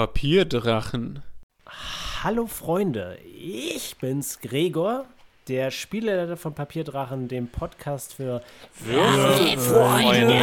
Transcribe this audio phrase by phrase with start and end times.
[0.00, 1.22] Papierdrachen.
[2.24, 5.04] Hallo Freunde, ich bin's Gregor,
[5.46, 8.40] der Spieleleiter von Papierdrachen, dem Podcast für
[8.72, 10.40] Freunde.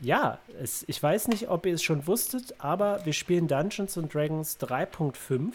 [0.00, 4.14] Ja, es, ich weiß nicht, ob ihr es schon wusstet, aber wir spielen Dungeons and
[4.14, 5.50] Dragons 3.5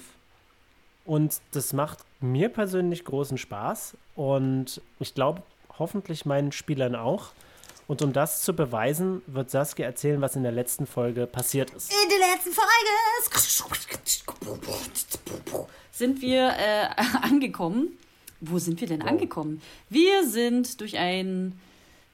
[1.05, 5.43] und das macht mir persönlich großen Spaß und ich glaube
[5.79, 7.31] hoffentlich meinen Spielern auch.
[7.91, 11.91] Und um das zu beweisen, wird Saskia erzählen, was in der letzten Folge passiert ist.
[11.91, 12.71] In der letzten Folge
[15.91, 16.87] sind wir äh,
[17.21, 17.89] angekommen.
[18.39, 19.61] Wo sind wir denn angekommen?
[19.89, 21.59] Wir sind durch ein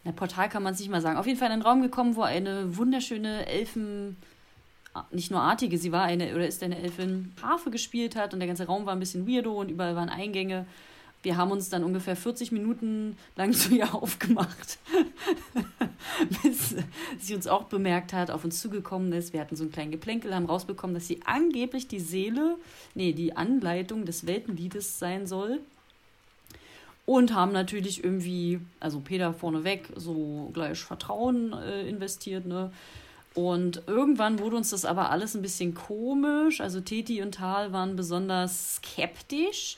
[0.04, 1.20] na, Portal, kann man es nicht mal sagen.
[1.20, 4.18] Auf jeden Fall in einen Raum gekommen, wo eine wunderschöne Elfen,
[5.12, 8.48] nicht nur artige, sie war eine oder ist eine Elfin, Harfe gespielt hat und der
[8.48, 10.66] ganze Raum war ein bisschen weirdo und überall waren Eingänge.
[11.24, 14.78] Wir haben uns dann ungefähr 40 Minuten lang zu ihr aufgemacht,
[16.44, 16.76] bis
[17.20, 19.34] sie uns auch bemerkt hat, auf uns zugekommen ist.
[19.34, 22.58] Wir hatten so einen kleinen Geplänkel, haben rausbekommen, dass sie angeblich die Seele,
[22.96, 25.60] nee, die Anleitung des Weltenliedes sein soll.
[27.06, 32.70] Und haben natürlich irgendwie, also Peter vorneweg, so gleich Vertrauen äh, investiert, ne?
[33.34, 36.60] Und irgendwann wurde uns das aber alles ein bisschen komisch.
[36.60, 39.78] Also Teti und Tal waren besonders skeptisch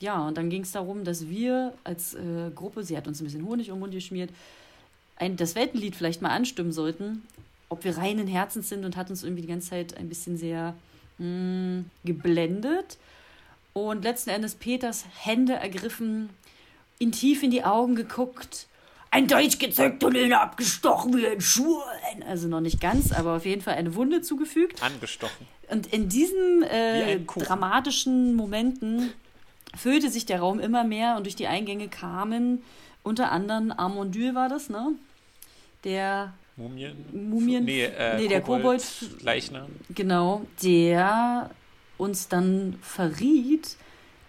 [0.00, 3.24] ja, und dann ging es darum, dass wir als äh, Gruppe, sie hat uns ein
[3.24, 4.30] bisschen Honig um den Mund geschmiert,
[5.16, 7.22] ein, das Weltenlied vielleicht mal anstimmen sollten,
[7.68, 10.74] ob wir reinen Herzens sind und hat uns irgendwie die ganze Zeit ein bisschen sehr
[11.18, 12.96] mh, hm, geblendet.
[13.72, 16.30] Und letzten Endes Peters Hände ergriffen,
[16.98, 18.66] ihn tief in die Augen geguckt,
[19.12, 22.22] ein Dolch gezückt und ihn abgestochen wie ein Schwein.
[22.26, 24.82] Also noch nicht ganz, aber auf jeden Fall eine Wunde zugefügt.
[24.82, 25.46] Angestochen.
[25.68, 29.12] Und in diesen äh, dramatischen Momenten
[29.76, 32.62] füllte sich der Raum immer mehr und durch die Eingänge kamen
[33.02, 34.92] unter anderem Armondyl war das, ne?
[35.84, 36.96] Der Mumien?
[37.12, 38.84] Mumien nee, äh, nee der Kobold.
[39.22, 39.68] Leichnam.
[39.94, 41.50] Genau, der
[41.96, 43.76] uns dann verriet,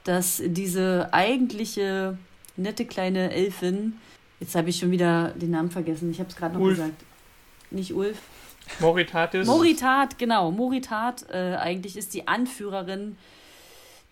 [0.05, 2.17] dass diese eigentliche
[2.55, 3.97] nette kleine Elfin,
[4.39, 6.77] jetzt habe ich schon wieder den Namen vergessen, ich habe es gerade noch Ulf.
[6.77, 7.03] gesagt.
[7.71, 8.17] Nicht Ulf.
[8.79, 9.47] Moritatis.
[9.47, 10.51] Moritat, genau.
[10.51, 13.17] Moritat äh, eigentlich ist die Anführerin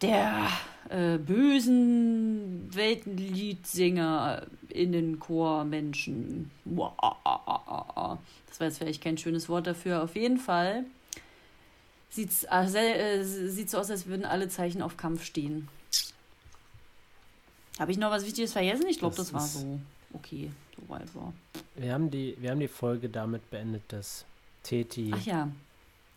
[0.02, 0.50] der
[0.90, 6.52] äh, bösen Weltenliedsänger Innenchor-Menschen.
[6.66, 10.04] Das war jetzt vielleicht kein schönes Wort dafür.
[10.04, 10.86] Auf jeden Fall
[12.10, 15.68] sieht's, äh, sieht so aus, als würden alle Zeichen auf Kampf stehen.
[17.80, 18.88] Habe ich noch was Wichtiges vergessen?
[18.90, 19.80] Ich glaube, das, Das war so
[20.14, 21.34] okay, so weit war.
[21.76, 24.26] Wir haben die, wir haben die Folge damit beendet, dass
[24.64, 25.50] Teti ja,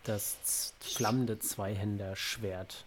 [0.03, 2.83] das flammende Zweihänder-Schwert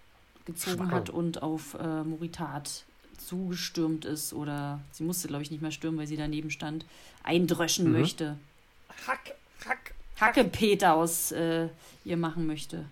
[0.46, 2.84] gezogen hat und auf äh, Moritat
[3.18, 6.84] zugestürmt ist oder sie musste, glaube ich, nicht mehr stürmen, weil sie daneben stand,
[7.22, 7.92] eindröschen Mhm.
[8.00, 8.36] möchte.
[9.06, 9.34] Hack,
[9.66, 9.94] hack.
[10.20, 11.68] Hackepeter aus äh,
[12.04, 12.86] ihr machen möchte.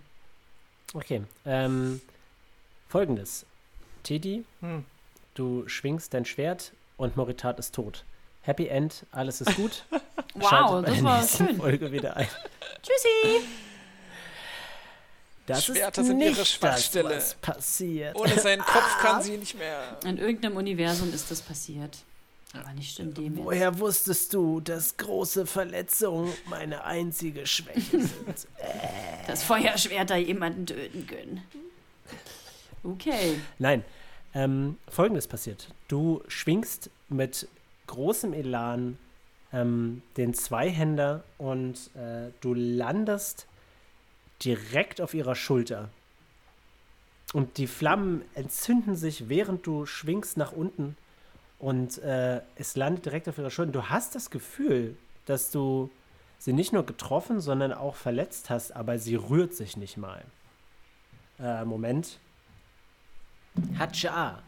[0.92, 1.22] Okay.
[1.46, 2.00] Ähm,
[2.88, 3.46] Folgendes.
[4.02, 4.84] Teddy, Hm.
[5.34, 8.04] du schwingst dein Schwert und Moritat ist tot.
[8.42, 9.84] Happy End, alles ist gut.
[10.36, 11.56] Wow, Schaltet das war schön.
[11.58, 12.26] Folge wieder ein.
[12.82, 13.46] Tschüssi!
[15.46, 17.08] Das Schwerter ist sind ihre Schwachstelle.
[17.10, 18.16] Das, was passiert.
[18.16, 19.98] Ohne seinen Kopf kann sie nicht mehr.
[20.04, 21.98] In irgendeinem Universum ist das passiert.
[22.54, 23.44] Aber nicht in dem jetzt.
[23.44, 28.48] Woher wusstest du, dass große Verletzungen meine einzige Schwäche sind?
[29.26, 31.42] Das Feuerschwerter jemanden töten können.
[32.82, 33.40] Okay.
[33.58, 33.82] Nein,
[34.34, 35.68] ähm, folgendes passiert.
[35.88, 37.48] Du schwingst mit
[37.86, 38.98] großem Elan
[39.52, 43.46] ähm, den Zweihänder und äh, du landest
[44.42, 45.90] direkt auf ihrer Schulter.
[47.32, 50.96] Und die Flammen entzünden sich, während du schwingst nach unten.
[51.58, 53.72] Und äh, es landet direkt auf ihrer Schulter.
[53.72, 54.96] Du hast das Gefühl,
[55.26, 55.90] dass du
[56.38, 60.24] sie nicht nur getroffen, sondern auch verletzt hast, aber sie rührt sich nicht mal.
[61.40, 62.18] Äh, Moment.
[63.78, 64.42] Hatscha.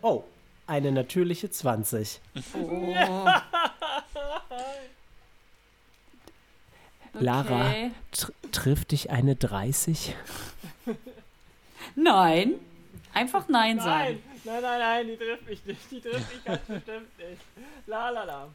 [0.00, 0.24] Oh,
[0.66, 2.20] eine natürliche 20.
[2.54, 2.94] Oh.
[7.20, 7.90] Lara, Okay.
[8.12, 10.14] tr trifft dich eine 30?
[11.96, 12.54] Nein.
[13.14, 14.18] Einfach Nein sagen.
[14.44, 15.90] Nein, nein, nein, nein, die trifft mich nicht.
[15.90, 17.40] Die trifft mich ganz bestimmt nicht.
[17.86, 18.48] La la la.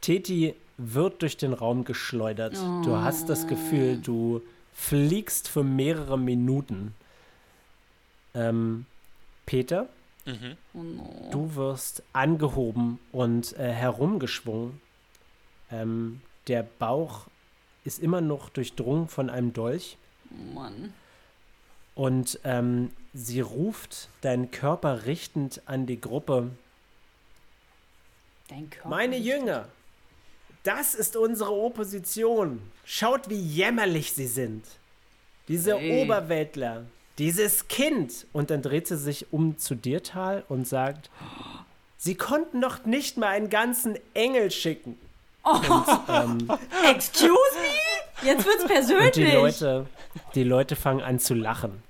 [0.00, 2.54] Teti wird durch den Raum geschleudert.
[2.84, 4.42] Du hast das Gefühl, du
[4.74, 6.94] fliegst für mehrere Minuten.
[8.34, 8.86] Ähm,
[9.46, 9.88] Peter,
[10.26, 10.56] Mhm.
[10.74, 11.28] Oh no.
[11.30, 14.80] du wirst angehoben und äh, herumgeschwungen.
[15.70, 17.26] Ähm, der Bauch
[17.86, 19.96] ist immer noch durchdrungen von einem Dolch.
[20.54, 20.92] Mann.
[21.94, 26.50] Und ähm, sie ruft deinen Körper richtend an die Gruppe.
[28.48, 28.88] Dein Körper.
[28.88, 29.68] Meine Jünger,
[30.62, 32.60] Das ist unsere Opposition.
[32.84, 34.64] Schaut, wie jämmerlich sie sind.
[35.46, 36.02] Diese Hey.
[36.02, 36.84] Oberweltler.
[37.18, 38.26] Dieses Kind.
[38.32, 41.08] Und dann dreht sie sich um zu Dirtal und sagt,
[41.96, 44.98] sie konnten doch nicht mal einen ganzen Engel schicken.
[46.08, 46.50] ähm,
[46.88, 48.26] Excuse me?
[48.26, 49.34] Jetzt wird's Und die persönlich.
[49.34, 49.86] Leute,
[50.34, 51.82] die Leute fangen an zu lachen.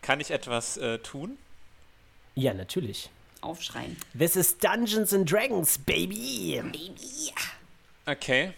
[0.00, 1.38] Kann ich etwas äh, tun?
[2.34, 3.10] Ja, natürlich.
[3.40, 3.96] Aufschreien.
[4.18, 6.62] This is Dungeons and Dragons, baby.
[8.06, 8.52] Okay.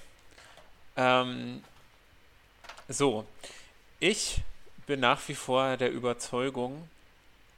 [0.97, 1.62] Ähm,
[2.88, 3.26] so.
[4.00, 4.43] Ich
[4.87, 6.88] bin nach wie vor der Überzeugung,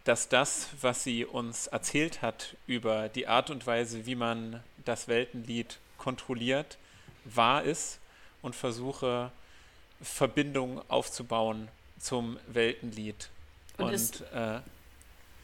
[0.05, 5.09] dass das, was sie uns erzählt hat über die Art und Weise, wie man das
[5.09, 6.79] Weltenlied kontrolliert,
[7.25, 7.99] wahr ist
[8.43, 9.31] und versuche
[10.03, 11.69] Verbindungen aufzubauen
[11.99, 13.29] zum Weltenlied.
[13.79, 14.61] Und Und, äh,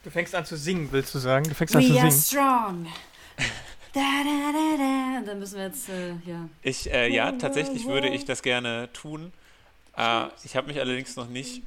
[0.04, 1.48] Du fängst an zu singen, willst du sagen?
[1.48, 2.22] Du fängst an zu We are singen.
[2.22, 2.86] strong.
[3.94, 5.18] Da, da, da, da.
[5.18, 6.48] Und Dann müssen wir jetzt, äh, ja.
[6.62, 9.34] Ich, äh, ja, tatsächlich würde ich das gerne tun.
[9.98, 11.60] Äh, ich habe mich allerdings noch nicht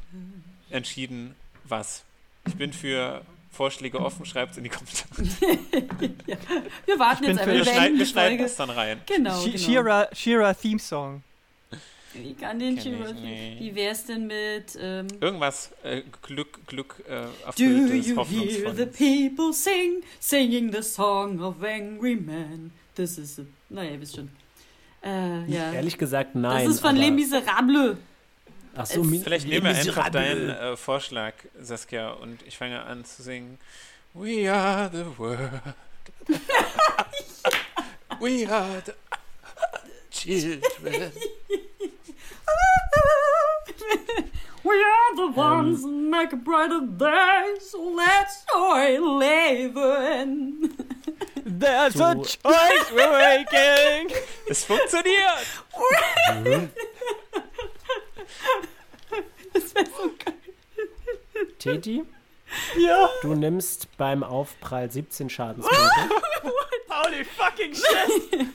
[0.71, 1.36] entschieden,
[1.66, 2.04] was.
[2.48, 3.21] Ich bin für
[3.56, 5.10] Vorschläge offen, schreibt es in die Kommentare.
[6.86, 7.46] Wir warten jetzt einfach.
[7.48, 9.02] Wir, Wir schneiden, beenden wir schneiden das dann rein.
[9.06, 9.63] Genau, Shi- genau.
[9.63, 11.24] Shira, Shira Theme Song.
[12.13, 13.60] Wie kann den Shira- nicht.
[13.62, 17.25] Wie wär's denn mit ähm, Irgendwas äh, Glück, Glück, äh,
[17.57, 22.72] Do you hear the people sing, singing the song of angry men?
[22.96, 24.30] This is a, naja, ihr wisst schon.
[25.04, 25.74] Äh, ja.
[25.74, 26.66] Ehrlich gesagt, nein.
[26.66, 27.98] das ist von Les Miserables.
[28.77, 33.06] Ach so, Mi- Vielleicht nehmen wir einfach deinen äh, Vorschlag, Saskia, und ich fange an
[33.06, 33.57] zu singen.
[34.13, 35.51] We are the world.
[38.19, 38.94] We are the
[40.10, 41.12] children.
[44.63, 50.75] We are the ones who make a brighter day, so let's joy leben.
[51.45, 54.10] There's a Du- choice we're making.
[54.50, 55.45] Es funktioniert!
[61.60, 62.04] Teti,
[62.80, 63.10] ja.
[63.22, 65.81] du nimmst beim Aufprall 17 Schadenspunkte.
[66.89, 68.48] Holy fucking shit.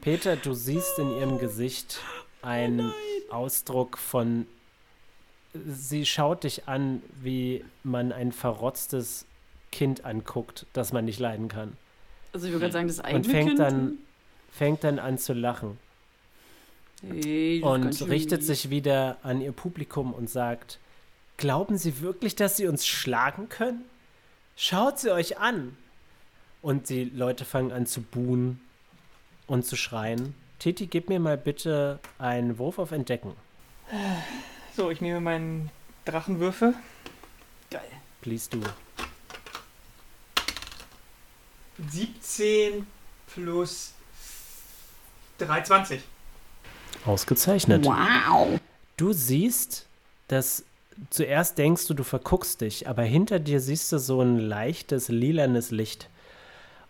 [0.00, 2.00] Peter, du siehst in ihrem Gesicht
[2.42, 2.92] einen
[3.30, 4.46] Ausdruck von.
[5.54, 9.24] Sie schaut dich an, wie man ein verrotztes
[9.72, 11.76] Kind anguckt, das man nicht leiden kann.
[12.32, 13.58] Also ich würde gerade sagen, das eigene Und fängt kind.
[13.60, 13.98] dann,
[14.52, 15.78] fängt dann an zu lachen.
[17.02, 20.78] Hey, und ich richtet sich wieder an ihr Publikum und sagt,
[21.36, 23.84] glauben Sie wirklich, dass Sie uns schlagen können?
[24.56, 25.76] Schaut sie euch an.
[26.62, 28.60] Und die Leute fangen an zu buhen
[29.46, 30.34] und zu schreien.
[30.58, 33.32] Titi, gib mir mal bitte einen Wurf auf Entdecken.
[34.74, 35.70] So, ich nehme meinen
[36.06, 36.74] Drachenwürfel.
[37.70, 37.88] Geil.
[38.22, 38.62] Please du.
[41.90, 42.86] 17
[43.26, 43.92] plus
[45.38, 46.00] 320.
[47.06, 47.84] Ausgezeichnet.
[47.84, 48.60] Wow.
[48.96, 49.86] Du siehst,
[50.28, 50.64] dass
[51.10, 55.70] zuerst denkst du, du verguckst dich, aber hinter dir siehst du so ein leichtes lilanes
[55.70, 56.08] Licht.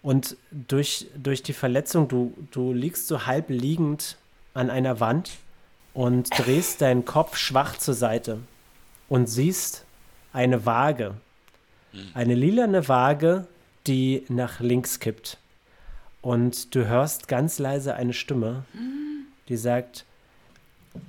[0.02, 4.16] Und durch, durch die Verletzung, du, du liegst so halb liegend
[4.54, 5.32] an einer Wand
[5.94, 8.38] und drehst deinen Kopf schwach zur Seite
[9.08, 9.84] und siehst
[10.32, 11.14] eine Waage.
[12.12, 13.46] Eine lilane Waage,
[13.86, 15.38] die nach links kippt.
[16.20, 18.64] Und du hörst ganz leise eine Stimme,
[19.48, 20.04] die sagt,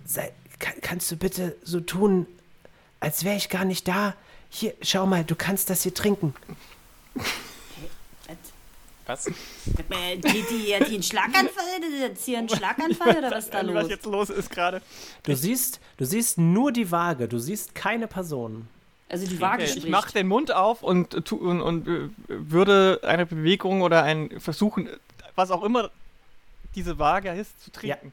[0.05, 2.25] Sei, kann, kannst du bitte so tun,
[2.99, 4.15] als wäre ich gar nicht da?
[4.49, 6.33] Hier, schau mal, du kannst das hier trinken.
[9.05, 9.27] Was?
[9.27, 12.03] Äh, Die, die, hat die einen Schlaganfall?
[12.03, 13.89] Hat sie einen Schlaganfall oder was ist da Was los?
[13.89, 14.81] jetzt los ist gerade.
[15.23, 18.67] Du siehst, du siehst nur die Waage, du siehst keine Person.
[19.07, 19.85] Also die Waage Okay, spricht.
[19.85, 24.41] ich mache den Mund auf und, tu- und, und äh, würde eine Bewegung oder ein
[24.41, 24.89] Versuchen,
[25.35, 25.89] was auch immer
[26.75, 28.11] diese Waage ist, zu trinken.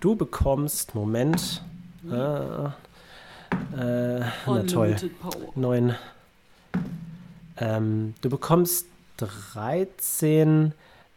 [0.00, 1.62] Du bekommst, Moment,
[2.10, 2.70] äh, äh,
[4.46, 4.96] na toll,
[5.54, 5.94] neun.
[7.58, 8.86] Ähm, du bekommst
[9.18, 10.72] 13,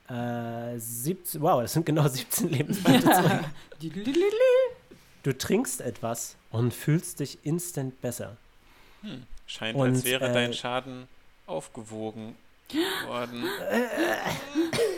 [0.10, 3.46] äh, 17, wow, das sind genau 17 Lebenspunkte.
[5.24, 8.36] Du trinkst etwas und fühlst dich instant besser.
[9.02, 9.24] Hm.
[9.48, 11.08] Scheint, Und, als wäre äh, dein Schaden
[11.46, 12.36] aufgewogen
[13.08, 13.44] worden.
[13.44, 13.50] Ui,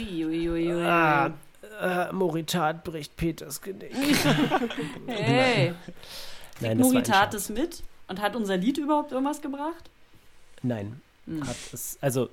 [0.00, 0.82] ui, ui, ui.
[0.82, 1.32] Ah,
[1.80, 3.92] äh, Moritat bricht Peters Genick.
[5.06, 5.74] Hey,
[6.60, 9.90] Nein, Moritat ist mit und hat unser Lied überhaupt irgendwas gebracht?
[10.62, 11.46] Nein, Hm.
[11.46, 12.28] hat es, also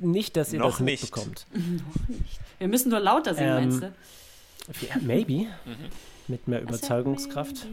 [0.00, 1.02] nicht, dass ihr Noch das nicht.
[1.02, 1.46] mitbekommt.
[2.58, 4.86] Wir müssen nur lauter singen, Ähm, meinst du?
[4.86, 5.32] Ja, maybe.
[5.32, 5.46] Mhm.
[6.28, 7.66] Mit mehr Überzeugungskraft.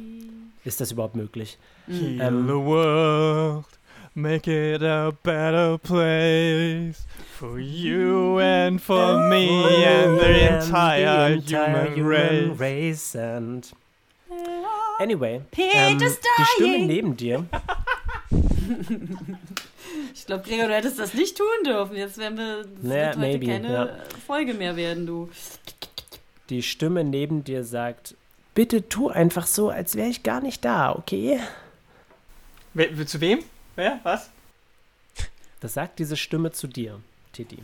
[0.64, 1.58] Ist das überhaupt möglich?
[1.88, 2.22] Mhm.
[2.22, 3.66] Ähm, the world,
[4.18, 7.06] Make it a better place
[7.38, 12.60] for you and for me and the entire, human, race.
[12.60, 13.72] race and
[15.00, 17.46] Anyway, Peter's ähm, die Stimme neben dir,
[20.16, 21.96] Ich glaube, Gregor, du hättest das nicht tun dürfen.
[21.96, 22.66] Jetzt werden wir.
[22.82, 23.90] Naja, heute maybe, keine ja.
[24.26, 25.30] Folge mehr werden, du.
[26.50, 28.16] die Stimme neben dir sagt,
[28.56, 31.40] bitte tu einfach so, als wäre ich gar nicht da, okay?
[32.74, 33.44] We zu wem?
[33.78, 34.00] Wer?
[34.02, 34.32] Was?
[35.60, 37.00] Das sagt diese Stimme zu dir,
[37.32, 37.60] Titi.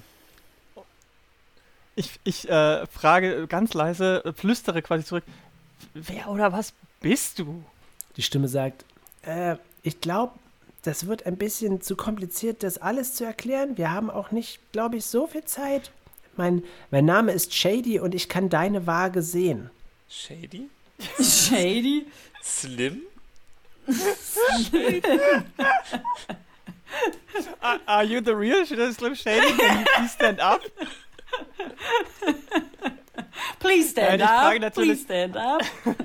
[1.96, 5.24] Ich, ich äh, frage ganz leise, flüstere quasi zurück.
[5.96, 7.64] Wer oder was bist du?
[8.16, 8.86] Die Stimme sagt,
[9.24, 10.34] äh, ich glaube,
[10.84, 13.78] das wird ein bisschen zu kompliziert, das alles zu erklären.
[13.78, 15.92] Wir haben auch nicht, glaube ich, so viel Zeit.
[16.36, 19.72] Mein, mein Name ist Shady und ich kann deine Waage sehen.
[20.10, 20.70] Shady?
[21.20, 22.06] Shady.
[22.44, 23.02] Slim?
[27.62, 29.58] Are, are you the real Slim Shady?
[29.58, 30.62] Can you please stand up?
[33.60, 34.74] Please stand Nein, ich frage up.
[34.74, 35.62] Please stand up.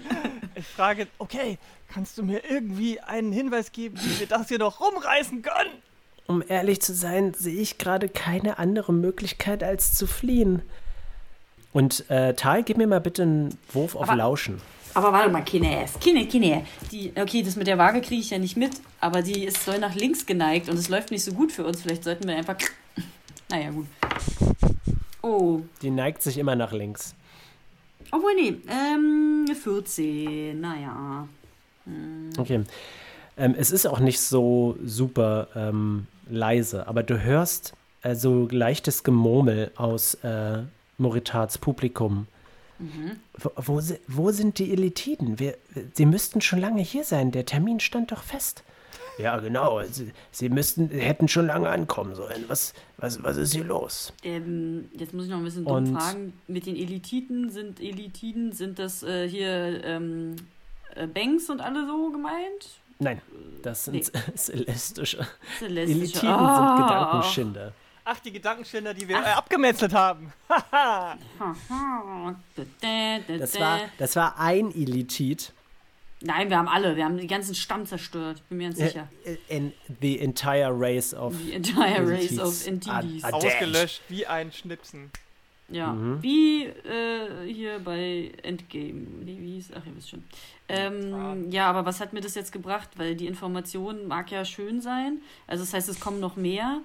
[0.59, 1.57] Ich frage, okay,
[1.87, 5.71] kannst du mir irgendwie einen Hinweis geben, wie wir das hier noch rumreißen können?
[6.27, 10.63] Um ehrlich zu sein, sehe ich gerade keine andere Möglichkeit, als zu fliehen.
[11.73, 14.61] Und äh, Tal, gib mir mal bitte einen Wurf auf Aber- Lauschen.
[14.95, 16.65] Aber warte mal, Kines, Kine, Kine.
[16.91, 19.73] Die, okay, das mit der Waage kriege ich ja nicht mit, aber die ist so
[19.79, 21.83] nach links geneigt und es läuft nicht so gut für uns.
[21.83, 22.57] Vielleicht sollten wir einfach.
[23.51, 23.87] Naja, gut.
[25.23, 27.15] Oh, Die neigt sich immer nach links.
[28.11, 31.27] obwohl, nee, ähm, 14, naja.
[32.37, 32.61] Okay.
[33.39, 39.03] Ähm, es ist auch nicht so super ähm, leise, aber du hörst äh, so leichtes
[39.03, 40.59] Gemurmel aus äh,
[40.99, 42.27] Moritats Publikum.
[43.39, 45.39] Wo, wo, si- wo sind die Elitiden?
[45.39, 45.57] Wir,
[45.95, 47.31] sie müssten schon lange hier sein.
[47.33, 48.63] Der Termin stand doch fest.
[49.19, 49.83] Ja, genau.
[49.91, 52.45] Sie, sie müssten, hätten schon lange ankommen sollen.
[52.47, 54.13] Was, was, was ist hier los?
[54.23, 56.33] Ähm, jetzt muss ich noch ein bisschen dumm Und- fragen.
[56.47, 60.37] Mit den Elititen sind Elitiden, sind das äh, hier ähm,
[60.95, 62.79] äh, Banks und alle so gemeint?
[63.01, 63.21] Nein,
[63.63, 64.03] das sind Nee.
[64.37, 65.27] celestische.
[65.59, 65.97] Celestische.
[66.01, 66.77] Elitiden Ah.
[66.77, 67.73] sind Gedankenschinder.
[68.11, 70.33] Ach, die Gedankenständer, die wir äh, abgemetzelt haben.
[73.29, 73.61] Das da.
[73.61, 75.53] war, das war ein Elitit.
[76.21, 76.97] Nein, wir haben alle.
[76.97, 78.43] Wir haben den ganzen Stamm zerstört.
[78.49, 79.09] Bin mir ganz sicher.
[79.25, 83.25] Äh, In the entire race of Die entire race Elites of Entities.
[83.25, 83.53] are- are dead.
[83.53, 85.11] Ausgelöscht wie ein Schnipsen.
[85.69, 86.23] Ja, Mhm.
[86.23, 89.07] wie äh, hier bei Endgame.
[89.23, 89.69] Nee, wie hieß?
[89.77, 90.25] Ach, ihr wisst schon.
[90.69, 92.89] Ähm, ja, aber was hat mir das jetzt gebracht?
[92.97, 95.19] Weil die Information mag ja schön sein.
[95.47, 96.81] Also das heißt, es kommen noch mehr.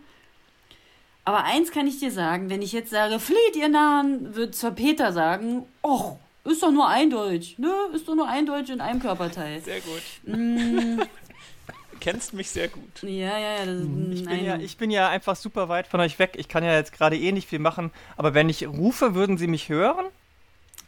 [1.25, 4.71] Aber eins kann ich dir sagen, wenn ich jetzt sage, flieht ihr Nahen, wird zwar
[4.71, 7.71] Peter sagen, och, ist doch nur eindeutig, ne?
[7.93, 9.61] Ist doch nur eindeutig in einem Körperteil.
[9.61, 10.01] Sehr gut.
[10.25, 10.99] Mm,
[12.01, 13.01] Kennst mich sehr gut.
[13.03, 13.65] ja, ja, ja.
[13.65, 13.75] Das,
[14.13, 16.33] Ich bin, ja, ich bin ja einfach super weit von euch weg.
[16.37, 17.91] Ich kann ja jetzt gerade eh nicht viel machen.
[18.17, 20.05] Aber wenn ich rufe, würden sie mich hören?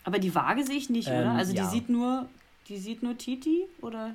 [0.04, 1.32] Aber die Waage sehe ich nicht, Ähm, oder?
[1.32, 1.64] Also ja.
[1.64, 2.28] die sieht nur,
[2.68, 4.14] die sieht nur Titi oder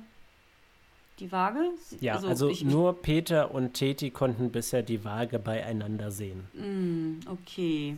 [1.21, 1.59] die Waage?
[1.87, 6.47] Sie- Ja, also, ich, nur Peter und Teti konnten bisher die Waage beieinander sehen.
[6.53, 7.95] Mm, okay.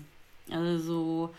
[0.52, 1.34] Also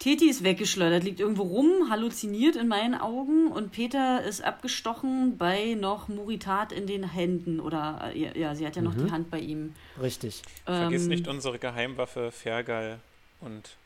[0.00, 5.74] Titi ist weggeschleudert, liegt irgendwo rum, halluziniert in meinen Augen und Peter ist abgestochen bei
[5.74, 9.06] noch Muritat in den Händen oder äh, ja, sie hat ja noch Mhm.
[9.06, 9.74] die Hand bei ihm.
[10.00, 10.42] Richtig.
[10.64, 13.00] Vergiss Ähm, nicht unsere Geheimwaffe, Fergal
[13.40, 13.76] und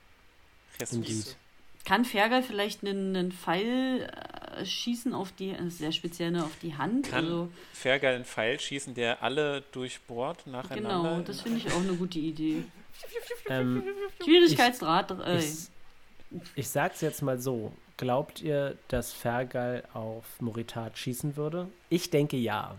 [0.90, 1.36] Indeed.
[1.84, 4.08] Kann Fergal vielleicht einen, einen Pfeil
[4.56, 7.10] äh, schießen auf die, äh, sehr speziell ne, auf die Hand?
[7.10, 11.10] Kann also, Fergal einen Pfeil schießen, der alle durchbohrt nacheinander?
[11.10, 12.64] genau, das finde ich auch eine gute Idee.
[13.48, 13.82] Ähm,
[14.22, 15.38] Schwierigkeitsgrad äh, 3.
[15.38, 15.54] ich,
[16.54, 17.72] ich sag's jetzt mal so.
[17.96, 21.68] Glaubt ihr, dass Fergal auf Moritat schießen würde?
[21.88, 22.76] Ich denke ja.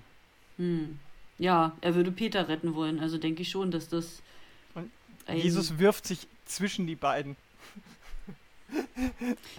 [0.57, 0.99] Hm.
[1.37, 2.99] Ja, er würde Peter retten wollen.
[2.99, 4.21] Also denke ich schon, dass das.
[5.31, 7.35] Jesus wirft sich zwischen die beiden.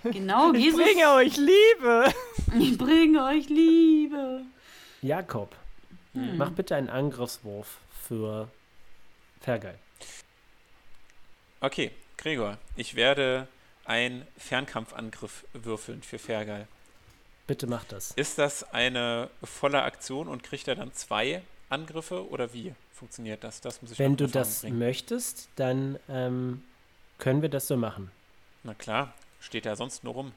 [0.04, 0.80] Genau, Ich Jesus.
[0.83, 2.12] bringe euch Liebe.
[2.59, 4.42] Ich bringe euch Liebe.
[5.02, 5.54] Jakob,
[6.14, 6.37] Hm.
[6.37, 8.49] mach bitte einen Angriffswurf für
[9.40, 9.78] Fergal.
[11.61, 13.49] Okay, Gregor, ich werde
[13.85, 16.66] einen Fernkampfangriff würfeln für Fergal.
[17.47, 18.12] Bitte mach das.
[18.12, 23.61] Ist das eine volle Aktion und kriegt er dann zwei Angriffe oder wie funktioniert das?
[23.61, 24.78] Das muss ich Wenn du das bringen.
[24.78, 26.62] möchtest, dann ähm,
[27.18, 28.11] können wir das so machen.
[28.64, 30.33] Na klar, steht er sonst nur rum.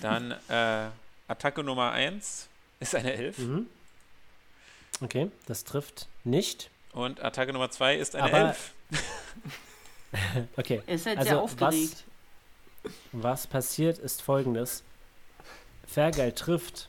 [0.00, 0.86] Dann äh,
[1.28, 2.48] Attacke Nummer 1
[2.80, 3.66] ist eine 11 Mhm.
[5.00, 6.70] Okay, das trifft nicht.
[6.92, 8.72] und Attacke Nummer 2 ist eine Aber- 11.
[10.56, 12.04] Okay, Er ist halt Also, sehr was- aufgeregt.
[13.12, 14.84] was passiert ist folgendes.
[15.88, 16.88] Fergal trifft,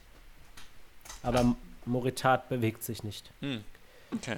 [1.23, 3.31] aber Moritat bewegt sich nicht.
[3.41, 3.63] Hm.
[4.13, 4.37] Okay.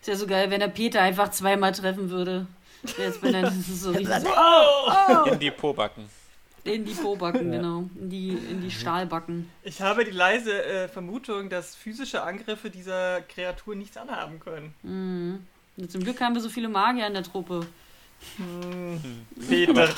[0.00, 2.46] Ist ja so geil, wenn der Peter einfach zweimal treffen würde.
[2.98, 5.24] Jetzt bin er das ist so richtig so, Oh!
[5.30, 6.04] In die Pobacken.
[6.64, 7.58] in die Pobacken, Ja.
[7.58, 7.78] genau.
[8.00, 9.50] In die, in die Stahlbacken.
[9.62, 14.74] Ich habe die leise äh, Vermutung, dass physische Angriffe dieser Kreatur nichts anhaben können.
[14.82, 15.46] Mhm.
[15.88, 17.66] Zum Glück haben wir so viele Magier in der Truppe.
[18.36, 19.00] Hm.
[19.48, 19.88] Peter.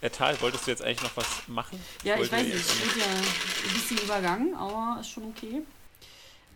[0.00, 1.78] Herr Tal, wolltest du jetzt eigentlich noch was machen?
[2.02, 2.54] Ja, ich Wollte weiß nicht.
[2.56, 5.62] jetzt- Wird ja ein bisschen übergangen, aber ist schon okay.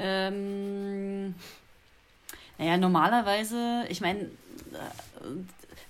[0.00, 1.34] Ähm,
[2.58, 4.26] naja, normalerweise, ich meine, äh,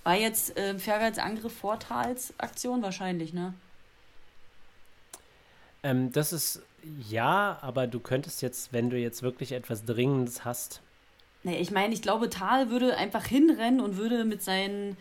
[0.04, 3.54] war jetzt äh, Fergals Angriff Vortals Aktion wahrscheinlich, ne?
[5.82, 6.62] Ähm, das ist
[7.08, 10.80] ja, aber du könntest jetzt, wenn du jetzt wirklich etwas Dringendes hast,
[11.44, 14.96] Nee, ich meine, ich glaube, Tal würde einfach hinrennen und würde mit seinen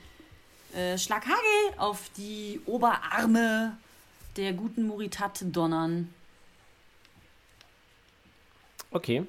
[0.73, 1.37] äh, Schlaghagel
[1.77, 3.77] auf die Oberarme
[4.37, 6.11] der guten Muritat donnern.
[8.91, 9.23] okay.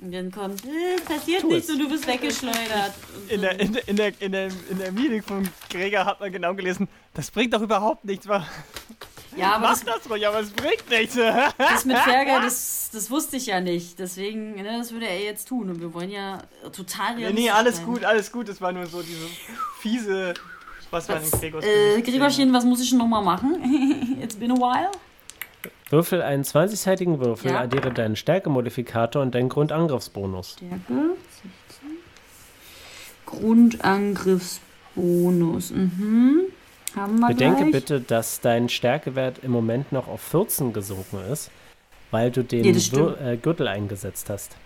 [0.00, 1.74] Und dann kommt, äh, passiert Tu nichts es.
[1.74, 2.92] und du bist weggeschleudert.
[3.28, 6.30] In der, in, der, in, der, in, der, in der Meeting von Gregor hat man
[6.32, 8.26] genau gelesen, das bringt doch überhaupt nichts.
[8.28, 8.46] wa-
[9.36, 11.14] ja, aber Mach das, das ruhig, aber es bringt nichts.
[11.58, 13.98] das mit Ferger, das, das wusste ich ja nicht.
[13.98, 15.70] Deswegen, ne, das würde er jetzt tun.
[15.70, 16.38] Und wir wollen ja
[16.72, 17.86] total nee, realistisch nee, alles sein.
[17.86, 18.48] gut, alles gut.
[18.48, 19.30] Es war nur so dieses
[19.80, 20.34] fiese,
[20.90, 24.18] was man in Was, Gregors äh, Gregorchen, was muss ich denn nochmal machen?
[24.22, 24.90] It's been a while.
[25.90, 27.60] Würfel einen 20-seitigen Würfel, Ja.
[27.60, 30.52] addiere deinen Stärkemodifikator und deinen Grundangriffsbonus.
[30.56, 31.16] Stärke,
[31.68, 31.90] 16.
[33.26, 35.70] Grundangriffsbonus.
[35.70, 36.40] Mhm.
[36.96, 37.72] Haben wir Bedenke gleich.
[37.72, 41.50] bitte, dass dein Stärkewert im Moment noch auf 14 gesunken ist,
[42.10, 44.56] weil du den Ja, das Wür äh, Gürtel eingesetzt hast.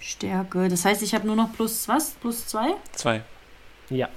[0.00, 0.68] Stärke.
[0.68, 2.10] Das heißt, ich habe nur noch plus was?
[2.20, 2.74] Plus 2?
[2.92, 3.22] Zwei.
[3.90, 4.08] Ja,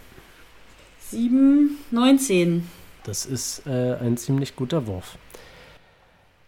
[1.00, 2.69] 7, 19.
[3.08, 5.17] das ist äh, ein ziemlich guter Wurf.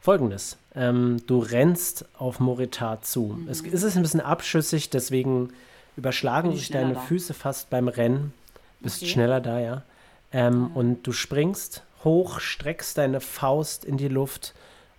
[0.01, 0.57] Folgendes.
[0.75, 3.39] Ähm, du rennst auf Moritar zu.
[3.49, 5.51] Es, es ist ein bisschen abschüssig, deswegen
[5.97, 6.99] überschlagen sich deine da.
[7.01, 8.33] Füße fast beim Rennen.
[8.79, 9.11] Bist Okay.
[9.11, 9.83] schneller da, ja.
[10.31, 14.53] Ähm, Und du springst hoch, streckst deine Faust in die Luft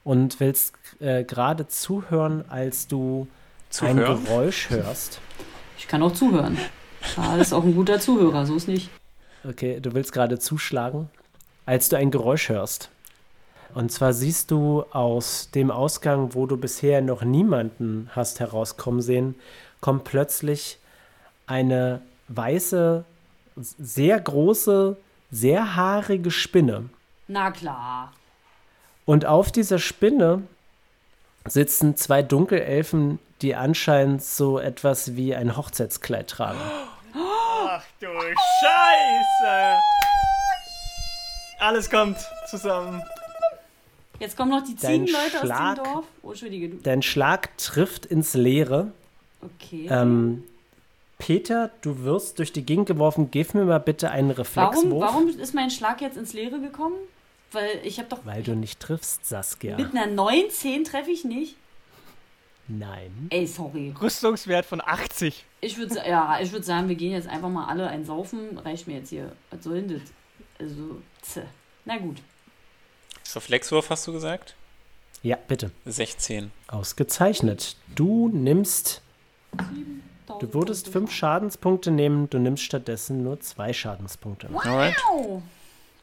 [0.05, 4.25] und willst äh, gerade zuhören, als du ein Zuhören?
[4.25, 5.21] Geräusch hörst.
[5.79, 6.59] Ich kann auch zuhören.
[7.15, 8.91] Karl ist auch ein guter Zuhörer, so ist nicht.
[9.49, 11.09] Okay, du willst gerade zuschlagen,
[11.71, 12.91] als du ein Geräusch hörst.
[13.75, 19.37] Und zwar siehst du aus dem Ausgang, wo du bisher noch niemanden hast herauskommen sehen,
[19.81, 20.79] kommt plötzlich
[21.47, 23.05] eine weiße,
[23.55, 24.97] sehr große,
[25.31, 26.89] sehr haarige Spinne.
[27.29, 28.15] Na klar.
[29.05, 30.43] Und auf dieser Spinne
[31.47, 36.59] sitzen zwei Dunkelelfen, die anscheinend so etwas wie ein Hochzeitskleid tragen.
[37.15, 39.79] Ach du Scheiße!
[41.61, 42.17] Alles kommt
[42.49, 43.03] zusammen.
[44.19, 46.05] Jetzt kommen noch die Ziegenleute aus Schlag- dem Dorf.
[46.23, 46.77] Oh, Entschuldige, du.
[46.79, 48.93] Dein Schlag trifft ins Leere.
[49.43, 49.87] Okay.
[49.91, 50.45] Ähm,
[51.19, 53.31] Peter, du wirst durch die Gegend geworfen.
[53.31, 54.85] Gib mir mal bitte einen Reflexwurf.
[54.85, 56.97] warum, warum ist mein Schlag jetzt ins Leere gekommen?
[57.53, 59.77] Weil ich habe doch Weil du nicht triffst, Saskia.
[59.77, 61.57] mit einer 19 treffe ich nicht.
[62.69, 63.27] Nein.
[63.31, 63.93] Ey, sorry.
[64.01, 65.45] Rüstungswert von 80.
[65.61, 68.57] Ich würde ja, ich würde sagen, wir gehen jetzt einfach mal alle ein Saufen.
[68.59, 69.33] Reicht mir jetzt hier.
[69.51, 70.03] Was soll denn das?
[70.61, 71.47] Also, tse.
[71.85, 72.19] na gut.
[73.35, 74.55] Reflexwurf hast du gesagt?
[75.23, 75.71] Ja, bitte.
[75.87, 76.51] 16.
[76.69, 77.77] Ausgezeichnet.
[77.95, 79.03] Du nimmst,
[80.41, 84.49] du würdest fünf Schadenspunkte nehmen, du nimmst stattdessen nur zwei Schadenspunkte.
[84.53, 84.97] Alright.
[85.09, 85.43] Wow.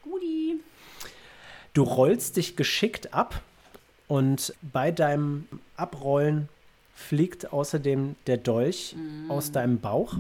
[0.04, 0.60] Guti.
[1.74, 3.42] Du rollst dich geschickt ab
[4.08, 6.50] und bei deinem Abrollen
[6.96, 8.96] fliegt außerdem der Dolch
[9.28, 10.16] aus deinem Bauch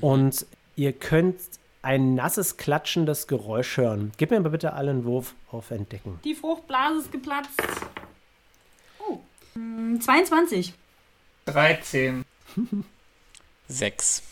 [0.00, 1.36] und ihr könnt
[1.82, 4.12] ein nasses, klatschendes Geräusch hören.
[4.16, 6.18] Gib mir aber bitte alle einen Wurf auf Entdecken.
[6.24, 7.50] Die Fruchtblase ist geplatzt.
[8.98, 9.20] Oh.
[9.54, 10.74] Hm, 22.
[11.46, 12.24] 13.
[13.68, 14.22] 6.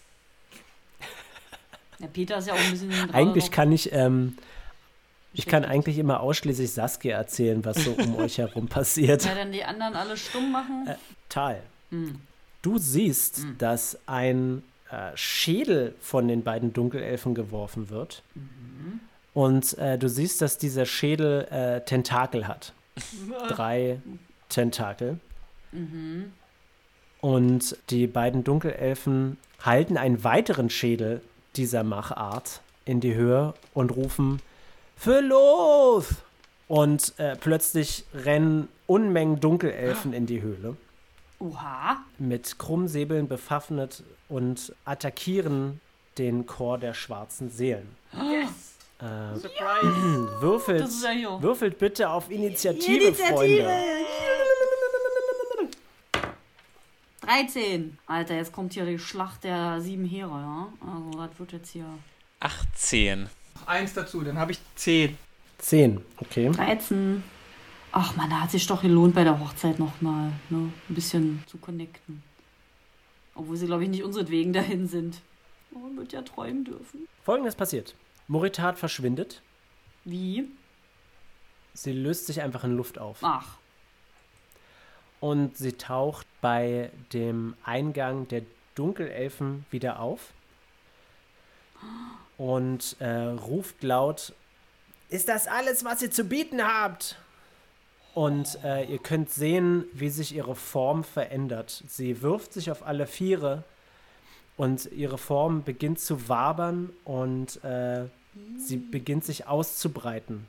[1.99, 3.11] Der Peter ist ja auch ein bisschen.
[3.15, 4.37] Eigentlich kann ich, ähm,
[5.33, 9.25] ich kann eigentlich immer ausschließlich Saskia erzählen, was so um euch herum passiert.
[9.25, 10.89] Ja, dann die anderen alle stumm machen.
[11.29, 12.21] Tal, Hm.
[12.63, 13.59] du siehst, Hm.
[13.59, 18.23] dass ein äh, Schädel von den beiden Dunkelelfen geworfen wird.
[18.35, 19.01] Mhm.
[19.35, 22.73] Und äh, du siehst, dass dieser Schädel äh, Tentakel hat.
[23.49, 24.01] Drei
[24.49, 25.19] Tentakel.
[25.73, 26.33] Mhm.
[27.21, 31.21] Und die beiden Dunkelelfen halten einen weiteren Schädel
[31.57, 34.41] dieser Machart in die Höhe und rufen
[34.97, 36.15] Für los!
[36.69, 40.77] Und äh, plötzlich rennen Unmengen Dunkelelfen in die Höhle,
[41.39, 41.99] Oha.
[42.19, 45.81] mit Krummsäbeln bewaffnet und attackieren
[46.19, 47.89] den Chor der schwarzen Seelen.
[48.99, 50.29] Äh, Surprise.
[50.41, 53.69] würfelt, Das ist ja würfelt bitte auf Initiative, Freunde.
[57.21, 57.99] 13.
[58.07, 60.73] Alter, jetzt kommt hier die Schlacht der sieben Heere, ja?
[60.81, 61.87] Also, das wird jetzt hier.
[62.41, 63.29] 18.
[63.55, 65.19] Noch eins dazu, dann habe ich 10.
[65.59, 66.51] 10, okay.
[66.51, 67.23] 13.
[67.99, 70.71] Ach man, da hat sich doch gelohnt bei der Hochzeit nochmal, ne?
[70.91, 72.23] Ein bisschen zu connecten.
[73.35, 75.23] Obwohl sie, glaube ich, nicht unseretwegen dahin sind.
[75.73, 77.09] Oh, man wird ja träumen dürfen.
[77.25, 77.95] Folgendes passiert.
[78.29, 79.41] Moritat verschwindet.
[80.05, 80.51] Wie?
[81.73, 83.21] Sie löst sich einfach in Luft auf.
[83.23, 83.57] Ach,
[85.21, 88.43] Und sie taucht bei dem Eingang der
[88.75, 90.35] Dunkelelfen wieder auf.
[92.37, 94.35] Und äh, ruft laut:
[95.09, 97.17] Ist das alles, was ihr zu bieten habt?
[98.17, 101.85] Und äh, ihr könnt sehen, wie sich ihre Form verändert.
[101.87, 103.63] Sie wirft sich auf alle Viere
[104.57, 108.05] und ihre Form beginnt zu wabern und äh,
[108.57, 110.47] sie beginnt sich auszubreiten.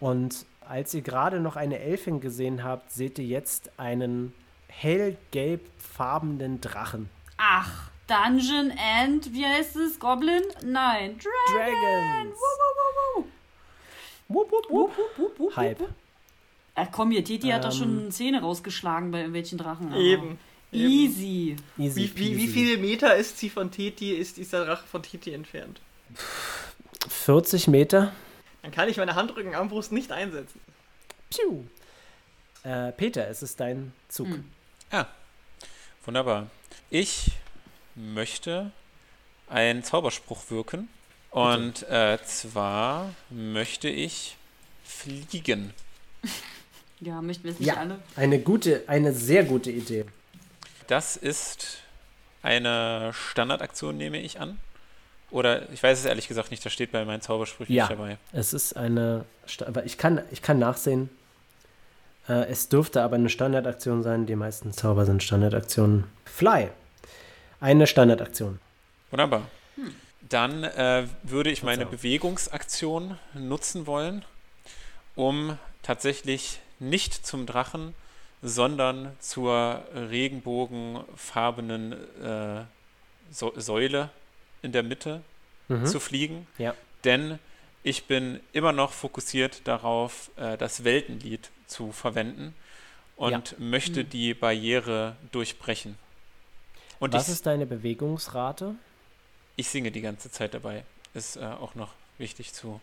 [0.00, 4.34] Und als ihr gerade noch eine Elfin gesehen habt, seht ihr jetzt einen
[4.66, 7.10] hellgelbfarbenen Drachen.
[7.36, 10.00] ach, Dungeon and, wie heißt es?
[10.00, 10.42] Goblin?
[10.64, 11.72] Nein, Dragon.
[12.26, 12.34] Dragons!
[12.34, 13.24] Wuh, wuh.
[14.28, 14.98] Wupp, wupp, Wupp, wupp.
[14.98, 15.78] wupp, wupp, wupp, Hype.
[16.74, 17.78] Ach komm, hier, Titi hat doch Ähm.
[17.78, 19.94] schon Zähne rausgeschlagen bei irgendwelchen Drachen.
[19.94, 20.38] Eben.
[20.72, 20.88] Eben.
[20.88, 21.56] Easy.
[21.78, 25.32] Easy Wie, wie, wie viele Meter ist sie von Titi, ist dieser Drache von Titi
[25.32, 25.80] entfernt?
[27.08, 28.12] 40 Meter.
[28.62, 30.60] Dann kann ich meine Handrückenarmbrust nicht einsetzen.
[31.30, 31.64] Piu.
[32.62, 34.28] Äh, Peter, es ist dein Zug.
[34.28, 34.44] Hm.
[36.04, 36.48] Wunderbar.
[36.88, 37.32] Ich
[37.94, 38.72] möchte
[39.48, 40.88] einen Zauberspruch wirken.
[41.30, 44.36] Und äh, zwar möchte ich
[44.84, 45.72] fliegen.
[47.00, 47.98] Ja, möchten wir es nicht Ja, alle?
[48.16, 50.04] eine gute, eine sehr gute Idee.
[50.86, 51.78] Das ist
[52.42, 54.58] eine Standardaktion, nehme ich an.
[55.30, 57.84] Oder ich weiß es ehrlich gesagt nicht, das steht bei meinen Zaubersprüchen Ja.
[57.84, 58.18] nicht dabei.
[58.32, 59.24] Es ist eine,
[59.66, 61.08] aber ich kann, ich kann nachsehen.
[62.28, 64.26] Äh, es dürfte aber eine Standardaktion sein.
[64.26, 66.04] Die meisten Zauber sind Standardaktionen.
[66.24, 66.68] Fly.
[67.60, 68.58] Eine Standardaktion.
[69.10, 69.42] Wunderbar.
[70.28, 71.86] Dann äh, würde ich meine.
[71.86, 74.24] Bewegungsaktion nutzen wollen,
[75.14, 77.94] um tatsächlich nicht zum Drachen,
[78.42, 82.64] sondern zur regenbogenfarbenen äh,
[83.30, 84.10] so Säule
[84.62, 85.22] in der Mitte
[85.68, 85.86] Mhm.
[85.86, 86.48] zu fliegen.
[86.58, 86.74] Ja.
[87.04, 87.38] Denn
[87.84, 92.56] ich bin immer noch fokussiert darauf, äh, das Weltenlied zu verwenden
[93.14, 95.96] und möchte die Barriere durchbrechen.
[96.98, 98.74] Und Was ich, ist deine Bewegungsrate?
[99.54, 100.84] ich singe die ganze Zeit dabei.
[101.14, 102.80] Ist äh, auch noch wichtig zu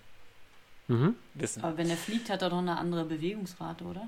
[0.88, 1.16] Mhm.
[1.34, 1.64] wissen.
[1.64, 4.08] Aber wenn er fliegt, hat er doch eine andere Bewegungsrate, oder?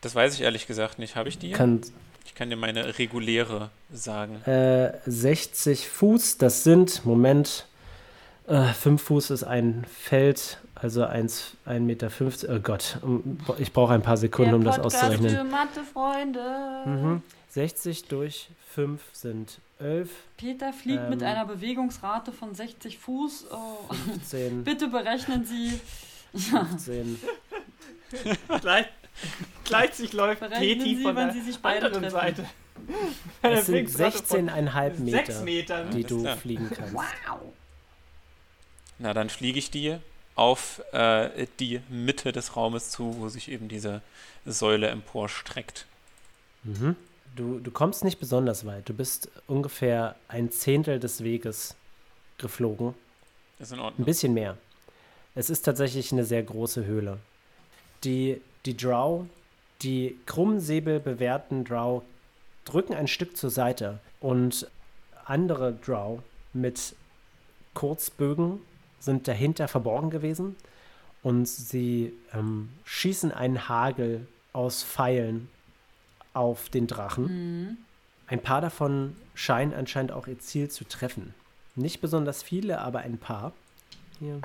[0.00, 1.14] Das weiß ich ehrlich gesagt nicht.
[1.16, 1.52] Habe ich die?
[1.52, 1.80] Kann
[2.24, 4.42] ich kann dir meine reguläre sagen.
[4.46, 7.66] äh, 60 Fuß, das sind, Moment,
[8.46, 12.10] äh, 5 Fuß ist ein Feld, also 1, 1,50 Meter.
[12.48, 12.98] Oh Gott,
[13.58, 15.30] ich brauche ein paar Sekunden, um das auszurechnen.
[15.30, 16.82] für Mathe-Freunde.
[16.86, 17.22] Mhm.
[17.50, 21.10] 60 durch 5 sind 11, Peter fliegt Ähm.
[21.10, 23.46] mit einer Bewegungsrate von 60 Fuß.
[23.50, 23.92] Oh.
[24.06, 25.80] 15, Bitte berechnen Sie.
[26.38, 27.20] 15.
[28.60, 28.86] Gleich,
[29.64, 32.36] gleich läuft Berechnen Teti Sie, von wann der Sie sich beide anderen treffen.
[32.36, 32.46] Seite.
[33.42, 35.90] Es sind Bewegungsrate von 16,5 Meter, Sechs Metern.
[35.90, 36.36] die du klar.
[36.36, 36.94] fliegen kannst.
[36.94, 37.04] Wow.
[38.98, 39.96] Na, dann fliege ich die
[40.34, 44.00] auf äh, die Mitte des Raumes zu, wo sich eben diese
[44.46, 45.86] Säule emporstreckt.
[46.64, 46.96] Mhm.
[47.36, 48.88] Du, du kommst nicht besonders weit.
[48.88, 51.74] Du bist ungefähr ein Zehntel des Weges
[52.38, 52.94] geflogen.
[53.58, 54.04] Ist in Ein Ordnung.
[54.04, 54.58] bisschen mehr.
[55.34, 57.18] Es ist tatsächlich eine sehr große Höhle.
[58.04, 59.24] Die, die Drow,
[59.80, 62.02] die Krummsäbel bewährten Drow,
[62.64, 64.68] drücken ein Stück zur Seite und
[65.24, 66.20] andere Drow
[66.52, 66.94] mit
[67.74, 68.60] Kurzbögen
[69.00, 70.54] sind dahinter verborgen gewesen
[71.22, 75.48] und sie ähm, schießen einen Hagel aus Pfeilen
[76.34, 77.24] auf den Drachen.
[77.68, 77.76] Mhm.
[78.26, 81.34] Ein paar davon scheinen anscheinend auch ihr Ziel zu treffen.
[81.76, 83.52] Nicht besonders viele, aber ein paar.
[84.20, 84.40] Hier.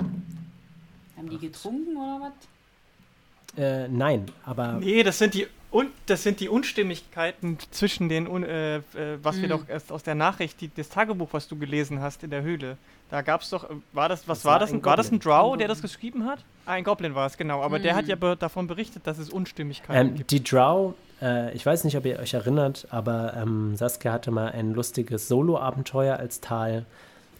[1.16, 3.58] Haben die getrunken oder was?
[3.62, 8.42] Äh, nein, aber Nee, das sind die und das sind die Unstimmigkeiten zwischen den, Un-
[8.42, 8.82] äh, äh,
[9.22, 9.50] was wir Mhm.
[9.50, 12.78] doch erst aus der Nachricht, die, das Tagebuch, was du gelesen hast in der Höhle.
[13.10, 14.70] Da gab es doch, äh, war das, was Das war, war das?
[14.72, 15.32] ein Ein, war das ein Goblin.
[15.32, 15.92] Drow, der das Goblin.
[15.92, 16.44] geschrieben hat?
[16.64, 17.62] Ah, ein Goblin war es, genau.
[17.62, 18.10] Aber der hat Mhm.
[18.10, 20.30] ja be davon berichtet, dass es Unstimmigkeiten ähm, gibt.
[20.30, 24.52] die Drow, äh, ich weiß nicht, ob ihr euch erinnert, aber ähm, Saskia hatte mal
[24.52, 26.84] ein lustiges Solo-Abenteuer als Tal,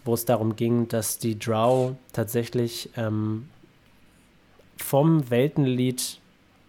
[0.05, 3.49] wo es darum ging, dass die Drow tatsächlich ähm,
[4.77, 6.19] vom Weltenlied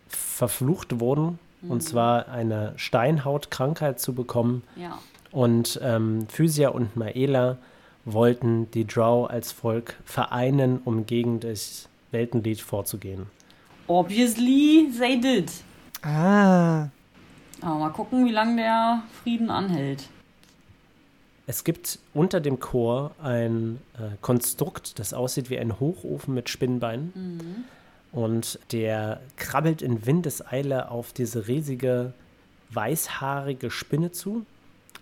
[0.09, 1.38] verflucht wurden.
[1.68, 4.62] Und zwar eine Steinhautkrankheit zu bekommen.
[4.77, 4.99] Ja.
[5.31, 7.59] Und ähm, Physia und Maela
[8.07, 13.27] wollten die Drow als Volk vereinen, um gegen das Weltenlied vorzugehen.
[13.88, 15.53] Obviously, they did.
[16.03, 16.88] Ah.
[17.62, 20.09] Aber mal gucken, wie lange der Frieden anhält.
[21.46, 27.66] Es gibt unter dem Chor ein äh, Konstrukt, das aussieht wie ein Hochofen mit Spinnbeinen.
[28.12, 32.12] Und der krabbelt in Windeseile auf diese riesige
[32.70, 34.46] weißhaarige Spinne zu,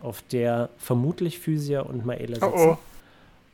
[0.01, 2.53] auf der vermutlich Physia und Maela sitzen.
[2.55, 2.79] Oh, oh.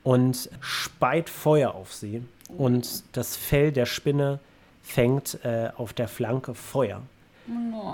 [0.04, 2.22] Und speit Feuer auf sie.
[2.58, 4.38] Und das Fell der Spinne
[4.82, 7.02] fängt äh, auf der Flanke Feuer.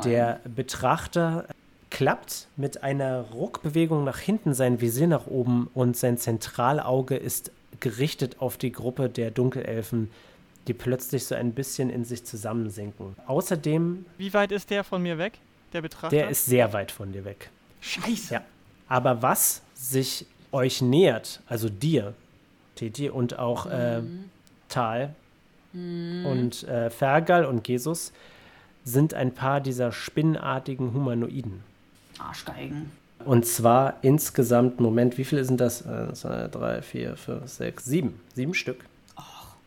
[0.05, 1.47] Der Betrachter
[1.91, 8.37] klappt mit einer Ruckbewegung nach hinten sein Visier nach oben und sein Zentralauge ist gerichtet
[8.41, 10.11] auf die Gruppe der Dunkelelfen,
[10.69, 13.17] die plötzlich so ein bisschen in sich zusammensinken.
[13.27, 15.39] Außerdem, Wie weit ist der von mir weg,
[15.73, 16.11] der Betrachter?
[16.17, 17.51] der ist sehr weit von dir weg.
[17.81, 18.35] Scheiße.
[18.35, 18.43] Ja.
[18.89, 22.15] Aber was sich euch nähert, also dir,
[22.75, 24.03] Titi, und auch äh,
[24.69, 25.15] Tal
[25.73, 28.13] und äh, Fergal und Jesus,
[28.85, 31.63] sind ein paar dieser spinnenartigen Humanoiden.
[32.19, 32.91] Arschgeigen.
[33.25, 35.87] Und zwar insgesamt, Moment, wie viele sind das?
[35.87, 38.19] Eins, zwei, drei, vier, fünf, sechs, sieben.
[38.35, 38.85] Sieben Stück.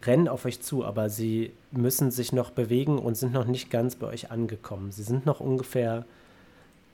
[0.06, 3.96] Rennen auf euch zu, aber sie müssen sich noch bewegen und sind noch nicht ganz
[3.96, 4.92] bei euch angekommen.
[4.92, 6.04] Sie sind noch ungefähr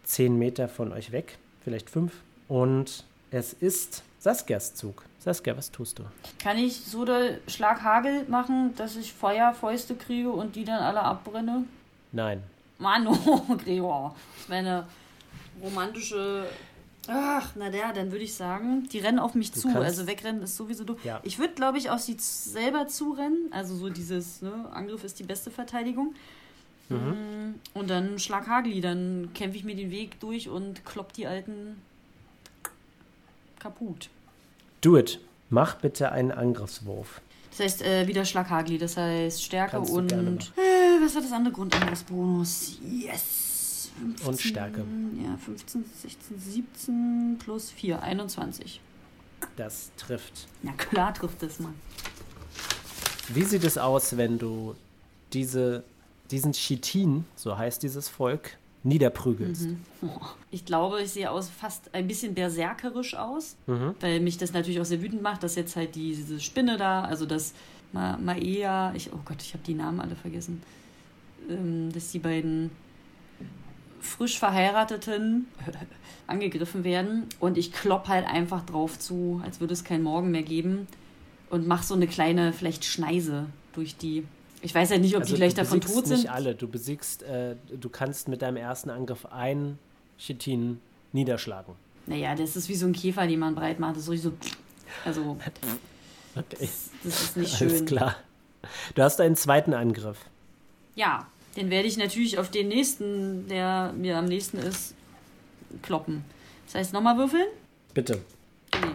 [0.04, 2.14] zehn Meter von euch weg, vielleicht fünf.
[2.48, 5.04] Und es ist Saskias Zug.
[5.20, 6.04] Saskia, was tust du?
[6.40, 11.64] Kann ich so der Schlaghagel machen, dass ich Feuerfäuste kriege und die dann alle abbrenne?
[12.12, 12.44] Nein.
[12.78, 14.16] Mann, oh, Gregor.
[14.38, 14.88] Das wäre eine
[15.62, 16.46] romantische.
[17.08, 19.68] Ach, na der, dann würde ich sagen, die rennen auf mich Du zu.
[19.70, 21.04] Also wegrennen ist sowieso doof.
[21.04, 21.20] Ja.
[21.24, 23.48] Ich würde, glaube ich, auf sie selber zurennen.
[23.52, 26.14] Also so dieses, ne, Angriff ist die beste Verteidigung.
[26.90, 31.82] Mm, Und dann Schlaghagli, dann kämpfe ich mir den Weg durch und klopp die Alten
[33.60, 34.10] kaputt.
[34.82, 35.20] Do it.
[35.50, 37.22] Mach bitte einen Angriffswurf.
[37.60, 40.14] Das heißt, äh, wieder Schlaghagli, das heißt Stärke Kannst und.
[40.14, 42.78] Äh, was war das andere Grundangriffsbonus?
[42.82, 43.92] Yes!
[44.00, 44.86] 15, Und Stärke.
[45.22, 48.80] Ja, 15, 16, 17 plus 4, 21.
[49.58, 50.48] Das trifft.
[50.64, 51.74] Na klar trifft das mal.
[53.28, 54.76] Wie sieht es aus, wenn du
[55.34, 55.84] diese,
[56.32, 59.68] diesen Chitin, so heißt dieses Volk, niederprügelst?
[60.52, 63.96] Ich glaube, ich sehe aus fast ein bisschen berserkerisch aus, Mhm.
[64.00, 67.26] weil mich das natürlich auch sehr wütend macht, dass jetzt halt diese Spinne da, also
[67.26, 67.54] das
[67.92, 70.62] Ma Maea, ich, oh Gott, ich habe die Namen alle vergessen,
[71.50, 72.70] ähm, dass die beiden
[74.00, 75.48] frisch Verheirateten
[76.28, 80.44] angegriffen werden und ich klopp halt einfach drauf zu, als würde es keinen Morgen mehr
[80.44, 80.88] geben
[81.50, 84.26] und mach so eine kleine, vielleicht Schneise durch die.
[84.62, 86.18] Ich weiß ja nicht, ob die gleich Also davon tot sind.
[86.18, 86.54] nicht alle.
[86.56, 89.80] Du besiegst, äh, du kannst mit deinem ersten Angriff einen
[90.18, 90.80] Chitin
[91.14, 91.76] niederschlagen.
[92.08, 93.96] Naja, das ist wie so ein Käfer, den man breit macht.
[93.98, 94.34] Das ist so.
[95.06, 95.38] Also,
[96.36, 96.58] Okay.
[96.60, 97.86] das, das ist nicht Alles schön.
[97.86, 98.16] klar.
[98.96, 100.18] Du hast einen zweiten Angriff.
[100.96, 104.94] Ja, den werde ich natürlich auf den nächsten, der mir am nächsten ist,
[105.82, 106.24] kloppen.
[106.66, 107.48] Das heißt, nochmal würfeln?
[107.94, 108.22] Bitte.
[108.74, 108.92] Nee.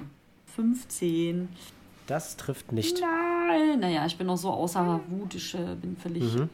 [0.55, 1.49] 15.
[2.07, 3.01] Das trifft nicht.
[3.01, 3.81] Nein.
[3.81, 5.35] Naja, ich bin noch so außer Wut.
[5.35, 6.35] Ich äh, bin völlig.
[6.35, 6.49] Mhm.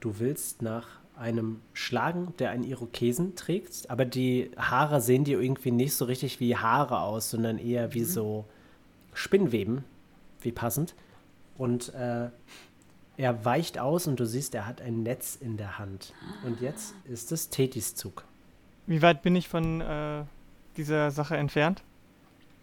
[0.00, 5.70] Du willst nach einem schlagen, der einen Irokesen trägt, aber die Haare sehen dir irgendwie
[5.70, 8.46] nicht so richtig wie Haare aus, sondern eher wie so
[9.12, 9.84] Spinnweben,
[10.40, 10.94] wie passend.
[11.58, 12.30] Und äh,
[13.18, 16.14] er weicht aus und du siehst, er hat ein Netz in der Hand.
[16.46, 18.24] Und jetzt ist es Tetis Zug.
[18.86, 20.24] Wie weit bin ich von äh,
[20.78, 21.82] dieser Sache entfernt?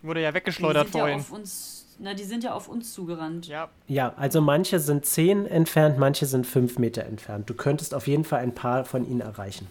[0.01, 1.19] Wurde ja weggeschleudert sind ja vorhin.
[1.19, 1.76] auf uns.
[1.99, 3.47] Na, die sind ja auf uns zugerannt.
[3.47, 7.49] Ja, Ja, also manche sind zehn entfernt, manche sind fünf Meter entfernt.
[7.49, 9.67] Du könntest auf jeden Fall ein paar von ihnen erreichen.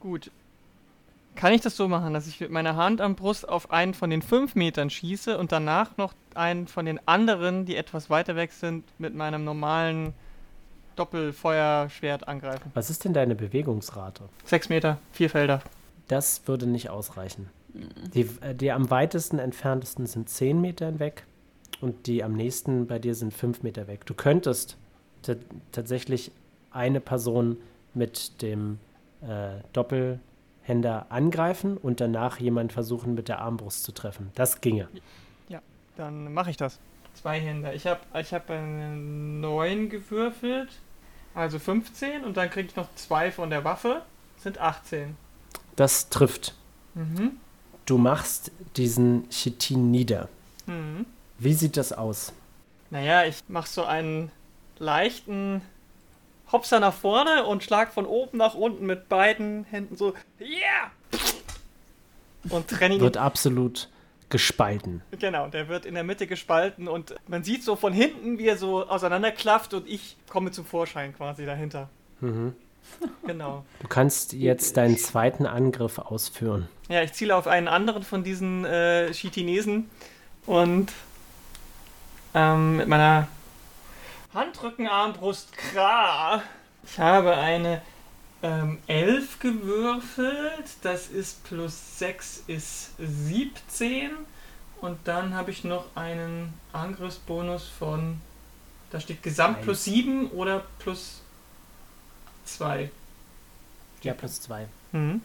[0.00, 0.30] gut.
[1.34, 4.10] Kann ich das so machen, dass ich mit meiner Hand am Brust auf einen von
[4.10, 8.52] den fünf Metern schieße und danach noch einen von den anderen, die etwas weiter weg
[8.52, 10.12] sind, mit meinem normalen
[10.96, 12.70] Doppelfeuerschwert angreifen?
[12.74, 14.24] Was ist denn deine Bewegungsrate?
[14.44, 15.62] Sechs Meter, vier Felder.
[16.08, 17.48] Das würde nicht ausreichen.
[18.14, 21.24] Die, äh, die am weitesten entferntesten sind 10 Meter weg
[21.80, 24.06] und die am nächsten bei dir sind 5 Meter weg.
[24.06, 24.76] Du könntest
[25.22, 25.34] ta-
[25.72, 26.30] tatsächlich
[26.70, 27.56] eine Person
[27.94, 28.78] mit dem
[29.22, 34.30] äh, Doppelhänder angreifen und danach jemand versuchen mit der Armbrust zu treffen.
[34.34, 34.88] Das ginge.
[35.98, 36.78] Dann mache ich das.
[37.12, 37.74] Zwei Hände.
[37.74, 40.70] Ich habe ich hab eine 9 gewürfelt,
[41.34, 44.00] also 15 und dann kriege ich noch zwei von der Waffe,
[44.38, 45.14] sind 18.
[45.76, 46.54] Das trifft.
[46.94, 47.32] Mhm.
[47.84, 50.30] Du machst diesen Chitin nieder.
[50.66, 51.04] Mhm.
[51.42, 52.32] Wie sieht das aus?
[52.90, 54.30] Naja, ich mache so einen
[54.78, 55.60] leichten
[56.52, 60.92] Hopser nach vorne und schlag von oben nach unten mit beiden Händen so, yeah!
[62.48, 63.00] Und trenne ihn.
[63.00, 63.88] Wird absolut
[64.28, 65.02] gespalten.
[65.18, 68.56] Genau, der wird in der Mitte gespalten und man sieht so von hinten, wie er
[68.56, 71.88] so auseinanderklafft und ich komme zum Vorschein quasi dahinter.
[72.20, 72.54] Mhm.
[73.26, 73.64] Genau.
[73.80, 76.68] Du kannst jetzt deinen zweiten Angriff ausführen.
[76.88, 79.90] Ja, ich ziele auf einen anderen von diesen äh, Chitinesen
[80.46, 80.92] und
[82.34, 83.28] ähm, mit meiner
[84.34, 86.42] Handrückenarmbrust Kra.
[86.84, 87.82] Ich habe eine
[88.42, 90.66] ähm, 11 gewürfelt.
[90.82, 94.10] Das ist plus 6 ist 17.
[94.80, 98.20] Und dann habe ich noch einen Angriffsbonus von,
[98.90, 99.64] da steht Gesamt Eins.
[99.64, 101.20] plus 7 oder plus
[102.46, 102.90] 2.
[104.02, 104.66] Ja, plus zwei.
[104.90, 105.20] Mhm.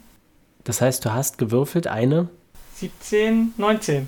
[0.64, 2.30] Das heißt, du hast gewürfelt eine
[2.76, 4.08] 17, 19.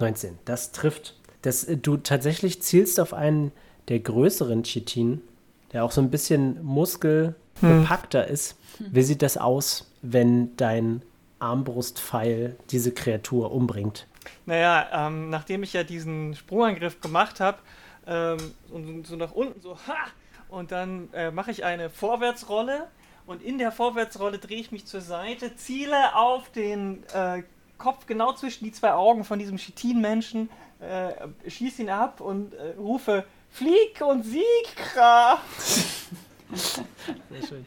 [0.00, 0.38] 19.
[0.44, 1.14] Das trifft.
[1.42, 3.52] Das, äh, du tatsächlich zielst auf einen
[3.88, 5.20] der größeren Chitin,
[5.72, 8.56] der auch so ein bisschen muskelbepackter ist.
[8.78, 11.02] Wie sieht das aus, wenn dein
[11.38, 14.06] Armbrustpfeil diese Kreatur umbringt?
[14.46, 17.58] Naja, ähm, nachdem ich ja diesen Sprungangriff gemacht habe
[18.06, 18.38] ähm,
[18.70, 19.96] und so nach unten so, ha!
[20.48, 22.86] Und dann äh, mache ich eine Vorwärtsrolle
[23.26, 27.42] und in der Vorwärtsrolle drehe ich mich zur Seite, ziele auf den äh,
[27.78, 30.50] Kopf genau zwischen die zwei Augen von diesem Chitin-Menschen,
[30.82, 35.38] äh, schieße ihn ab und äh, rufe Flieg und Sieg, Kra!
[36.54, 37.64] Sehr schön.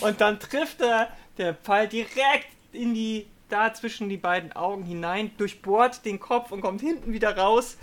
[0.00, 5.30] Und dann trifft er der Pfeil direkt in die, da zwischen die beiden Augen hinein,
[5.38, 7.78] durchbohrt den Kopf und kommt hinten wieder raus.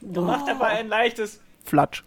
[0.00, 2.04] Und macht dabei ein leichtes Flatsch.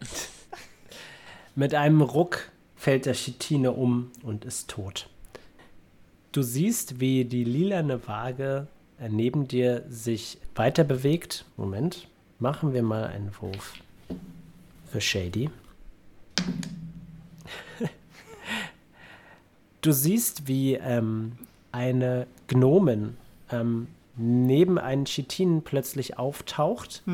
[1.54, 5.08] Mit einem Ruck fällt der Chitine um und ist tot.
[6.32, 8.68] Du siehst, wie die lilane Waage
[9.08, 11.44] neben dir sich weiter bewegt.
[11.56, 13.74] Moment, machen wir mal einen Wurf
[14.86, 15.50] für Shady.
[19.82, 21.38] Du siehst, wie ähm,
[21.70, 23.16] eine Gnomen
[23.52, 27.04] ähm, neben einen Chitinen plötzlich auftaucht,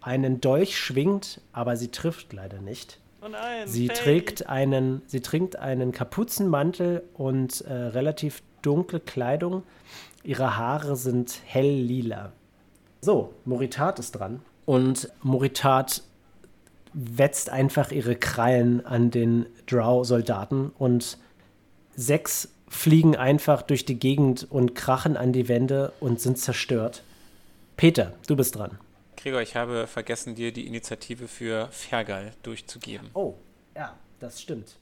[0.00, 2.98] einen Dolch schwingt, aber sie trifft leider nicht.
[3.22, 3.66] Oh nein.
[3.66, 3.96] Sie Faye.
[3.96, 9.62] trägt einen, sie trägt einen Kapuzenmantel und äh, relativ dunkle Kleidung.
[10.24, 12.32] Ihre Haare sind hell lila.
[13.02, 14.40] So, Moritat ist dran.
[14.64, 16.02] Und Moritat
[16.94, 21.18] wetzt einfach ihre Krallen an den Drow-Soldaten und
[21.94, 27.02] sechs fliegen einfach durch die Gegend und krachen an die Wände und sind zerstört.
[27.76, 28.78] Peter, du bist dran.
[29.16, 33.10] Gregor, ich habe vergessen, dir die Initiative für Fergal durchzugeben.
[33.12, 33.34] Oh,
[33.76, 34.76] ja, das stimmt.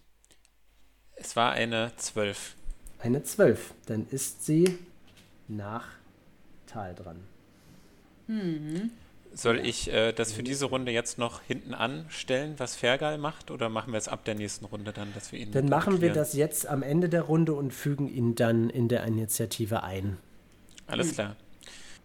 [1.16, 2.55] Es war eine 12.
[3.00, 3.74] Eine 12.
[3.87, 4.78] Dann ist sie
[5.56, 5.86] nach
[6.66, 7.20] Tal dran.
[9.34, 13.68] Soll ich äh, das für diese Runde jetzt noch hinten anstellen, was Fergal macht, oder
[13.68, 15.52] machen wir es ab der nächsten Runde dann, dass wir ihn.
[15.52, 19.04] Dann machen wir das jetzt am Ende der Runde und fügen ihn dann in der
[19.04, 20.18] Initiative ein.
[20.86, 21.36] Alles klar.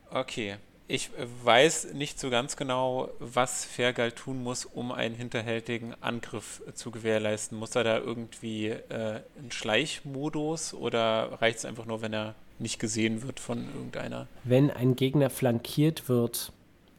[0.09, 0.55] Okay.
[0.89, 1.09] Ich
[1.43, 7.57] weiß nicht so ganz genau, was Fergal tun muss, um einen hinterhältigen Angriff zu gewährleisten.
[7.57, 12.79] Muss er da irgendwie äh, einen Schleichmodus oder reicht es einfach nur, wenn er nicht
[12.79, 14.27] gesehen wird von irgendeiner?
[14.43, 16.51] Wenn ein Gegner flankiert wird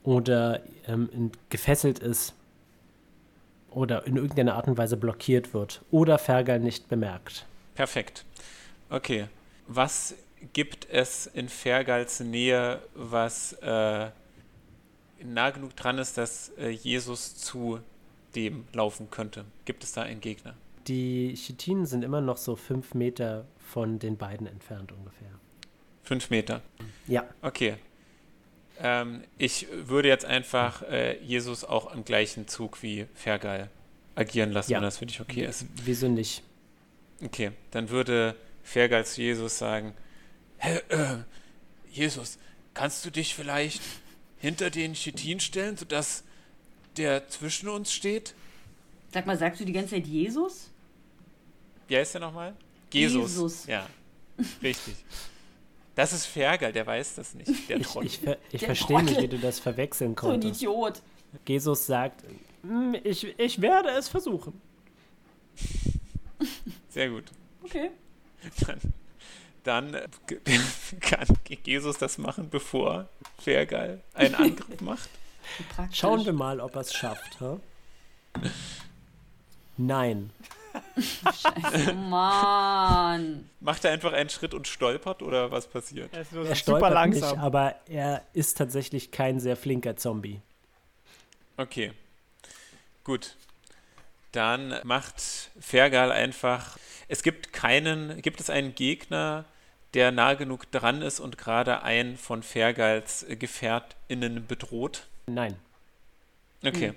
[0.02, 2.34] oder ähm, gefesselt ist
[3.70, 7.46] oder in irgendeiner Art und Weise blockiert wird oder Fergal nicht bemerkt.
[7.74, 8.24] Perfekt.
[8.90, 9.26] Okay.
[9.66, 10.14] Was
[10.52, 14.10] gibt es in Fergals Nähe, was äh,
[15.22, 17.80] nah genug dran ist, dass äh, Jesus zu
[18.34, 19.44] dem laufen könnte?
[19.64, 20.54] Gibt es da einen Gegner?
[20.86, 25.28] Die Chitinen sind immer noch so fünf Meter von den beiden entfernt ungefähr.
[26.08, 26.62] Fünf Meter.
[27.06, 27.74] Ja, Okay.
[28.80, 33.68] Ähm, ich würde jetzt einfach äh, Jesus auch im gleichen Zug wie Fergal
[34.14, 34.78] agieren lassen, Ja.
[34.78, 35.66] wenn das für dich okay ist.
[35.84, 36.42] wieso nicht?
[37.22, 39.94] Okay, dann würde Fergal zu Jesus sagen,
[40.58, 41.18] Hä, äh,
[41.90, 42.38] Jesus,
[42.72, 43.82] kannst du dich vielleicht
[44.38, 46.22] hinter den Chitin stellen, sodass
[46.96, 48.32] der zwischen uns steht?
[49.12, 50.70] Sag mal, sagst du die ganze Zeit Jesus?
[51.88, 52.54] Wie heißt der nochmal?
[52.92, 53.32] Jesus.
[53.32, 53.66] Jesus.
[53.66, 53.86] Ja,
[54.62, 54.94] richtig.
[55.98, 58.06] Das ist Fergal, der weiß das nicht, der Ich, Troll.
[58.06, 59.24] ich, ver ich Der verstehe nicht, Trottel.
[59.24, 60.62] wie du das verwechseln So ein konntest.
[60.62, 61.02] Idiot.
[61.44, 62.22] Jesus sagt,
[62.62, 64.60] "Mm, ich, ich werde es versuchen.
[66.88, 67.24] Sehr gut.
[67.64, 67.90] Okay.
[68.64, 68.78] Dann,
[69.64, 70.08] dann äh,
[71.00, 71.26] kann
[71.64, 73.08] Jesus das machen, bevor
[73.42, 75.10] Fergal einen Angriff macht.
[75.74, 75.98] Praktisch.
[75.98, 77.40] Schauen wir mal, ob er es schafft.
[77.40, 77.56] hä?
[79.76, 80.30] Nein.
[80.96, 83.48] Scheiße, Mann.
[83.60, 86.12] Macht er einfach einen Schritt und stolpert oder was passiert?
[86.12, 87.30] Er ist nur Er stolpert langsam.
[87.30, 90.40] nicht, aber er ist tatsächlich kein sehr flinker Zombie.
[91.56, 91.92] Okay.
[93.04, 93.36] Gut.
[94.32, 96.78] Dann macht Fergal einfach.
[97.08, 98.20] Es gibt keinen.
[98.22, 99.44] Gibt es einen Gegner,
[99.94, 105.06] der nah genug dran ist und gerade einen von Fergals äh, GefährtInnen bedroht?
[105.26, 105.56] Nein.
[106.64, 106.88] Okay.
[106.88, 106.94] Hm.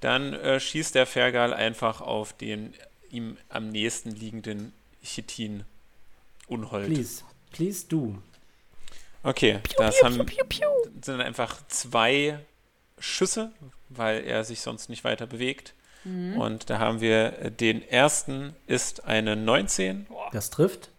[0.00, 2.72] Dann äh, schießt der Fergal einfach auf den
[3.10, 5.64] ihm am nächsten liegenden Chitin
[6.48, 6.86] Unhold.
[6.86, 7.24] Please.
[7.52, 8.16] Please do.
[9.22, 12.38] Okay, das haben, sind dann einfach zwei
[12.98, 13.52] Schüsse,
[13.88, 15.74] weil er sich sonst nicht weiter bewegt.
[16.04, 16.38] Mhm.
[16.40, 20.90] Und da haben wir äh, den ersten ist eine 19 Das trifft.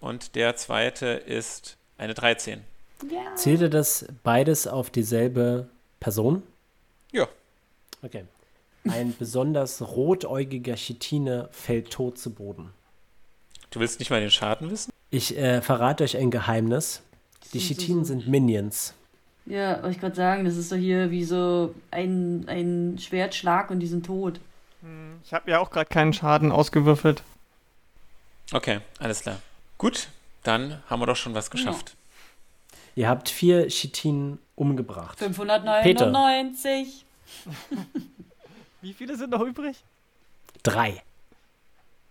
[0.00, 2.62] und der zweite ist eine 13.
[3.10, 3.34] Ja.
[3.36, 5.68] Zählte das beides auf dieselbe
[6.00, 6.42] Person?
[7.12, 7.28] Ja.
[8.02, 8.24] Okay.
[8.88, 12.70] Ein besonders rotäugiger Chitine fällt tot zu Boden.
[13.70, 14.92] Du willst nicht mal den Schaden wissen?
[15.10, 17.02] Ich äh, verrate euch ein Geheimnis.
[17.52, 18.94] Die so- Chitinen sind Minions.
[19.46, 23.80] Ja, wollte ich gerade sagen, das ist doch hier wie so ein, ein Schwertschlag und
[23.80, 24.40] die sind tot.
[24.82, 27.22] Hm, Ich habe ja auch gerade keinen Schaden ausgewürfelt.
[28.52, 29.38] Okay, alles klar.
[29.78, 30.08] Gut,
[30.44, 31.94] dann haben wir doch schon was geschafft.
[32.94, 35.18] Ihr habt vier Chitinen umgebracht.
[35.18, 37.04] 599.
[38.84, 39.82] Wie viele sind noch übrig?
[40.62, 41.02] Drei.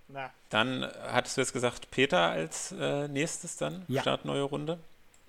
[0.07, 0.31] Na.
[0.49, 3.85] Dann hattest du jetzt gesagt, Peter als äh, nächstes dann?
[3.87, 4.01] Ja.
[4.01, 4.79] Start neue Runde.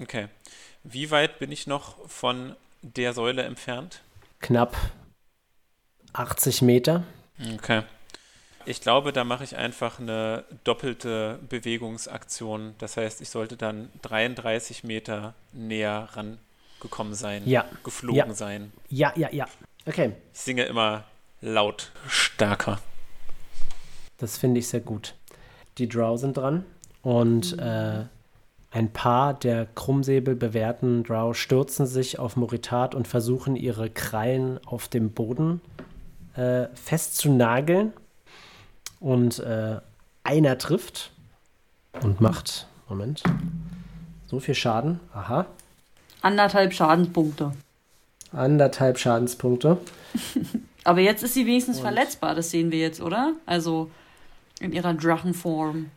[0.00, 0.28] Okay.
[0.84, 4.00] Wie weit bin ich noch von der Säule entfernt?
[4.40, 4.74] Knapp
[6.14, 7.04] 80 Meter.
[7.56, 7.82] Okay.
[8.64, 12.74] Ich glaube, da mache ich einfach eine doppelte Bewegungsaktion.
[12.78, 18.32] Das heißt, ich sollte dann 33 Meter näher rangekommen sein, Ja, geflogen Ja.
[18.32, 18.72] sein.
[18.88, 19.46] ja, ja, ja.
[19.84, 21.04] Okay, Ich singe immer
[21.44, 22.78] laut stärker.
[24.18, 25.14] das finde ich sehr gut.
[25.78, 26.64] Die Drow sind dran
[27.02, 28.04] und äh,
[28.70, 34.88] ein paar der Krummsäbel bewährten Drow stürzen sich auf Moritat und versuchen ihre Krallen auf
[34.88, 35.60] dem Boden
[36.34, 37.92] äh, festzunageln.
[39.00, 39.80] Und äh,
[40.22, 41.12] einer trifft
[42.02, 43.22] und macht, Moment,
[44.26, 44.98] so viel Schaden.
[45.12, 45.46] Aha,
[46.22, 47.52] Anderthalb Schadenspunkte.
[48.32, 49.76] anderthalb Schadenspunkte.
[50.84, 53.32] Aber jetzt ist sie wenigstens Und- verletzbar, das sehen wir jetzt, oder?
[53.46, 53.90] Also
[54.60, 55.90] in ihrer Drachenform.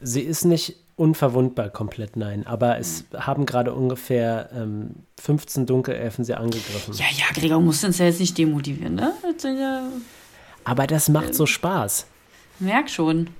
[0.00, 4.90] Sie ist nicht unverwundbar komplett, nein, aber es haben gerade ungefähr ähm,
[5.20, 6.94] 15 Dunkelelfen sie angegriffen.
[6.94, 9.12] Ja, ja, Gregor muss uns ja jetzt nicht demotivieren, ne?
[10.64, 12.06] Aber das macht so Spaß.
[12.60, 13.30] merk schon.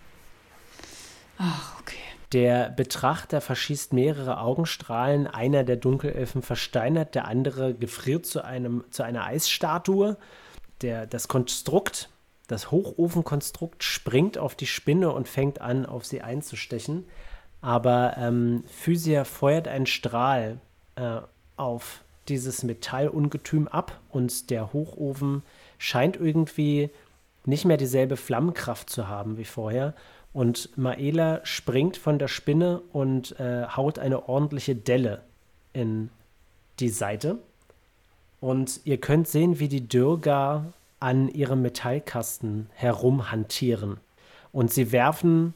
[1.38, 1.96] Ach, okay.
[2.32, 9.02] Der Betrachter verschießt mehrere Augenstrahlen, einer der Dunkelelfen versteinert, der andere gefriert zu, einem, zu
[9.04, 10.16] einer Eisstatue.
[10.84, 12.10] Der, das Konstrukt,
[12.46, 17.06] das Hochofenkonstrukt springt auf die Spinne und fängt an, auf sie einzustechen.
[17.62, 20.58] Aber ähm, Physia feuert einen Strahl
[20.96, 21.20] äh,
[21.56, 25.42] auf dieses Metallungetüm ab und der Hochofen
[25.78, 26.90] scheint irgendwie
[27.46, 29.94] nicht mehr dieselbe Flammenkraft zu haben wie vorher.
[30.34, 35.22] Und Maela springt von der Spinne und äh, haut eine ordentliche Delle
[35.72, 36.10] in
[36.78, 37.38] die Seite.
[38.44, 43.96] Und ihr könnt sehen, wie die Dürger an ihrem Metallkasten herumhantieren.
[44.52, 45.54] Und sie werfen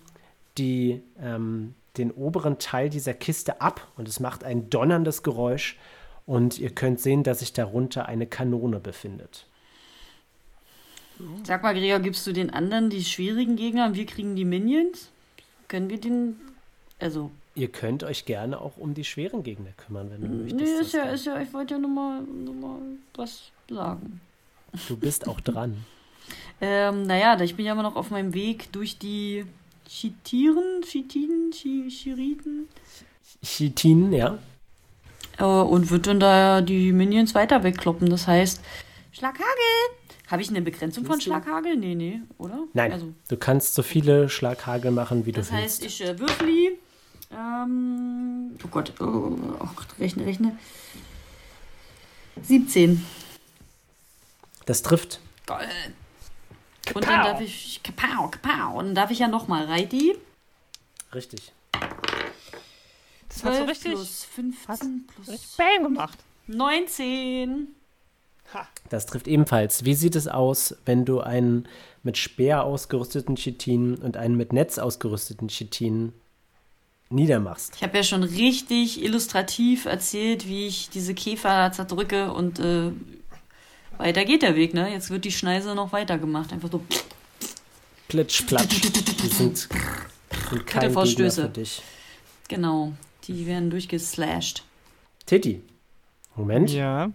[0.57, 5.77] die, ähm, den oberen Teil dieser Kiste ab und es macht ein donnerndes Geräusch.
[6.25, 9.45] Und ihr könnt sehen, dass sich darunter eine Kanone befindet.
[11.45, 15.11] Sag mal, Gregor, gibst du den anderen die schwierigen Gegner und wir kriegen die Minions?
[15.69, 16.37] Können wir den.
[16.99, 20.61] Also, Ihr könnt euch gerne auch um die schweren Gegner kümmern, wenn du möchtest.
[20.61, 22.79] nee, ist ja, ist ja, ich wollte ja nur mal, nur mal
[23.15, 24.21] was sagen.
[24.87, 25.77] Du bist auch dran.
[26.61, 29.47] Ähm, naja, ich bin ja immer noch auf meinem Weg durch die
[29.89, 32.69] Chitiren, Chitinen, Chi- Chiriten.
[33.45, 34.39] Chitin, ja.
[35.39, 38.11] Äh, und würde dann da die Minions weiter wegkloppen.
[38.11, 38.61] Das heißt,
[39.13, 39.45] Schlaghagel!
[40.27, 41.31] Habe ich eine Begrenzung von Willst du?
[41.31, 41.77] Schlaghagel?
[41.77, 42.65] Nee, nee, oder?
[42.75, 46.01] Nein, Also, du kannst so viele Schlaghagel machen, wie du das heißt, willst.
[46.03, 46.73] ich äh, würfel.
[47.31, 50.57] Ähm, oh Gott, oh, oh Gott, rechne, rechne.
[52.43, 53.05] 17.
[54.67, 55.21] Das trifft.
[55.47, 55.69] Geil.
[56.95, 57.81] Und dann darf ich.
[57.83, 58.79] Kapau, kapau.
[58.79, 60.17] Und dann darf ich ja nochmal Reiti.
[61.15, 61.53] Richtig.
[63.29, 66.19] Das hat so 12 richtig, plus 15 plus richtig Bam gemacht.
[66.47, 67.69] 19.
[68.89, 69.85] Das trifft ebenfalls.
[69.85, 71.69] Wie sieht es aus, wenn du einen
[72.03, 76.15] mit Speer ausgerüsteten Chitin und einen mit Netz ausgerüsteten Chitin
[77.11, 77.75] niedermachst?
[77.77, 82.91] Ich habe ja schon richtig illustrativ erzählt, wie ich diese Käfer zerdrücke und äh,
[83.97, 84.91] weiter geht der Weg, ne?
[84.93, 86.53] Jetzt wird die Schneise noch weiter gemacht.
[86.53, 86.85] Einfach so.
[88.09, 88.81] Plitsch, platsch.
[88.81, 89.69] Die sind, sind
[90.67, 91.43] kein Gegner Vorstöße.
[91.43, 91.83] für dich.
[92.49, 92.93] Genau.
[93.25, 94.63] Die werden durchgeslashed.
[95.27, 95.63] Titi.
[96.37, 96.71] Moment.
[96.71, 97.11] Ja.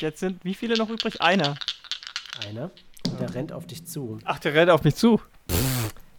[0.00, 1.20] Jetzt sind wie viele noch übrig?
[1.22, 1.54] Einer.
[2.46, 2.70] Einer.
[3.20, 4.18] Der rennt auf dich zu.
[4.24, 5.20] Ach, der rennt auf mich zu.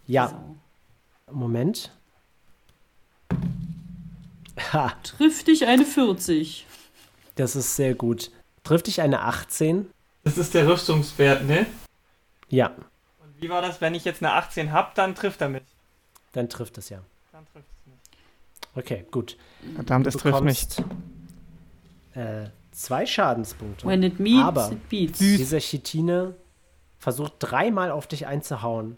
[0.08, 0.30] Ja,
[1.28, 1.34] So.
[1.34, 1.92] Moment.
[4.74, 6.66] Ha, Trifft dich eine 40.
[7.36, 8.32] das ist sehr gut.
[8.64, 9.90] Trifft dich eine 18?
[10.24, 11.66] Das ist der Rüstungswert, ne?
[12.50, 12.76] Ja.
[13.40, 15.64] Wie war das, wenn ich jetzt eine 18 habe, dann trifft er mich.
[16.34, 17.00] Dann trifft es ja.
[17.32, 18.00] Dann trifft es mich.
[18.76, 19.38] Okay, gut.
[19.76, 20.68] Verdammt, es trifft mich.
[22.16, 23.86] Äh, zwei Schadenspunkte.
[23.88, 25.20] When it meets, Aber- it beats.
[25.20, 26.34] Dieser Chitine
[27.00, 28.98] versucht dreimal auf dich einzuhauen.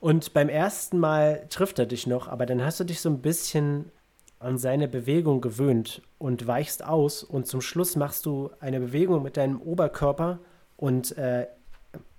[0.00, 3.20] Und beim ersten Mal trifft er dich noch, aber dann hast du dich so ein
[3.22, 3.90] bisschen
[4.38, 9.36] an seine Bewegung gewöhnt und weichst aus und zum Schluss machst du eine Bewegung mit
[9.38, 10.38] deinem Oberkörper
[10.76, 11.46] und äh,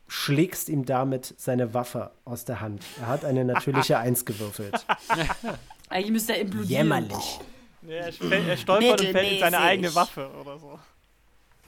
[0.07, 2.83] schlägst ihm damit seine Waffe aus der Hand.
[2.99, 4.73] Er hat eine natürliche Eins gewürfelt.
[5.89, 6.69] Eigentlich müsste er implodieren.
[6.87, 7.39] Jämmerlich.
[7.83, 10.79] Ja, er, fällt- er stolpert und fällt in seine eigene Waffe oder so.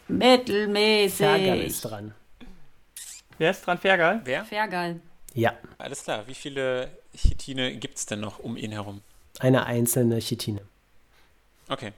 [0.08, 1.18] Mittelmäßig.
[1.28, 2.14] Fergal ist dran.
[3.38, 4.22] Wer ist dran, Fergal?
[4.26, 4.44] Wer?
[4.44, 5.00] Fergal.
[5.34, 6.28] Ja, Alles klar.
[6.28, 9.02] Wie viele Chitine gibt es denn noch um ihn herum?
[9.40, 10.62] eine einzelne Chitine.
[11.70, 11.94] Okay.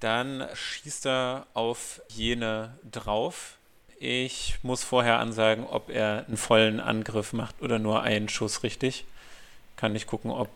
[0.00, 3.56] Dann schießt er auf jene drauf.
[4.00, 9.04] Ich muss vorher ansagen, ob er einen vollen Angriff macht oder nur einen Schuss richtig.
[9.76, 10.48] Kann ich gucken, ob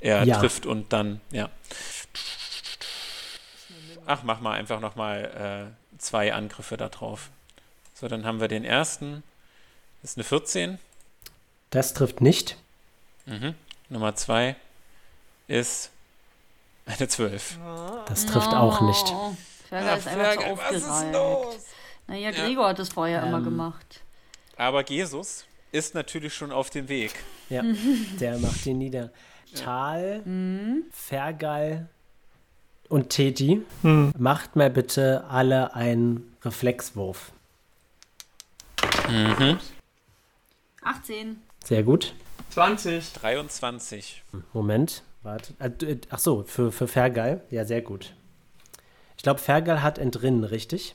[0.00, 0.38] er Ja.
[0.38, 1.50] trifft und dann, ja.
[4.06, 7.30] Ach, mach mal einfach nochmal äh, zwei Angriffe da drauf.
[7.94, 9.22] So, dann haben wir den ersten.
[10.00, 10.78] Das ist eine 14.
[11.70, 12.56] Das trifft nicht.
[13.26, 13.54] Mhm.
[13.88, 14.56] Nummer zwei
[15.48, 15.90] ist
[16.86, 17.58] eine 12.
[18.06, 19.06] Das trifft auch nicht.
[19.08, 19.36] Oh,
[19.68, 21.60] Fergal ist einfach zu aufgereiht.
[22.06, 24.00] Naja, Gregor hat das vorher immer Ähm, gemacht.
[24.56, 27.12] Aber Jesus ist natürlich schon auf dem Weg.
[27.50, 27.62] Ja,
[28.20, 29.10] der macht ihn nieder.
[29.54, 30.84] Tal, Mhm.
[30.90, 31.88] Fergal
[32.88, 34.12] und Teti, Hm.
[34.18, 37.32] macht mal bitte alle einen Reflexwurf.
[39.08, 39.58] Mhm.
[40.82, 41.42] 18.
[41.68, 42.14] Sehr gut.
[42.48, 43.12] 20.
[43.12, 44.22] 23.
[44.54, 45.52] Moment, warte.
[45.58, 47.42] Äh, äh, Ach so, für, für Fergal.
[47.50, 48.14] Ja, sehr gut.
[49.18, 50.94] Ich glaube, Fergal hat entrinnen, richtig?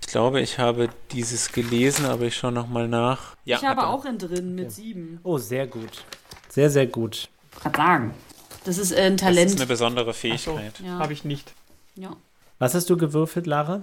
[0.00, 3.36] Ich glaube, ich habe dieses gelesen, aber ich schaue nochmal nach.
[3.44, 5.20] Ja, ich habe auch in drin mit 7.
[5.24, 6.04] Oh, sehr gut.
[6.48, 7.28] Sehr, sehr gut.
[7.60, 8.14] Kann sagen.
[8.64, 9.50] Das ist äh, ein Das Talent.
[9.50, 10.80] ist eine besondere Fähigkeit.
[10.82, 10.98] ja.
[11.00, 11.52] Habe ich nicht.
[11.96, 12.16] ja.
[12.58, 13.82] Was hast du gewürfelt, Lara?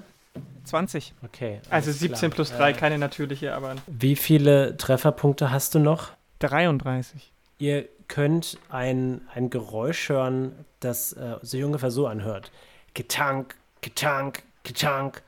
[0.65, 1.13] 20.
[1.23, 1.59] Okay.
[1.69, 2.31] Also alles 17 klar.
[2.31, 6.11] plus 3, Äh, keine natürliche, aber Wie viele Trefferpunkte hast du noch?
[6.39, 7.31] 33.
[7.59, 12.51] Ihr könnt ein, ein Geräusch hören, das äh, sich ungefähr so anhört.
[12.93, 15.21] Getank, getank, getank.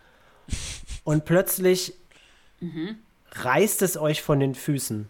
[1.03, 1.93] Und plötzlich
[3.31, 5.07] reißt es euch von den Füßen.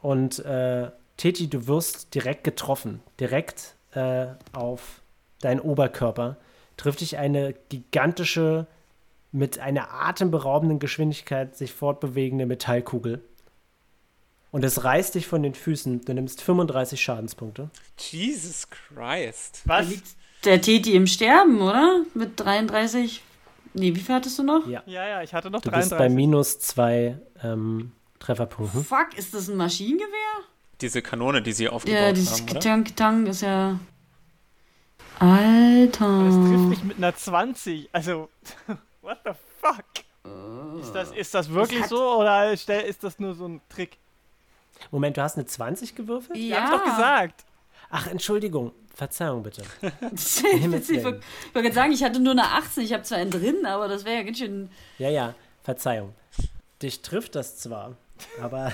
[0.00, 3.00] Und äh, Teti, du wirst direkt getroffen.
[3.20, 5.00] Direkt äh, auf
[5.40, 6.36] deinen Oberkörper
[6.76, 8.66] trifft dich eine gigantische,
[9.32, 13.22] mit einer atemberaubenden Geschwindigkeit sich fortbewegende Metallkugel.
[14.50, 16.04] Und es reißt dich von den Füßen.
[16.04, 17.70] Du nimmst 35 Schadenspunkte.
[17.96, 19.62] Jesus Christ.
[19.64, 19.88] Was?
[19.88, 20.08] liegt
[20.44, 22.04] der Teti im Sterben, oder?
[22.14, 23.22] Mit 33.
[23.74, 24.66] Nee, wie viel hattest du noch?
[24.66, 24.82] Ja.
[24.84, 25.98] Ja, ja, ich hatte noch Du bist 33.
[25.98, 28.84] bei minus zwei ähm, Trefferpunkten.
[28.84, 30.42] Fuck, ist das ein Maschinengewehr?
[30.82, 32.54] Diese Kanone, die sie aufgebaut Ja, dieses haben, oder?
[32.54, 33.78] Getang, Getang ist ja.
[35.18, 36.08] Das trifft Alter.
[36.68, 37.88] mich mit einer 20.
[37.92, 38.28] Also,
[39.02, 39.84] what the fuck?
[40.80, 43.98] Ist das, ist das wirklich so oder ist das nur so ein Trick?
[44.90, 46.38] Moment, du hast eine 20 gewürfelt?
[46.38, 46.62] Ja.
[46.62, 47.44] Hab ich doch gesagt.
[47.90, 48.72] Ach, Entschuldigung.
[48.94, 49.62] Verzeihung bitte.
[50.12, 50.42] ich
[51.04, 51.20] wollte
[51.54, 54.16] gerade sagen, ich hatte nur eine 18, ich habe zwar einen drin, aber das wäre
[54.16, 54.70] ja ganz schön.
[54.98, 56.14] Ja, ja, Verzeihung.
[56.82, 57.96] Dich trifft das zwar,
[58.40, 58.72] aber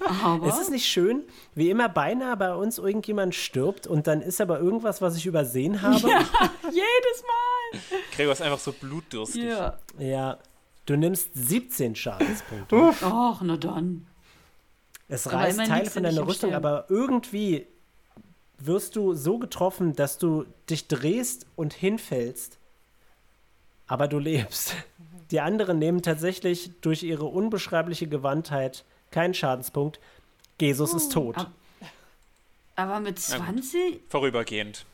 [0.00, 4.40] Aber ist es nicht schön, wie immer beinahe bei uns irgendjemand stirbt und dann ist
[4.40, 5.96] aber irgendwas, was ich übersehen habe?
[6.64, 7.80] jedes Mal.
[8.12, 9.44] Gregor ist einfach so blutdürstig.
[9.44, 9.78] Ja.
[9.98, 10.38] Ja,
[10.86, 12.94] du nimmst 17 Schadenspunkte.
[13.02, 14.06] Ach, na dann.
[15.08, 17.66] Es Aber reißt Teile von deiner Rüstung, aber irgendwie
[18.58, 22.58] wirst du so getroffen, dass du dich drehst und hinfällst.
[23.86, 24.74] Aber du lebst.
[25.30, 29.98] Die anderen nehmen tatsächlich durch ihre unbeschreibliche Gewandtheit keinen Schadenspunkt.
[30.60, 31.36] Jesus ist tot.
[31.38, 31.50] ab-
[32.76, 34.00] Aber mit 20?
[34.08, 34.84] Vorübergehend.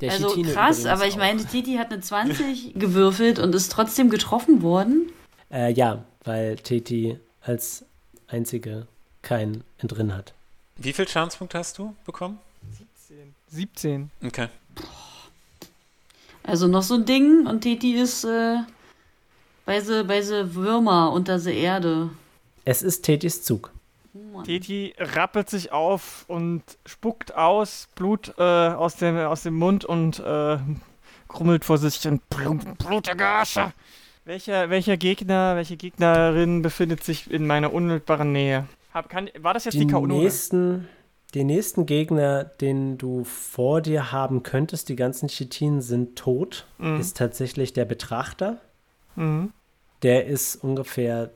[0.00, 1.18] Der also Chitine krass, aber ich auch.
[1.18, 5.10] meine, Titi hat eine 20 gewürfelt und ist trotzdem getroffen worden.
[5.50, 7.84] Äh, ja, weil Teti als
[8.28, 8.86] einzige
[9.22, 10.34] keinen Entrinn hat.
[10.76, 12.38] Wie viel Schadenspunkte hast du bekommen?
[13.48, 14.10] 17.
[14.24, 14.48] Okay.
[16.42, 18.56] Also noch so ein Ding und Titi ist äh,
[19.64, 22.10] bei so, bei so Würmer unter der Erde.
[22.66, 23.72] Es ist Tetis Zug.
[24.44, 30.18] Teti rappelt sich auf und spuckt aus, Blut äh, aus, dem, aus dem Mund und
[30.18, 30.58] äh,
[31.28, 32.20] krummelt vor sich hin.
[32.28, 33.72] Blut, blutige Asche.
[34.24, 38.66] Welcher, welcher Gegner, welche Gegnerin befindet sich in meiner unmittelbaren Nähe?
[38.92, 40.88] Hab, kann, war das jetzt die, Die nächsten,
[41.34, 46.98] die nächsten Gegner, den du vor dir haben könntest, die ganzen Chitinen sind tot, Mhm.
[46.98, 48.56] ist tatsächlich der Betrachter.
[49.14, 49.52] Mhm.
[50.02, 51.30] Der ist ungefähr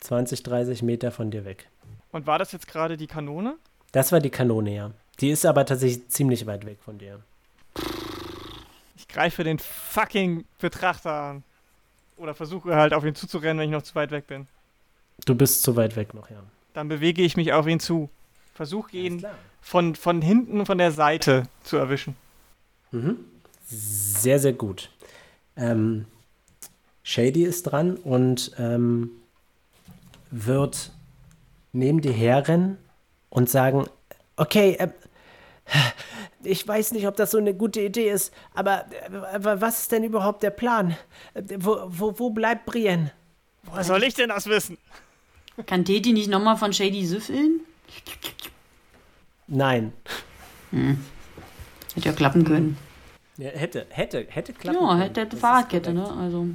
[0.00, 1.68] 20, 30 Meter von dir weg.
[2.12, 3.56] Und war das jetzt gerade die Kanone?
[3.92, 4.90] Das war die Kanone, ja.
[5.20, 7.20] Die ist aber tatsächlich ziemlich weit weg von dir.
[8.96, 11.42] Ich greife den fucking Betrachter an.
[12.16, 14.46] Oder versuche halt auf ihn zuzurennen, wenn ich noch zu weit weg bin.
[15.24, 16.42] Du bist zu weit weg noch, ja.
[16.74, 18.08] Dann bewege ich mich auf ihn zu.
[18.54, 19.26] Versuche ihn
[19.60, 22.16] von, von hinten, von der Seite zu erwischen.
[22.90, 23.18] Mhm.
[23.66, 24.90] Sehr, sehr gut.
[25.56, 26.06] Ähm,
[27.02, 29.10] Shady ist dran und ähm,
[30.30, 30.92] wird
[31.72, 32.78] neben dir herrennen
[33.28, 33.86] und sagen,
[34.36, 34.92] okay, ähm,
[36.42, 40.04] ich weiß nicht, ob das so eine gute Idee ist, aber äh, was ist denn
[40.04, 40.96] überhaupt der Plan?
[41.34, 43.12] Äh, Wo, wo, wo bleibt Brienne?
[43.64, 44.78] Woher soll ich denn das wissen?
[45.66, 47.60] Kann Teti nicht nochmal von Shady süffeln?
[49.46, 49.92] Nein.
[51.94, 52.78] Hätte ja klappen können.
[53.36, 55.00] Ja, hätte, hätte, hätte klappen Ja, können.
[55.02, 56.10] hätte, hätte ist Fahrradkette, ne?
[56.10, 56.46] Also.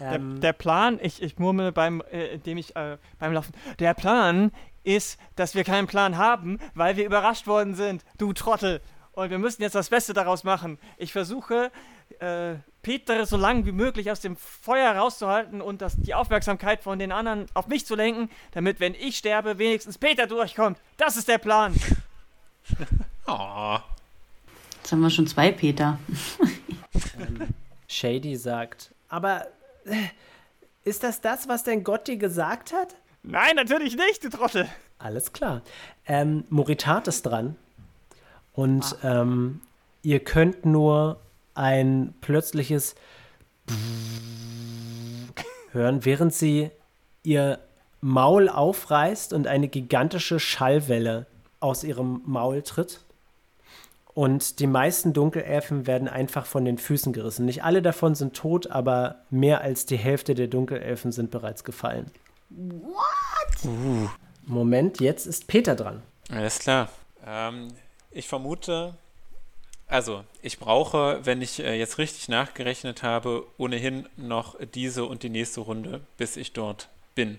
[0.00, 3.52] Der, Ähm, der Plan, ich, ich murmel beim, äh, indem ich äh, beim Laufen.
[3.78, 4.52] Der Plan
[4.84, 8.80] ist, dass wir keinen Plan haben, weil wir überrascht worden sind, du Trottel.
[9.12, 10.78] Und wir müssen jetzt das Beste daraus machen.
[10.98, 11.70] Ich versuche,
[12.18, 16.98] äh, Peter so lange wie möglich aus dem Feuer rauszuhalten und das, die Aufmerksamkeit von
[16.98, 20.78] den anderen auf mich zu lenken, damit, wenn ich sterbe, wenigstens Peter durchkommt.
[20.96, 21.74] Das ist der Plan.
[23.26, 23.78] Oh.
[24.82, 25.98] Jetzt haben wir schon zwei Peter.
[27.88, 29.46] Shady sagt, aber
[30.84, 32.96] ist das das, was dein Gott dir gesagt hat?
[33.22, 34.68] Nein, natürlich nicht, du Trottel.
[34.98, 35.62] Alles klar.
[36.06, 37.56] Ähm, Moritat ist dran.
[38.52, 39.60] Und ähm,
[40.02, 41.20] ihr könnt nur
[41.54, 42.94] ein plötzliches
[45.72, 46.70] hören, während sie
[47.22, 47.58] ihr
[48.00, 51.26] Maul aufreißt und eine gigantische Schallwelle
[51.60, 53.00] aus ihrem Maul tritt.
[54.16, 57.44] Und die meisten Dunkelelfen werden einfach von den Füßen gerissen.
[57.44, 62.10] Nicht alle davon sind tot, aber mehr als die Hälfte der Dunkelelfen sind bereits gefallen.
[62.50, 64.08] Uh.
[64.46, 66.02] Moment, jetzt ist Peter dran.
[66.30, 66.88] Alles klar.
[67.26, 67.68] Ähm,
[68.10, 68.94] ich vermute,
[69.86, 75.30] also ich brauche, wenn ich äh, jetzt richtig nachgerechnet habe, ohnehin noch diese und die
[75.30, 77.38] nächste Runde, bis ich dort bin.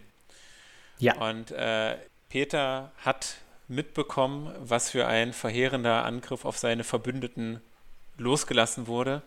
[0.99, 1.17] Ja.
[1.27, 1.97] Und äh,
[2.29, 3.37] Peter hat
[3.67, 7.61] mitbekommen, was für ein verheerender Angriff auf seine Verbündeten
[8.17, 9.21] losgelassen wurde.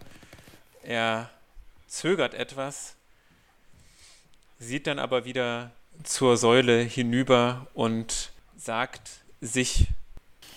[0.83, 1.31] Er
[1.87, 2.97] zögert etwas,
[4.59, 5.73] sieht dann aber wieder
[6.03, 9.11] zur Säule hinüber und sagt
[9.41, 9.89] sich,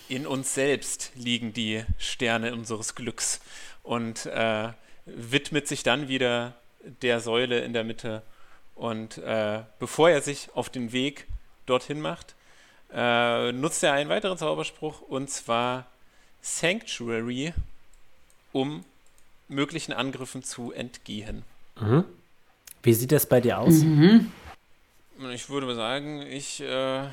[0.09, 3.41] in uns selbst liegen die Sterne unseres Glücks
[3.81, 4.69] und äh,
[5.05, 6.55] widmet sich dann wieder
[7.01, 8.21] der Säule in der Mitte.
[8.75, 11.27] Und äh, bevor er sich auf den Weg
[11.65, 12.35] dorthin macht,
[12.93, 15.85] äh, nutzt er einen weiteren Zauberspruch und zwar
[16.41, 17.53] Sanctuary,
[18.51, 18.83] um
[19.47, 21.43] möglichen Angriffen zu entgehen.
[21.79, 22.05] Mhm.
[22.83, 23.75] Wie sieht das bei dir aus?
[23.75, 24.31] Mhm.
[25.33, 27.05] Ich würde mal sagen, ich äh,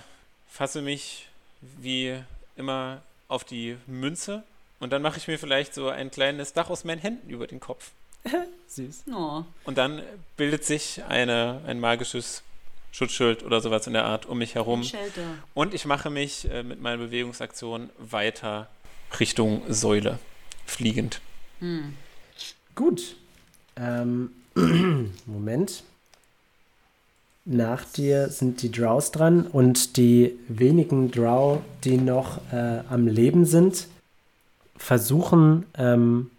[0.49, 1.29] fasse mich
[1.61, 2.19] wie
[2.57, 4.43] immer auf die Münze
[4.81, 7.61] und dann mache ich mir vielleicht so ein kleines Dach aus meinen Händen über den
[7.61, 7.93] Kopf.
[8.69, 9.05] Süß.
[9.13, 9.45] Oh.
[9.65, 10.03] Und dann
[10.37, 12.43] bildet sich eine, ein magisches
[12.93, 14.83] Schutzschild oder sowas in der Art um mich herum.
[14.83, 15.23] Shelter.
[15.55, 18.69] Und ich mache mich äh, mit meiner Bewegungsaktion weiter
[19.19, 20.19] Richtung Säule,
[20.67, 21.21] fliegend.
[21.61, 21.95] Hm.
[22.75, 23.17] Gut.
[23.77, 24.31] Ähm,
[25.27, 25.85] Moment.
[27.45, 33.45] Nach dir sind die Drows dran und die wenigen Drow, die noch äh, am Leben
[33.45, 33.89] sind,
[34.77, 36.31] versuchen ähm,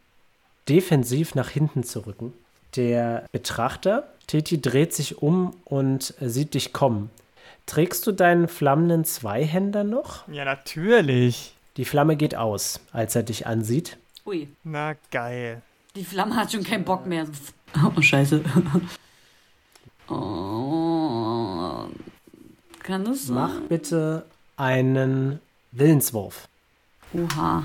[0.69, 2.33] defensiv nach hinten zu rücken.
[2.75, 7.09] Der Betrachter, Titi, dreht sich um und äh, sieht dich kommen.
[7.65, 10.25] Trägst du deinen flammenden Zweihänder noch?
[10.29, 11.53] Ja, natürlich.
[11.75, 13.97] Die Flamme geht aus, als er dich ansieht.
[14.25, 15.61] Ui, Na geil.
[15.97, 17.25] die Flamme hat schon keinen Bock mehr.
[17.97, 18.41] Oh, scheiße.
[20.07, 21.87] Oh.
[22.83, 23.35] Kann das sein?
[23.35, 24.25] Mach bitte
[24.57, 25.39] einen
[25.71, 26.47] Willenswurf.
[27.13, 27.63] Oha.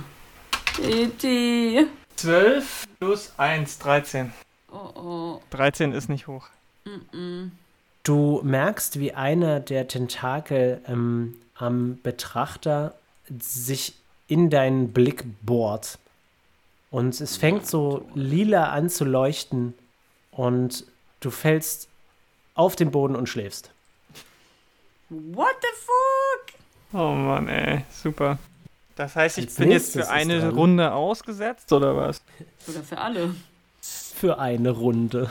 [0.76, 1.86] Titi.
[2.16, 4.32] 12 plus 1, 13.
[4.72, 5.42] Oh, oh.
[5.50, 6.48] 13 ist nicht hoch.
[6.86, 7.50] Mm-mm.
[8.02, 12.94] Du merkst, wie einer der Tentakel ähm, am Betrachter
[13.40, 13.94] sich
[14.28, 15.98] in deinen Blick bohrt.
[16.90, 19.74] Und es fängt so lila an zu leuchten
[20.30, 20.84] und
[21.20, 21.88] du fällst
[22.54, 23.70] auf den Boden und schläfst.
[25.08, 26.60] What the fuck?
[26.92, 27.84] Oh Mann, ey.
[27.90, 28.38] Super.
[28.94, 30.50] Das heißt, ich Als bin jetzt für eine.
[30.50, 32.22] Runde ausgesetzt, oder was?
[32.64, 33.34] Sogar für alle.
[33.80, 35.30] Für eine Runde.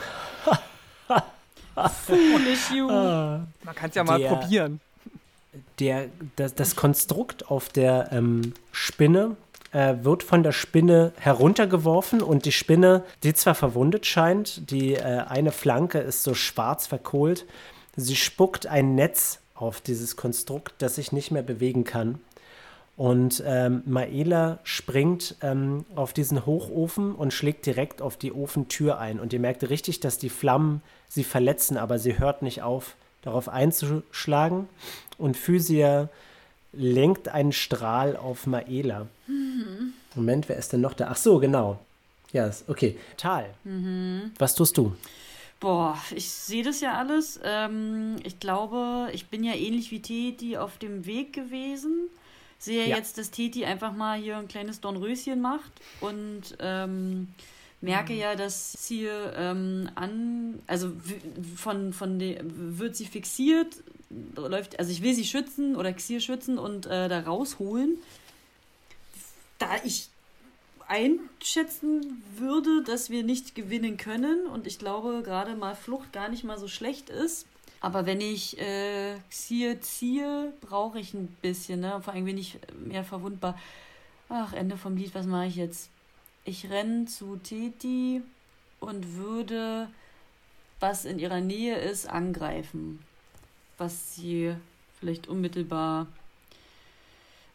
[2.06, 2.86] Foolish you.
[2.88, 4.80] Man kann es ja mal Der- probieren.
[5.78, 6.06] Der,
[6.36, 9.36] das, das Konstrukt auf der ähm, Spinne
[9.72, 15.00] äh, wird von der Spinne heruntergeworfen und die Spinne, die zwar verwundet scheint, die äh,
[15.02, 17.46] eine Flanke ist so schwarz verkohlt,
[17.98, 22.20] Sie spuckt ein Netz auf dieses Konstrukt, das sich nicht mehr bewegen kann.
[22.96, 29.20] Und ähm, Maela springt ähm, auf diesen Hochofen und schlägt direkt auf die Ofentür ein.
[29.20, 33.50] Und ihr merkt richtig, dass die Flammen sie verletzen, aber sie hört nicht auf, darauf
[33.50, 34.68] einzuschlagen.
[35.18, 36.08] Und Physia
[36.72, 39.06] lenkt einen Strahl auf Maela.
[39.26, 39.92] Mhm.
[40.14, 41.08] Moment, wer ist denn noch da?
[41.10, 41.78] Ach so, genau.
[42.32, 42.96] Ja, okay.
[43.18, 44.32] Tal, mhm.
[44.38, 44.96] was tust du?
[45.60, 47.40] Boah, ich sehe das ja alles.
[47.44, 52.08] Ähm, ich glaube, ich bin ja ähnlich wie Teti auf dem Weg gewesen
[52.58, 52.96] sehe ja.
[52.96, 57.28] jetzt, dass Titi einfach mal hier ein kleines Dornröschen macht und ähm,
[57.80, 58.18] merke mhm.
[58.18, 60.92] ja, dass sie ähm, an, also
[61.56, 63.76] von, von de, wird sie fixiert,
[64.36, 67.98] läuft, also ich will sie schützen oder Xier schützen und äh, da rausholen.
[69.58, 70.10] Da ich
[70.88, 76.44] einschätzen würde, dass wir nicht gewinnen können und ich glaube gerade mal Flucht gar nicht
[76.44, 77.46] mal so schlecht ist,
[77.80, 82.00] aber wenn ich äh, ziehe, brauche ich ein bisschen, ne?
[82.02, 83.58] Vor allem bin ich mehr verwundbar.
[84.28, 85.90] Ach, Ende vom Lied, was mache ich jetzt?
[86.44, 88.22] Ich renne zu Teti
[88.80, 89.88] und würde,
[90.80, 93.00] was in ihrer Nähe ist, angreifen.
[93.78, 94.54] Was sie
[94.98, 96.06] vielleicht unmittelbar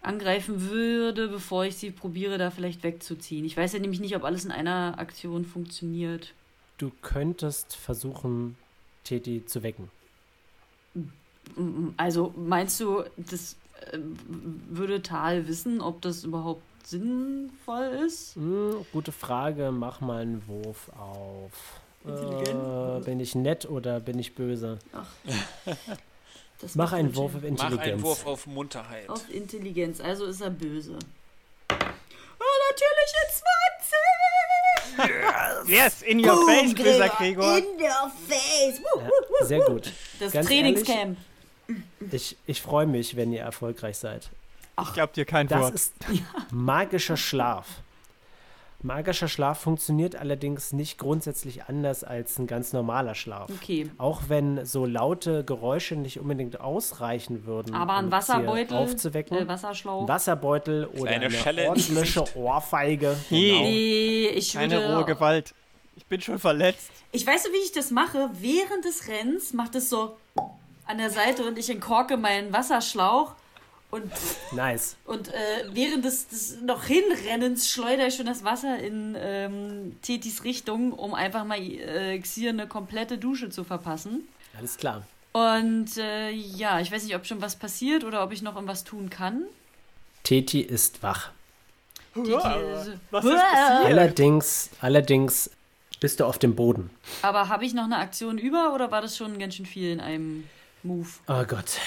[0.02, 3.46] angreifen würde, bevor ich sie probiere, da vielleicht wegzuziehen.
[3.46, 6.34] Ich weiß ja nämlich nicht, ob alles in einer Aktion funktioniert.
[6.78, 8.58] Du könntest versuchen,
[9.04, 9.90] Teti zu wecken.
[11.98, 13.56] Also meinst du, das
[13.92, 13.98] äh,
[14.70, 18.36] würde Tal wissen, ob das überhaupt sinnvoll ist?
[18.36, 19.72] Hm, gute Frage.
[19.72, 21.82] Mach mal einen Wurf auf.
[22.06, 24.80] Äh, bin ich nett oder bin ich böse?
[24.94, 25.08] Ach.
[26.76, 27.78] Mach einen Wurf auf Intelligenz.
[27.78, 29.10] Mach einen Wurf auf Munterheit.
[29.10, 30.98] Auf Intelligenz, also ist er böse.
[31.70, 33.30] Oh, natürlich in
[34.98, 35.22] 20!
[35.68, 37.58] Yes, yes in your Boom, face, böser Gregor.
[37.58, 38.82] In your face.
[39.40, 39.92] Ja, sehr gut.
[40.20, 41.00] Das Ganz Trainingscamp.
[41.00, 41.31] Ehrlich,
[42.12, 44.30] ich, ich freue mich, wenn ihr erfolgreich seid.
[44.82, 45.74] Ich glaube dir kein das Wort.
[45.74, 45.94] Das ist
[46.52, 47.68] magischer Schlaf.
[48.84, 53.50] Magischer Schlaf funktioniert allerdings nicht grundsätzlich anders als ein ganz normaler Schlaf.
[53.62, 53.92] Okay.
[54.00, 59.38] Auch wenn so laute Geräusche nicht unbedingt ausreichen würden, aber ein um Wasserbeutel, aufzuwecken.
[59.38, 60.08] Äh, Wasserschlauch.
[60.08, 63.18] Wasserbeutel oder eine, eine ordentliche Ohrfeige.
[63.30, 63.62] Nee, genau.
[63.62, 65.54] nee ich Keine würde, rohe Gewalt.
[65.96, 66.90] Ich bin schon verletzt.
[67.12, 68.32] Ich weiß so, wie ich das mache.
[68.40, 70.18] Während des Rennens macht es so
[70.92, 73.34] an der Seite und ich entkorke meinen Wasserschlauch.
[73.90, 74.10] Und,
[74.54, 74.96] nice.
[75.06, 80.46] Und äh, während des, des noch Hinrennens schleudere ich schon das Wasser in ähm, Tetis
[80.46, 84.28] Richtung, um einfach mal äh, Xier eine komplette Dusche zu verpassen.
[84.58, 85.04] Alles klar.
[85.34, 88.84] Und äh, ja, ich weiß nicht, ob schon was passiert oder ob ich noch irgendwas
[88.84, 89.44] tun kann.
[90.24, 91.32] Teti ist wach.
[92.14, 93.86] Teti ist, was ist passiert?
[93.86, 95.50] Allerdings, allerdings
[96.00, 96.90] bist du auf dem Boden.
[97.22, 100.00] Aber habe ich noch eine Aktion über oder war das schon ganz schön viel in
[100.00, 100.46] einem
[100.84, 101.08] Move.
[101.28, 101.78] Oh Gott.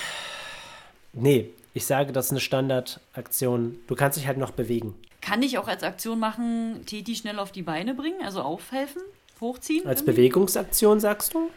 [1.12, 3.78] Nee, ich sage, das ist eine Standardaktion.
[3.86, 4.95] Du kannst dich halt noch bewegen.
[5.20, 9.03] Kann ich auch als Aktion machen, Teti schnell auf die Beine bringen, also aufhelfen,
[9.40, 9.86] hochziehen?
[9.86, 10.16] Als irgendwie?
[10.16, 11.51] Bewegungsaktion sagst du?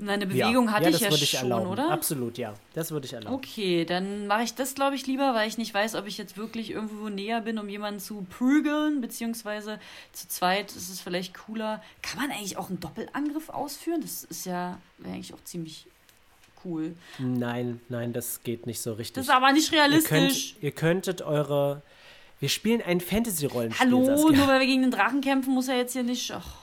[0.00, 0.72] Eine Bewegung ja.
[0.72, 1.70] hatte ja, ich ja ich schon, erlauben.
[1.70, 1.90] oder?
[1.90, 2.54] Absolut, ja.
[2.74, 3.34] Das würde ich erlauben.
[3.36, 6.36] Okay, dann mache ich das, glaube ich, lieber, weil ich nicht weiß, ob ich jetzt
[6.36, 9.78] wirklich irgendwo näher bin, um jemanden zu prügeln, beziehungsweise
[10.12, 11.82] zu zweit ist es vielleicht cooler.
[12.00, 14.00] Kann man eigentlich auch einen Doppelangriff ausführen?
[14.00, 15.86] Das ist ja eigentlich auch ziemlich
[16.64, 16.94] cool.
[17.18, 19.14] Nein, nein, das geht nicht so richtig.
[19.14, 20.10] Das ist aber nicht realistisch.
[20.10, 21.82] Ihr, könnt, ihr könntet eure.
[22.40, 23.86] Wir spielen ein Fantasy-Rollenspiel.
[23.86, 24.36] Hallo, Saskia.
[24.36, 26.32] nur weil wir gegen den Drachen kämpfen, muss er jetzt hier nicht.
[26.32, 26.56] Ach,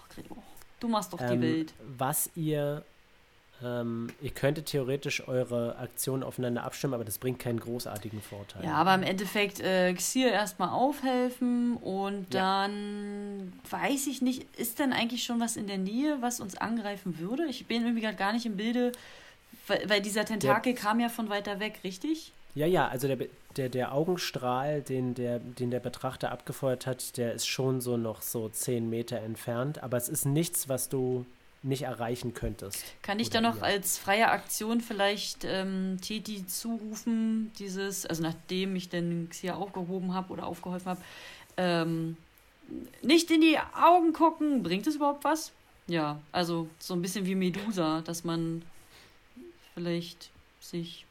[0.80, 1.74] du machst doch die ähm, Welt.
[1.98, 2.84] Was ihr.
[3.62, 8.64] Ähm, ihr könntet theoretisch eure Aktionen aufeinander abstimmen, aber das bringt keinen großartigen Vorteil.
[8.64, 12.68] Ja, aber im Endeffekt äh, Xir erstmal aufhelfen und ja.
[12.68, 17.20] dann weiß ich nicht, ist denn eigentlich schon was in der Nähe, was uns angreifen
[17.20, 17.48] würde?
[17.48, 18.94] Ich bin irgendwie gerade gar nicht im Bilde,
[19.70, 22.32] weil, weil dieser Tentakel der, kam ja von weiter weg, richtig?
[22.56, 27.34] Ja, ja, also der, der, der Augenstrahl, den der, den der Betrachter abgefeuert hat, der
[27.34, 31.26] ist schon so noch so 10 Meter entfernt, aber es ist nichts, was du
[31.62, 32.84] nicht erreichen könntest.
[33.02, 33.64] Kann ich da noch ihr.
[33.64, 40.32] als freie Aktion vielleicht ähm, Teti zurufen, dieses, also nachdem ich den Xia aufgehoben habe
[40.32, 41.02] oder aufgeholfen habe,
[41.58, 42.18] ähm,
[43.02, 45.52] nicht in die Augen gucken, bringt es überhaupt was?
[45.88, 48.62] Ja, also so ein bisschen wie Medusa, dass man
[49.80, 51.06] vielleicht sich.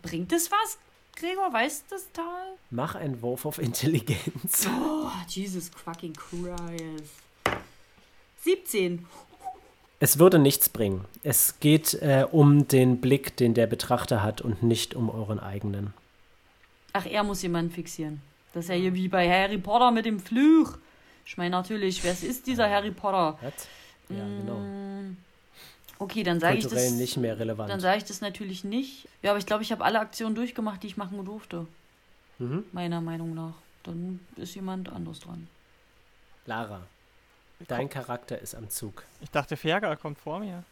[0.00, 0.78] Bringt es was?
[1.14, 2.54] Gregor, weißt das Tal?
[2.70, 4.66] Mach einen Wurf auf Intelligenz.
[4.66, 7.12] Oh, Jesus fucking Christ.
[8.40, 9.04] 17.
[10.00, 11.04] Es würde nichts bringen.
[11.22, 15.92] Es geht äh, um den Blick, den der Betrachter hat und nicht um euren eigenen.
[16.94, 18.22] Ach, er muss jemanden fixieren.
[18.54, 20.78] Das ist ja hier wie bei Harry Potter mit dem Fluch.
[21.26, 23.38] Ich meine natürlich, wer ist dieser Harry Potter?
[23.42, 23.68] Was?
[24.08, 24.60] Ja, genau.
[24.60, 25.16] Mm.
[26.02, 26.90] Okay, dann sage ich das.
[26.92, 27.70] nicht mehr relevant.
[27.70, 29.06] Dann sage ich das natürlich nicht.
[29.22, 31.66] Ja, aber ich glaube, ich habe alle Aktionen durchgemacht, die ich machen durfte.
[32.38, 32.64] mhm.
[32.72, 33.54] Meiner Meinung nach.
[33.84, 35.46] Dann ist jemand anderes dran.
[36.46, 36.80] Lara,
[37.68, 39.04] dein Charakter ist am Zug.
[39.20, 40.64] Ich dachte, Fergal kommt vor mir.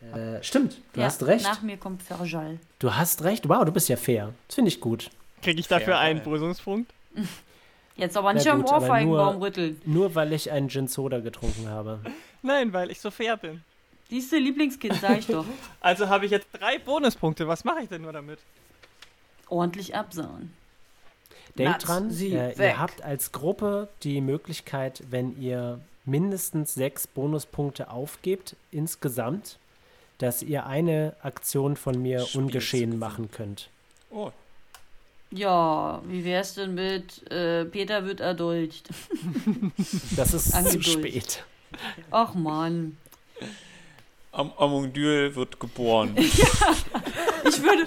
[0.00, 1.44] Äh, stimmt, du Ja, hast recht.
[1.44, 2.58] Nach mir kommt Ferjal.
[2.78, 3.46] Du hast recht.
[3.48, 4.32] Wow, du bist ja fair.
[4.46, 5.10] Das finde ich gut.
[5.42, 6.04] Kriege ich dafür Fergal.
[6.04, 6.92] einen Brüsungspunkt?
[7.96, 9.82] Jetzt aber nicht am Ohrfeigenbaum rütteln.
[9.84, 12.00] Nur weil ich einen Gin Soda getrunken habe.
[12.42, 13.62] Nein, weil ich so fair bin.
[14.10, 15.44] Siehst du, Lieblingskind, sag ich doch.
[15.80, 17.46] Also habe ich jetzt drei Bonuspunkte.
[17.46, 18.38] Was mache ich denn nur damit?
[19.48, 20.52] Ordentlich absauen.
[21.56, 27.90] Denkt dran, sie äh, ihr habt als Gruppe die Möglichkeit, wenn ihr mindestens sechs Bonuspunkte
[27.90, 29.58] aufgebt insgesamt,
[30.18, 33.70] dass ihr eine Aktion von mir Spiel zu ungeschehen machen könnt.
[34.10, 34.30] Oh,
[35.30, 38.88] Ja, wie wär's denn mit äh, Peter wird erdolcht?
[40.16, 41.44] Das ist zu spät.
[42.10, 42.96] Ach man.
[44.32, 46.16] Am Amundül wird geboren.
[47.44, 47.86] Ich würde,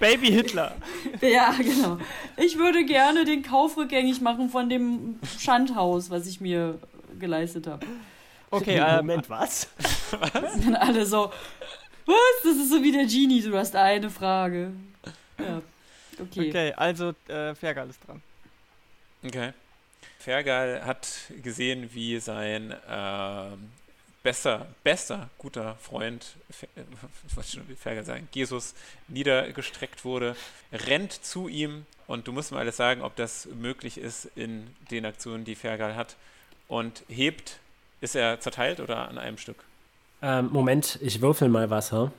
[0.00, 0.74] Baby Hitler.
[1.20, 1.98] ja, genau.
[2.36, 6.78] Ich würde gerne den Kauf rückgängig machen von dem Schandhaus, was ich mir
[7.20, 7.86] geleistet habe.
[8.50, 9.68] Okay, ähm, Moment, was?
[10.32, 11.32] Dann alle so,
[12.06, 12.16] was?
[12.42, 14.72] Das ist so wie der Genie, du hast eine Frage.
[15.38, 15.62] Ja.
[16.20, 16.48] Okay.
[16.48, 18.22] okay, also äh, Fergal ist dran.
[19.24, 19.52] Okay.
[20.18, 21.08] Fergal hat
[21.42, 23.70] gesehen, wie sein ähm,
[24.22, 26.82] besser, bester, guter Freund, äh,
[27.24, 28.74] was wollte ich schon Fergal sagen, Jesus
[29.08, 30.36] niedergestreckt wurde,
[30.72, 35.04] rennt zu ihm und du musst mir alles sagen, ob das möglich ist in den
[35.06, 36.16] Aktionen, die Fergal hat
[36.68, 37.58] und hebt,
[38.00, 39.64] ist er zerteilt oder an einem Stück?
[40.22, 42.12] Ähm, Moment, ich würfel mal was, ha?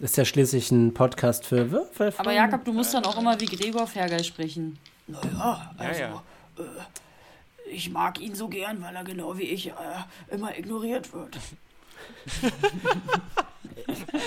[0.00, 2.12] Ist ja schließlich ein Podcast für Würfel.
[2.16, 4.78] Aber Jakob, du musst dann auch immer wie Gregor Fergal sprechen.
[5.06, 6.22] Naja, Ja, also, ja.
[6.58, 6.62] Äh,
[7.70, 9.72] ich mag ihn so gern, weil er genau wie ich äh,
[10.30, 11.38] immer ignoriert wird.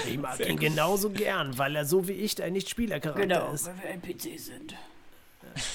[0.07, 3.65] Ich mag ihn genauso gern, weil er so wie ich ein Nicht-Spieler-Charakter Genau, ist.
[3.67, 4.75] weil wir ein PC sind.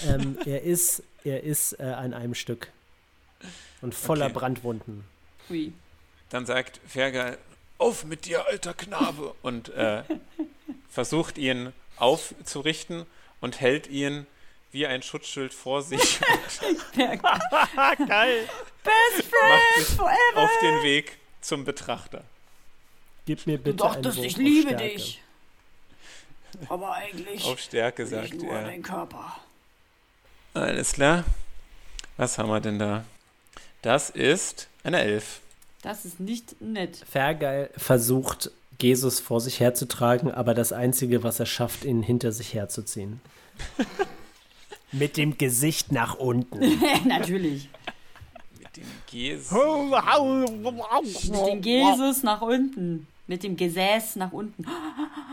[0.06, 2.70] Ähm, er ist, er ist äh, an einem Stück.
[3.80, 4.34] Und voller Okay.
[4.34, 5.04] Brandwunden.
[5.48, 5.72] Hui.
[6.30, 7.38] Dann sagt Fergal,
[7.78, 9.34] auf mit dir, alter Knabe!
[9.42, 10.02] Und äh,
[10.90, 13.06] versucht ihn aufzurichten
[13.40, 14.26] und hält ihn
[14.72, 16.00] wie ein Schutzschild vor sich
[16.96, 18.48] geil.
[18.84, 20.00] macht sich
[20.34, 22.22] auf den Weg zum Betrachter.
[23.26, 24.84] Gib mir Du bitte dachtest, einen ich liebe Stärke.
[24.94, 25.22] dich.
[26.68, 28.64] Aber eigentlich Auf Stärke, will ich sagt nur er.
[28.64, 29.36] deinen Körper.
[30.54, 31.24] Alles klar.
[32.16, 33.04] Was haben wir denn da?
[33.82, 35.40] Das ist eine Elf.
[35.82, 37.04] Das ist nicht nett.
[37.08, 38.50] Fergal versucht,
[38.80, 43.20] Jesus vor sich herzutragen, aber das Einzige, was er schafft, ihn hinter sich herzuziehen.
[44.92, 46.58] Mit dem Gesicht nach unten.
[47.06, 47.68] Natürlich.
[48.58, 49.50] Mit dem Ges.
[49.50, 53.06] Mit dem Jesus nach unten.
[53.26, 54.64] Mit dem Gesäß nach unten.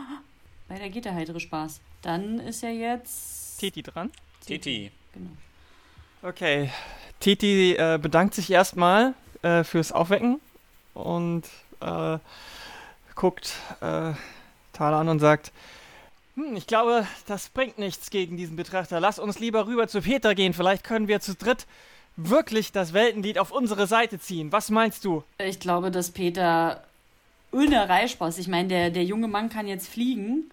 [0.68, 1.80] Weiter geht der heitere Spaß.
[2.02, 3.58] Dann ist ja jetzt.
[3.58, 4.10] Titi dran.
[4.44, 4.90] Titi.
[5.12, 5.30] Genau.
[6.22, 6.70] Okay.
[7.20, 10.40] Titi äh, bedankt sich erstmal äh, fürs Aufwecken
[10.92, 11.44] und
[11.80, 12.18] äh,
[13.14, 14.12] guckt äh,
[14.72, 15.52] Thala an und sagt,
[16.36, 19.00] hm, ich glaube, das bringt nichts gegen diesen Betrachter.
[19.00, 20.52] Lass uns lieber rüber zu Peter gehen.
[20.52, 21.66] Vielleicht können wir zu dritt
[22.16, 24.52] wirklich das Weltenlied auf unsere Seite ziehen.
[24.52, 25.22] Was meinst du?
[25.38, 26.84] Ich glaube, dass Peter
[27.50, 28.38] unerreichbar ist.
[28.38, 30.50] Ich meine, der, der junge Mann kann jetzt fliegen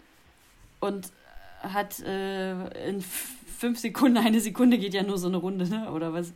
[0.80, 1.12] und
[1.62, 3.02] hat äh, in
[3.58, 5.90] fünf Sekunden, eine Sekunde geht ja nur so eine Runde, ne?
[5.92, 6.34] Oder was?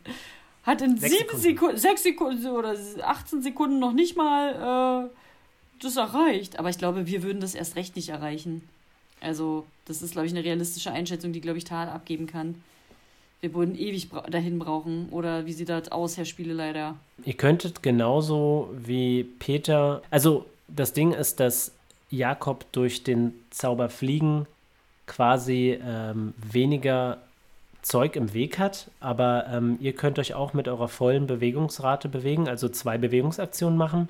[0.62, 1.42] Hat in Sechs sieben Sekunden.
[1.42, 6.58] Sekunden, sechs Sekunden oder 18 Sekunden noch nicht mal äh, das erreicht.
[6.58, 8.68] Aber ich glaube, wir würden das erst recht nicht erreichen.
[9.20, 12.62] Also, das ist, glaube ich, eine realistische Einschätzung, die, glaube ich, Tal abgeben kann.
[13.40, 15.08] Wir würden ewig bra dahin brauchen.
[15.10, 16.96] Oder wie sieht das aus, Herr Spieleleiter?
[17.24, 20.02] Ihr könntet genauso wie Peter.
[20.10, 21.72] Also, das Ding ist, dass
[22.10, 24.46] Jakob durch den Zauber Fliegen
[25.06, 27.18] quasi ähm, weniger
[27.82, 32.48] Zeug im Weg hat, aber ähm, ihr könnt euch auch mit eurer vollen Bewegungsrate bewegen,
[32.48, 34.08] also zwei Bewegungsaktionen machen.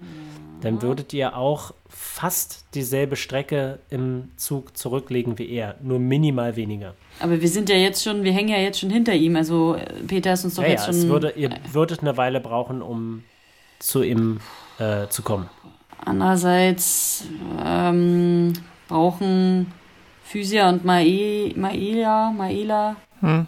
[0.61, 6.95] Dann würdet ihr auch fast dieselbe Strecke im Zug zurücklegen wie er, nur minimal weniger.
[7.21, 9.37] Aber wir sind ja jetzt schon, wir hängen ja jetzt schon hinter ihm.
[9.37, 11.03] Also äh, Peter ist uns doch Ja, jetzt ja, schon.
[11.03, 13.23] es würde, ihr würdet eine Weile brauchen, um
[13.79, 14.41] zu ihm
[14.79, 15.49] äh, zu kommen.
[16.05, 17.25] Andererseits
[17.64, 18.55] ähm,
[18.89, 19.73] brauchen
[20.25, 23.47] Physia und Mae, Maela, Maela Hm.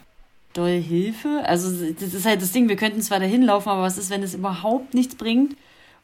[0.53, 1.43] Doll Hilfe.
[1.45, 4.23] Also das ist halt das Ding, wir könnten zwar dahin laufen, aber was ist, wenn
[4.23, 5.55] es überhaupt nichts bringt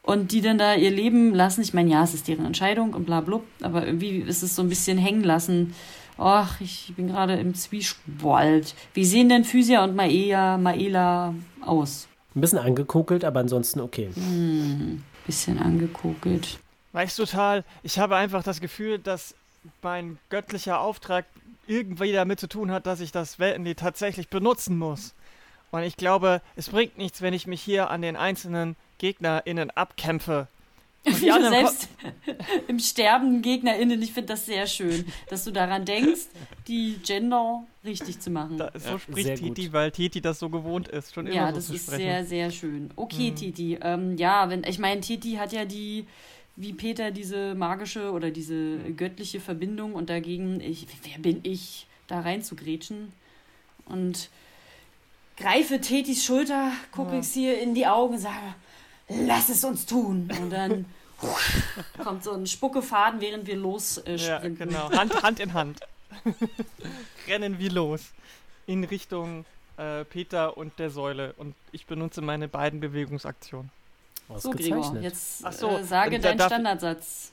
[0.02, 1.62] und die dann da ihr Leben lassen?
[1.62, 4.62] Ich meine, ja, es ist deren Entscheidung und bla bla, aber irgendwie ist es so
[4.62, 5.74] ein bisschen hängen lassen.
[6.16, 8.74] Ach, ich bin gerade im Zwiespalt.
[8.92, 12.08] Wie sehen denn Physia und Maea, Maela aus?
[12.34, 14.10] Ein bisschen angekokelt, aber ansonsten okay.
[15.26, 16.58] bisschen angekokelt.
[16.92, 19.34] Weißt du, Tal, ich habe einfach das Gefühl, dass
[19.82, 21.26] mein göttlicher Auftrag
[21.68, 25.14] irgendwie damit zu tun hat, dass ich das Weltenlied tatsächlich benutzen muss.
[25.70, 30.48] Und ich glaube, es bringt nichts, wenn ich mich hier an den einzelnen GegnerInnen abkämpfe.
[31.06, 31.88] Und die anderen ko- Selbst
[32.68, 36.22] im Sterben GegnerInnen, ich finde das sehr schön, dass du daran denkst,
[36.66, 38.58] die Gender richtig zu machen.
[38.58, 39.72] da, so Ja, spricht Titi, gut.
[39.72, 41.98] weil Titi das so gewohnt ist, schon immer ja, so das zu ist sprechen.
[42.02, 42.90] sehr, sehr schön.
[42.96, 43.78] Okay, Titi.
[43.80, 46.06] Ähm, ja, wenn ich meine, Titi hat ja die,
[46.60, 52.20] wie Peter, diese magische oder diese göttliche Verbindung und dagegen, ich, wer bin ich, da
[52.20, 53.12] rein zu grätschen?
[53.86, 54.28] Und
[55.36, 57.20] greife Titis Schulter, gucke Ja.
[57.20, 58.54] ich sie in die Augen und sage,
[59.08, 60.28] lass es uns tun.
[60.42, 60.84] Und dann
[62.02, 64.90] kommt so ein Spuckefaden, während wir los äh, Ja, genau.
[64.90, 65.80] Hand, Hand in Hand.
[67.28, 68.10] Rennen wir los.
[68.66, 69.44] In Richtung
[69.76, 71.34] äh, Peter und der Säule.
[71.36, 73.70] Und ich benutze meine beiden Bewegungsaktionen.
[74.36, 77.32] So, Gregor, jetzt Ach so, äh, sage deinen Standardsatz.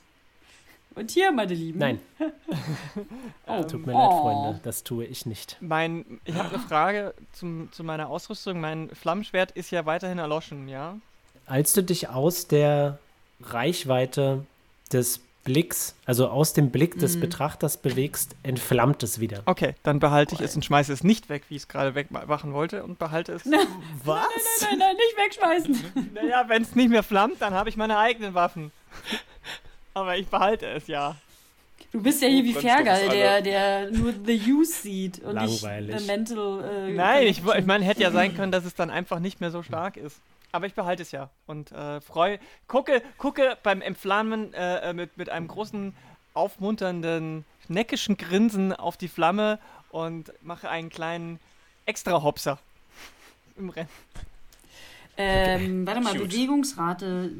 [0.94, 1.78] Und hier, meine Lieben.
[1.78, 2.00] Nein,
[3.46, 3.62] Oh.
[3.64, 3.98] tut mir Oh.
[3.98, 4.60] leid, Freunde.
[4.62, 5.58] Das tue ich nicht.
[5.60, 8.60] Mein, ich habe eine Frage zum, zu meiner Ausrüstung.
[8.60, 10.96] Mein Flammenschwert ist ja weiterhin erloschen, ja?
[11.44, 12.98] Als du dich aus der
[13.42, 14.46] Reichweite
[14.90, 17.20] des Blicks, also aus dem Blick des Mhm.
[17.20, 19.42] Betrachters bewegst, entflammt es wieder.
[19.46, 22.52] Okay, dann behalte ich es und schmeiße es nicht weg, wie ich es gerade wegmachen
[22.52, 23.44] wollte und behalte es.
[24.04, 24.26] Was?
[24.60, 26.10] Nein, nein, nicht wegschmeißen.
[26.14, 28.72] naja, wenn es nicht mehr flammt, dann habe ich meine eigenen Waffen.
[29.94, 31.16] Aber ich behalte es ja.
[31.92, 35.94] Du bist ja hier wie Brennstoff Fergal, der, der nur the use sieht und Langweilig.
[35.94, 36.64] nicht the mental.
[36.88, 39.50] Äh, Nein, ich, ich meine, hätte ja sein können, dass es dann einfach nicht mehr
[39.50, 40.18] so stark ist.
[40.56, 45.18] Aber ich behalte es ja und äh, freu, gucke, gucke beim Entflammen äh, äh, mit,
[45.18, 45.94] mit einem großen,
[46.32, 49.58] aufmunternden, neckischen Grinsen auf die Flamme
[49.90, 51.40] und mache einen kleinen
[51.84, 52.58] Extra-Hopser
[53.58, 53.90] im Rennen.
[55.18, 56.30] Ähm, warte mal, Cute.
[56.30, 57.32] Bewegungsrate.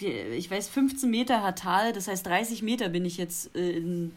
[0.00, 4.16] Ich weiß, 15 Meter hat Tal, das heißt 30 Meter bin ich jetzt äh, in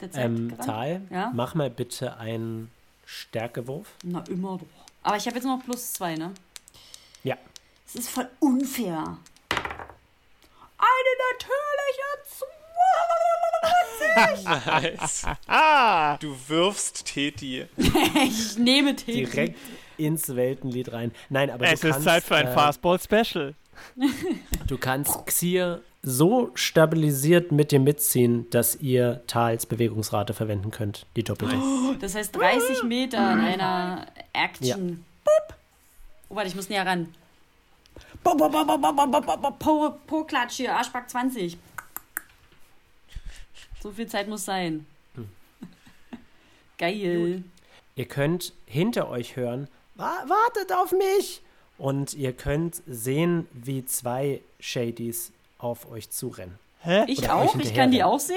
[0.00, 0.24] der Zeit.
[0.26, 0.56] Ähm.
[0.64, 1.32] Tal, Ja?
[1.34, 2.70] mach mal bitte einen
[3.04, 3.88] Stärkewurf.
[4.04, 4.66] Na, immer doch.
[5.02, 6.30] Aber ich habe jetzt noch plus zwei, ne?
[7.24, 7.36] Ja.
[7.86, 9.18] Es ist voll unfair.
[10.78, 12.04] Eine natürliche
[14.54, 15.26] Nice.
[15.46, 16.16] Ah!
[16.18, 17.66] Du wirfst Teti.
[17.76, 17.94] 20.
[18.24, 19.24] Ich nehme Tee.
[19.24, 19.58] Direkt
[19.96, 21.12] ins Weltenlied rein.
[21.28, 23.54] Nein, aber Es du ist kannst, Zeit für ein äh, Fastball-Special.
[24.66, 31.22] Du kannst Xier so stabilisiert mit dir mitziehen, dass ihr Tals Bewegungsrate verwenden könnt, die
[31.22, 31.56] doppelte.
[32.00, 35.04] Das heißt 30 Meter in einer Action.
[35.24, 35.56] Boop.
[36.28, 37.08] Oh, warte, ich muss näher ran.
[40.06, 41.58] Po-Klatsch hier, Arschback 20.
[43.82, 44.86] So viel Zeit muss sein.
[45.14, 45.28] Hm.
[46.78, 47.36] Geil.
[47.36, 47.44] Gut.
[47.96, 51.42] Ihr könnt hinter euch hören, wartet auf mich!
[51.78, 56.58] Und ihr könnt sehen, wie zwei Shadys auf euch zurennen.
[56.80, 57.04] Hä?
[57.06, 57.56] Ich Oder auch?
[57.56, 58.36] Ich kann die auch sehen?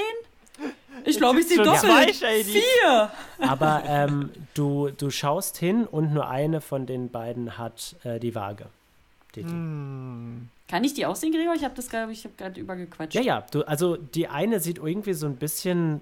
[1.06, 2.16] Ich glaube, ich sehe doppelt.
[2.16, 3.12] Vier.
[3.40, 8.34] Aber ähm, du, du schaust hin und nur eine von den beiden hat äh, die
[8.34, 8.68] Waage.
[9.42, 9.50] Titi.
[9.50, 10.50] Hm.
[10.68, 11.54] Kann ich die auch sehen, Gregor?
[11.56, 13.14] Ich habe das gerade, ich habe gerade übergequatscht.
[13.16, 16.02] Ja, ja, du, also die eine sieht irgendwie so ein bisschen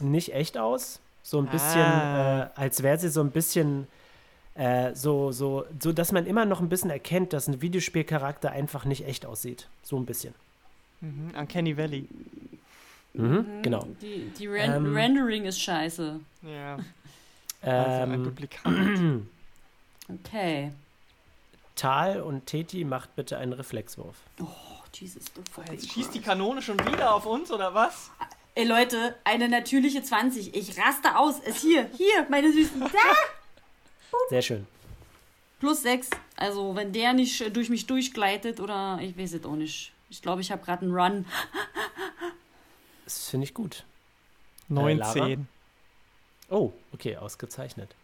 [0.00, 1.00] nicht echt aus.
[1.22, 2.44] So ein bisschen, Ah.
[2.44, 3.86] äh, als wäre sie so ein bisschen
[4.54, 8.84] äh, so, so, so, dass man immer noch ein bisschen erkennt, dass ein Videospielcharakter einfach
[8.84, 9.68] nicht echt aussieht.
[9.82, 10.34] So ein bisschen.
[11.00, 11.32] Mhm.
[11.38, 12.06] Uncanny Valley.
[13.14, 13.86] Mhm, genau.
[14.02, 16.20] Die, die Ren Ähm, Rendering ist scheiße.
[16.42, 16.78] Ja.
[17.62, 18.72] Also ein Ähm, Duplikat.
[20.24, 20.72] Okay.
[21.80, 24.16] Tal und Teti macht bitte einen Reflexwurf.
[24.38, 24.46] Oh,
[24.92, 26.20] Jesus, du fucking Jetzt schießt die.
[26.20, 28.10] Kanone schon wieder auf uns, oder was?
[28.54, 30.54] Ey, Leute, eine natürliche 20.
[30.54, 31.40] Ich raste aus.
[31.42, 32.80] Es hier, hier, meine Süßen.
[32.80, 32.88] Da.
[34.28, 34.66] Sehr schön.
[35.58, 36.10] Plus 6.
[36.36, 39.92] Also, wenn der nicht äh, durch mich durchgleitet oder ich weiß es auch nicht.
[40.10, 41.24] Ich glaube, ich habe gerade einen Run.
[43.06, 43.84] Das finde ich gut.
[44.68, 45.48] 19.
[46.50, 47.94] Oh, okay, ausgezeichnet.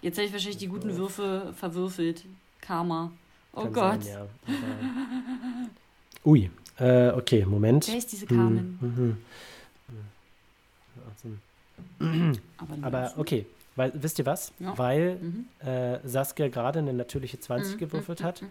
[0.00, 2.24] Jetzt habe ich wahrscheinlich die guten Würfe verwürfelt.
[2.60, 3.12] Karma.
[3.52, 4.04] Oh Kann Gott.
[4.04, 4.54] Sein, ja.
[6.24, 7.88] Ui, äh, okay, Moment.
[7.88, 8.78] Wer ist diese Carmen?
[8.80, 9.16] Mhm,
[11.98, 12.38] mhm.
[12.58, 13.46] Aber, Aber okay,
[13.76, 14.52] weil, wisst ihr was?
[14.58, 14.76] Ja.
[14.76, 15.46] Weil Mhm.
[15.66, 18.48] äh, Saskia gerade eine natürliche 20 Mhm, gewürfelt mhm, hat mhm.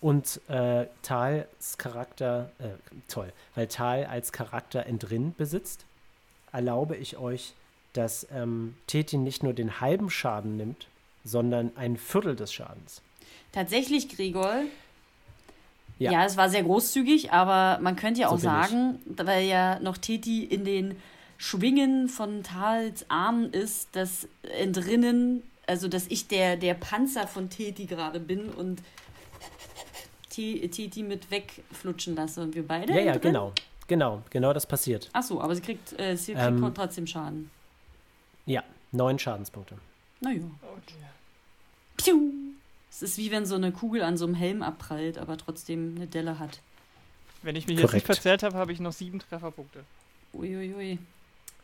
[0.00, 2.68] und äh, Tals Charakter, äh,
[3.08, 5.84] toll, weil Tal als Charakter Entrinn besitzt,
[6.52, 7.54] erlaube ich euch,
[7.92, 10.86] dass ähm, Teti nicht nur den halben Schaden nimmt,
[11.24, 13.02] sondern ein Viertel des Schadens.
[13.56, 14.62] Tatsächlich, Gregor.
[15.98, 16.12] Ja.
[16.12, 16.24] Ja.
[16.26, 18.42] es war sehr großzügig, aber man könnte ja So auch ich.
[18.44, 20.94] sagen, weil ja noch Teti in den
[21.38, 24.28] Schwingen von Tals Armen ist, dass
[24.58, 28.82] entrinnen, also dass ich der, der Panzer von Teti gerade bin und
[30.28, 32.92] T- Titi mit wegflutschen lasse und wir beide.
[32.92, 33.22] Ja, ja, drin?
[33.22, 33.52] genau.
[33.88, 35.08] Genau, genau das passiert.
[35.14, 37.50] Ach so, aber sie kriegt, äh, sie kriegt Ähm, trotzdem Schaden.
[38.44, 39.78] Ja, neun Schadenspunkte.
[40.20, 40.42] Naja.
[40.62, 40.94] Okay.
[41.96, 42.32] Piu!
[42.96, 46.06] Es ist wie wenn so eine Kugel an so einem Helm abprallt, aber trotzdem eine
[46.06, 46.60] Delle hat.
[47.42, 48.06] Wenn ich mich jetzt nicht Korrekt.
[48.06, 49.80] verzählt habe, habe ich noch sieben Trefferpunkte.
[50.32, 50.98] Uiuiui.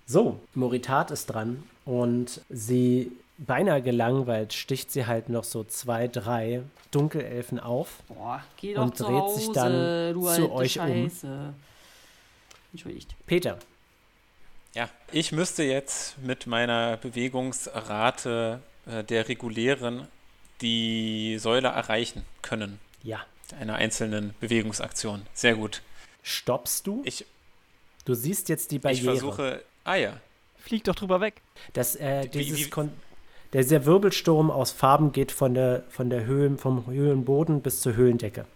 [0.04, 6.64] So, Moritat ist dran und sie, beinahe gelangweilt, sticht sie halt noch so zwei, drei
[6.90, 8.00] Dunkelelfen auf.
[8.08, 10.86] Boah, geh doch Und zu dreht Hause, sich dann du zu alte euch um.
[10.86, 11.54] Scheiße.
[12.74, 13.14] Entschuldigt.
[13.26, 13.58] Peter,
[14.74, 20.08] Ja, ich müsste jetzt mit meiner Bewegungsrate äh, der regulären
[20.62, 22.78] die Säule erreichen können.
[23.02, 23.20] ja.
[23.60, 25.26] Einer einzelnen Bewegungsaktion.
[25.34, 25.82] Sehr gut.
[26.22, 27.02] Stoppst du?
[27.04, 27.26] Ich,
[28.06, 29.04] Du siehst jetzt die ich Barriere.
[29.04, 29.62] versuche.
[29.84, 30.16] Ah ja.
[30.58, 31.42] Flieg doch drüber weg.
[31.74, 32.90] Das, äh, Wie- dieses wie- Kon
[33.52, 37.94] der dieser Wirbelsturm aus Farben geht von der, von der Höhen, vom Höhlenboden bis zur
[37.94, 38.46] Höhlendecke.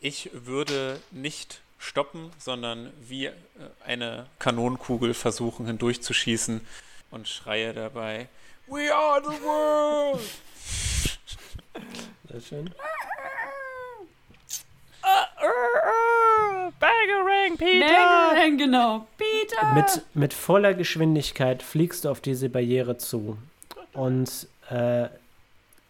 [0.00, 3.32] Ich würde nicht stoppen, sondern wie äh,
[3.84, 6.62] eine Kanonenkugel versuchen hindurchzuschießen
[7.12, 8.28] und schreie dabei:
[8.66, 10.20] We are the world!
[12.30, 12.74] Sehr schön.
[16.80, 18.34] Bangerang, Peter!
[18.34, 19.06] Bang, genau.
[19.16, 19.74] Peter!
[19.74, 23.38] Mit, mit voller Geschwindigkeit fliegst du auf diese Barriere zu
[23.92, 25.08] und äh,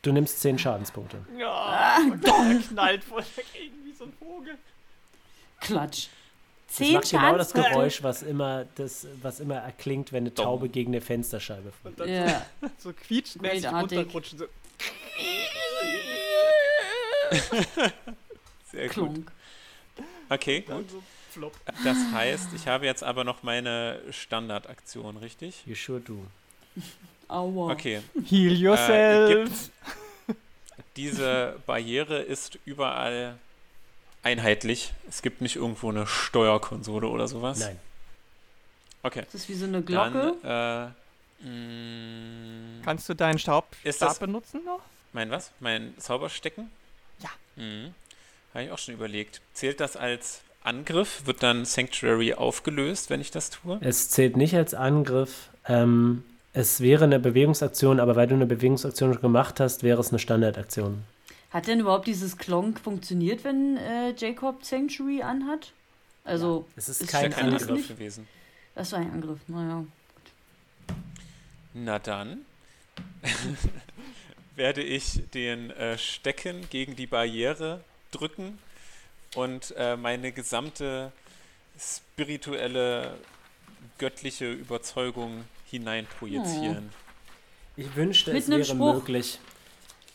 [0.03, 1.19] du nimmst 10 Schadenspunkte.
[1.39, 4.57] Ja, er knallt voll dagegen wie so ein Vogel.
[5.61, 6.09] Klatsch.
[6.67, 7.53] Das Zehn macht genau das.
[7.53, 10.35] Geräusch, was immer, das, was immer erklingt, wenn eine.
[10.35, 12.01] Taube gegen eine Fensterscheibe Und fliegt.
[12.01, 12.47] dann Ja.
[12.61, 14.39] so, so quietschmäßig runterrutschen.
[14.41, 14.47] So.
[18.71, 18.93] Sehr gut.
[18.93, 19.33] Klunk.
[20.29, 20.91] Okay, gut.
[20.91, 21.53] So flop.
[21.85, 25.63] Das heißt, ich habe jetzt aber noch meine Standardaktion, richtig?
[25.67, 26.25] You sure do.
[27.29, 27.73] Aua.
[27.73, 28.03] Okay.
[28.29, 29.31] Heal Äh, yourself.
[30.27, 30.37] gibt-
[30.97, 33.37] Diese Barriere ist überall
[34.23, 34.93] einheitlich.
[35.09, 37.59] Es gibt nicht irgendwo eine Steuerkonsole oder sowas.
[37.61, 37.79] Nein.
[39.03, 39.23] Okay.
[39.25, 40.35] Das ist wie so eine Glocke.
[40.43, 40.93] Dann,
[41.43, 44.81] äh, mh, Kannst du deinen Staub Ist Stab das- benutzen noch?
[45.15, 45.51] Mein was?
[45.61, 46.71] Mein Zauberstecken?
[47.21, 47.31] Ja.
[47.57, 47.95] Mhm.
[48.53, 49.41] Habe ich auch schon überlegt.
[49.55, 51.23] Zählt das als Angriff?
[51.27, 53.79] Wird dann Sanctuary aufgelöst, wenn ich das tue?
[53.81, 55.49] Es zählt nicht als Angriff.
[55.67, 60.11] Ähm, es wäre eine Bewegungsaktion, aber weil du eine Bewegungsaktion schon gemacht hast, wäre es
[60.11, 61.03] eine Standardaktion.
[61.51, 65.73] Hat denn überhaupt dieses Klonk funktioniert, wenn äh, Jacob Sanctuary anhat?
[66.25, 67.53] Also, Es ist Ist ja kein das kein.
[67.53, 68.27] Angriff gewesen.
[68.75, 69.39] das war ein Angriff.
[69.47, 69.85] Naja.
[71.75, 72.45] Na dann
[74.57, 78.59] werde ich den äh, Stecken gegen die Barriere drücken
[79.35, 81.13] und äh, meine gesamte
[81.79, 83.17] spirituelle,
[83.99, 86.91] göttliche Überzeugung hineinprojizieren.
[87.77, 88.95] Ich wünschte, Mit es einem wäre Spruch.
[88.95, 89.41] möglich.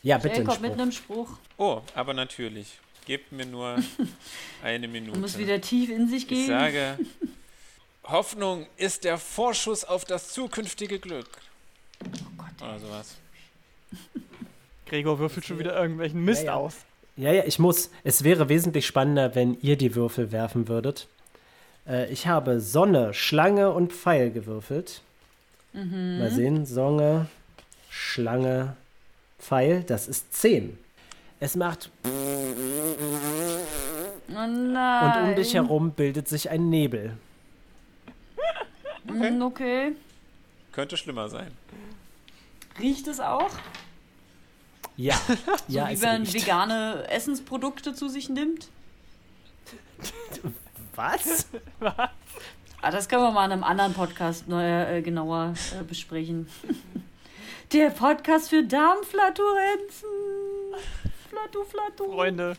[0.02, 0.80] Ja, bitte Jacob mit Spruch.
[0.82, 1.38] einem Spruch.
[1.58, 2.78] Oh, aber natürlich.
[3.04, 3.76] Gebt mir nur
[4.62, 5.12] eine Minute.
[5.12, 6.46] Man muss wieder tief in sich ich gehen.
[6.46, 6.98] sage,
[8.04, 11.28] Hoffnung ist der Vorschuss auf das zukünftige Glück.
[12.02, 12.62] oh Gott.
[12.62, 13.16] Oder sowas.
[14.90, 16.56] Gregor würfelt schon wieder irgendwelchen Mist Ja, ja.
[16.56, 16.74] aus.
[17.16, 17.90] Ja, ja, ich muss.
[18.04, 21.06] Es wäre wesentlich spannender, wenn ihr die Würfel werfen würdet.
[21.86, 25.02] Äh, ich habe Sonne, Schlange und Pfeil gewürfelt.
[25.72, 26.18] Mhm.
[26.18, 26.66] Mal sehen.
[26.66, 27.26] Sonne,
[27.88, 28.76] Schlange,
[29.38, 29.82] Pfeil.
[29.84, 30.76] Das ist 10.
[31.38, 32.08] Es macht Oh
[34.46, 35.22] nein.
[35.22, 37.12] und um dich herum bildet sich ein Nebel.
[39.08, 39.38] Okay.
[39.42, 39.92] Okay.
[40.72, 41.50] Könnte schlimmer sein.
[42.78, 43.50] Riecht es auch?
[45.00, 45.14] Ja,
[45.68, 46.34] So ja, wie es man riecht.
[46.34, 48.68] vegane Essensprodukte zu sich nimmt?
[50.94, 51.46] Was?
[52.82, 56.48] Ah, das können wir mal in einem anderen Podcast neu, äh, genauer äh, besprechen.
[57.72, 60.08] Der Podcast für Darmflatulenzen.
[61.30, 62.12] Flatu, flatu.
[62.12, 62.56] Freunde.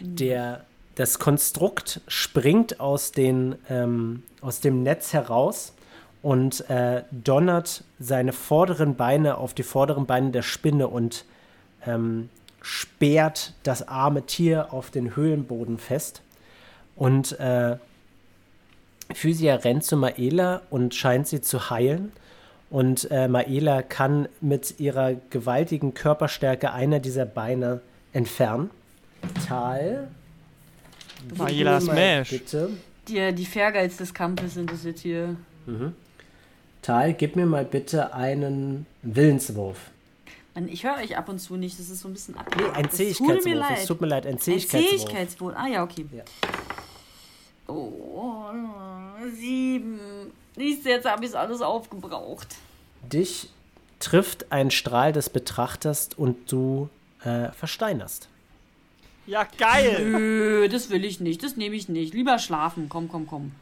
[0.00, 0.64] Der,
[0.96, 5.74] das Konstrukt springt aus, den, ähm, aus dem Netz heraus
[6.22, 11.24] und äh, donnert seine vorderen Beine auf die vorderen Beine der Spinne und
[11.86, 12.28] ähm,
[12.62, 16.20] sperrt das arme Tier auf den Höhlenboden fest.
[16.96, 17.76] Und äh,
[19.14, 22.12] Physia rennt zu Maela und scheint sie zu heilen.
[22.68, 27.80] Und äh, Maela kann mit ihrer gewaltigen Körperstärke einer dieser Beine
[28.12, 28.70] entfernen.
[29.48, 30.08] Tal.
[31.36, 32.30] Maela Smash.
[32.30, 32.70] Bitte.
[33.08, 35.36] Die, die Fairguides des Kampfes sind es jetzt hier.
[36.82, 39.90] Tal, gib mir mal bitte einen Willenswurf.
[40.68, 41.78] Ich höre euch ab und zu nicht.
[41.78, 42.46] Das ist so ein bisschen ab.
[42.56, 43.70] Nee, ein Zähigkeitswurf.
[43.72, 45.00] Es tut mir leid, ein Ein Zähigkeitswurf.
[45.00, 45.54] Zähigkeitswurf.
[45.56, 46.06] Ah ja, okay.
[46.12, 46.24] Ja.
[47.66, 48.50] Oh,
[49.38, 50.00] sieben.
[50.56, 52.48] Siehst du, jetzt habe ich es alles aufgebraucht.
[53.10, 53.48] Dich
[54.00, 56.88] trifft ein Strahl des Betrachters und du
[57.22, 58.28] äh, versteinerst.
[59.26, 60.04] Ja, geil!
[60.04, 61.42] Nö, das will ich nicht.
[61.44, 62.12] Das nehme ich nicht.
[62.14, 62.88] Lieber schlafen.
[62.88, 63.52] Komm, komm, komm.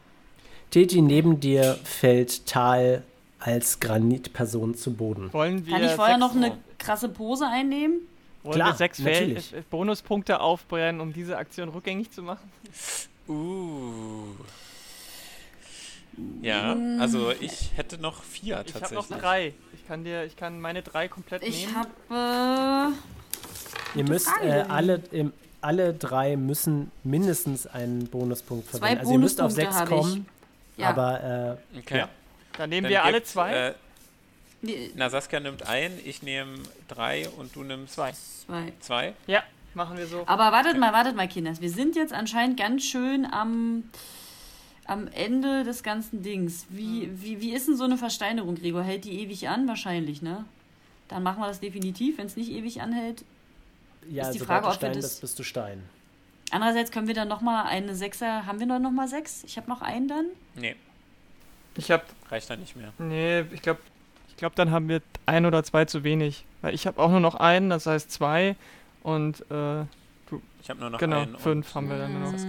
[0.71, 3.03] Teti, neben dir fällt Tal
[3.39, 5.31] als Granitperson zu Boden.
[5.33, 7.99] Wollen wir Kann ich vorher noch eine krasse Pose einnehmen?
[8.43, 9.47] wollen Klar, wir sechs natürlich.
[9.49, 12.49] Fel- äh, Bonuspunkte aufbrennen, um diese Aktion rückgängig zu machen?
[13.27, 14.25] Uh.
[16.41, 19.09] Ja, also ich hätte noch vier Ich habe tatsächlich.
[19.09, 19.53] noch drei.
[19.73, 21.75] Ich kann dir, ich kann meine drei komplett Ich nehmen.
[22.09, 22.93] habe.
[23.95, 28.99] Ihr Gute müsst äh, alle, im, alle drei müssen mindestens einen Bonuspunkt Zwei verwenden.
[28.99, 29.85] Also ihr müsst auf sechs ich.
[29.87, 30.25] kommen,
[30.77, 30.89] Äh, ja.
[30.89, 31.97] aber äh, Okay.
[31.99, 32.09] Ja.
[32.59, 33.53] Dann nehmen Dann wir alle zwei.
[33.53, 33.73] Äh,
[34.95, 36.57] na, Saskia nimmt ein, ich nehme
[36.89, 38.11] drei und du nimmst Zwei.
[38.11, 38.73] zwei.
[38.81, 39.13] zwei.
[39.27, 40.23] Ja, machen wir so.
[40.27, 41.61] Aber wartet mal, wartet mal, Kinders.
[41.61, 43.85] Wir sind jetzt anscheinend ganz schön am,
[44.83, 46.65] am Ende des ganzen Dings.
[46.67, 47.21] Wie, Hm.
[47.23, 48.83] wie, wie ist denn so eine Versteinerung, Gregor?
[48.83, 49.65] Hält die ewig an?
[49.69, 50.43] Wahrscheinlich, ne?
[51.07, 52.17] Dann machen wir das definitiv.
[52.17, 53.23] Wenn es nicht ewig anhält.
[54.09, 55.81] ja, Ist die sobald Frage, ob wir Stein das- bist, bist du Stein.
[56.51, 58.45] Andererseits können wir dann nochmal eine Sechser.
[58.45, 59.45] Haben wir noch nochmal sechs?
[59.45, 60.25] Ich habe noch einen dann.
[60.55, 60.75] Nee,
[61.75, 62.91] Ich habe, reicht dann nicht mehr.
[62.97, 63.79] nee, ich glaube,
[64.27, 66.45] ich glaube, dann haben wir ein oder zwei zu wenig.
[66.61, 68.55] Weil ich habe auch nur noch einen, das heißt zwei.
[69.03, 69.81] Und äh,
[70.61, 71.37] Ich habe nur noch genau, einen.
[71.37, 72.39] fünf haben wir dann nur noch.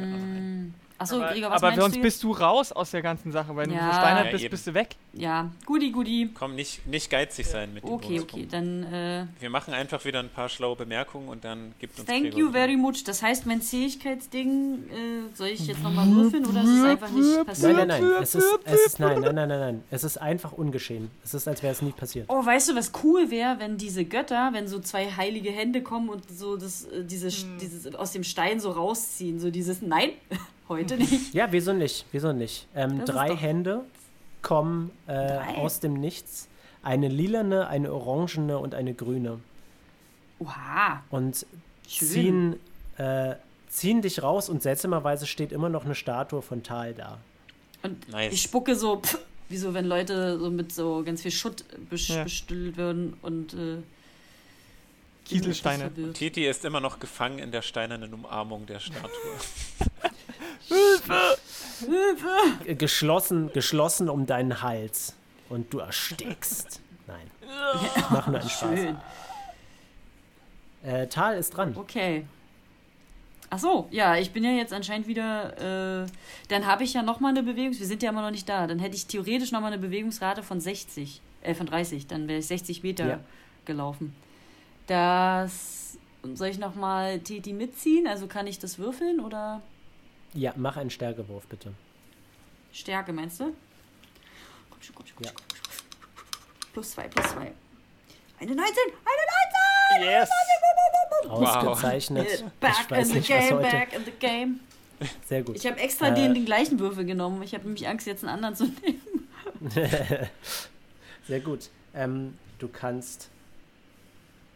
[1.01, 3.57] Achso, aber Gregor, was aber meinst sonst du bist du raus aus der ganzen Sache,
[3.57, 3.79] weil Ja.
[3.79, 4.51] du versteinert Ja, bist, eben.
[4.51, 4.97] bist du weg.
[5.15, 6.31] Ja, guti, guti.
[6.35, 8.47] Komm, nicht, nicht geizig sein mit dem Okay, okay.
[8.51, 12.25] Dann äh, Wir machen einfach wieder ein paar schlaue Bemerkungen und dann gibt uns thank
[12.25, 13.03] Gregor you very much.
[13.05, 17.47] Das heißt, mein Zähigkeitsding, äh, soll ich jetzt nochmal würfeln oder ist es einfach nicht
[17.47, 17.77] passiert?
[17.77, 18.23] Nein, nein, nein.
[18.23, 19.85] Es ist, es ist, nein, nein, nein, nein, nein.
[19.91, 21.11] Es ist einfach ungeschehen.
[21.25, 22.27] Es ist, als wäre es nie passiert.
[22.29, 26.09] Oh, weißt du, was cool wäre, wenn diese Götter, wenn so zwei heilige Hände kommen
[26.11, 27.59] und so das, äh, diese, Hm.
[27.59, 30.11] dieses aus dem Stein so rausziehen, so dieses Nein,
[30.71, 31.35] heute nicht.
[31.35, 32.07] Ja, wieso nicht?
[32.13, 32.67] Wieso nicht?
[32.75, 33.83] Ähm, drei Hände
[34.41, 35.57] kommen äh, Drei?
[35.57, 36.49] aus dem Nichts.
[36.83, 39.39] Eine lilane, eine orangene und eine grüne.
[40.39, 41.45] Oha, Und
[41.87, 42.09] schön.
[42.09, 42.57] ziehen,
[42.97, 43.35] äh,
[43.69, 47.19] ziehen dich raus und seltsamerweise steht immer noch eine Statue von Tal da.
[47.83, 48.33] Und Nice.
[48.33, 49.19] ich spucke so, pff,
[49.51, 52.25] wie so, wenn Leute so mit so ganz viel Schutt besch Ja.
[52.25, 53.77] bestüllt werden und äh,
[55.27, 55.91] Kieselsteine.
[56.15, 59.11] Titi ist immer noch gefangen in der steinernen Umarmung der Statue.
[62.67, 65.15] Äh, Geschlossen, geschlossen um deinen Hals.
[65.49, 66.81] Und du erstickst.
[67.07, 67.31] Nein.
[68.11, 68.79] Mach nur einen Spaß.
[68.79, 68.97] Schön.
[70.83, 71.75] Äh, Tal ist dran.
[71.77, 72.27] Okay.
[73.53, 76.05] Ach so, ja, ich bin ja jetzt anscheinend wieder.
[76.05, 76.07] Äh,
[76.49, 77.81] dann habe ich ja noch mal eine Bewegungs.
[77.81, 78.67] Wir sind ja immer noch nicht da.
[78.69, 82.07] Dann hätte ich theoretisch noch mal eine Bewegungsrate von 60, äh, von 30.
[82.07, 83.21] Dann wäre ich 60 Meter Ja.
[83.65, 84.15] gelaufen.
[84.87, 85.99] Das
[86.35, 88.07] soll ich noch mal Teti mitziehen?
[88.07, 89.63] Also kann ich das würfeln oder
[90.35, 91.73] Ja, mach einen Stärkewurf, bitte.
[92.73, 93.53] Stärke meinst du?
[94.71, 95.37] Komm schon, komm schon, komm schon.
[96.73, 97.53] Plus zwei, plus zwei.
[98.39, 98.75] Eine 19!
[99.97, 100.11] Eine 19!
[100.11, 100.29] Yes!
[101.29, 102.45] Ausgezeichnet.
[102.61, 103.71] Back Ich weiß in the nicht, was game, heute.
[103.71, 104.61] back in the game.
[105.27, 105.57] Sehr gut.
[105.57, 107.43] Ich habe extra Äh, den, den gleichen Würfel genommen.
[107.43, 109.29] Ich habe nämlich Angst, jetzt einen anderen zu nehmen.
[111.27, 111.71] Sehr gut.
[111.95, 113.29] Ähm, du kannst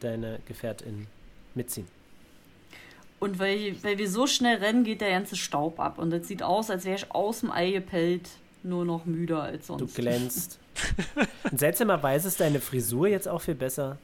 [0.01, 1.07] deine Gefährtin
[1.55, 1.89] mitziehen.
[3.25, 5.99] Und weil, weil wir so schnell rennen, geht der ganze Staub ab.
[5.99, 8.29] Und das sieht aus, als wäre ich aus dem Ei gepellt,
[8.63, 9.95] nur noch müder als Du sonst.
[9.95, 10.59] glänzt.
[11.51, 13.99] Und seltsamerweise ist deine Frisur jetzt auch viel besser.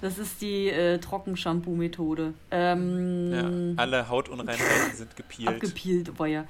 [0.00, 2.34] Das ist die äh, Trockenshampoo-Methode.
[2.50, 5.48] Ähm, Ja, alle Hautunreinheiten sind gepielt.
[5.48, 6.44] abgepielt, war ja.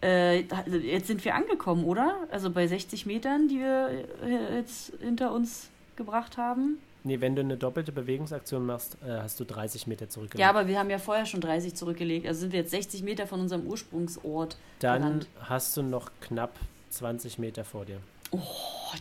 [0.00, 2.16] Äh, da- jetzt sind wir angekommen, oder?
[2.30, 6.78] Also bei 60 Metern, die wir äh, jetzt hinter uns gebracht haben.
[7.06, 10.40] Nee, wenn du eine doppelte Bewegungsaktion machst, äh, hast du 30 Meter zurückgelegt.
[10.40, 12.26] Ja, aber wir haben ja vorher schon 30 zurückgelegt.
[12.26, 14.56] Also sind wir jetzt 60 Meter von unserem Ursprungsort.
[14.80, 15.28] Dann gerannt.
[15.38, 16.58] hast du noch knapp
[16.90, 18.00] 20 Meter vor dir.
[18.32, 18.40] Oh,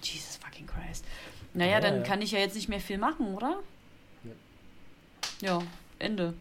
[0.03, 1.03] Jesus fucking Christ.
[1.56, 2.02] Naja, Ja, dann ja.
[2.03, 3.60] kann ich ja jetzt nicht mehr viel machen, oder?
[5.41, 5.64] Ja,
[5.98, 6.36] Ende.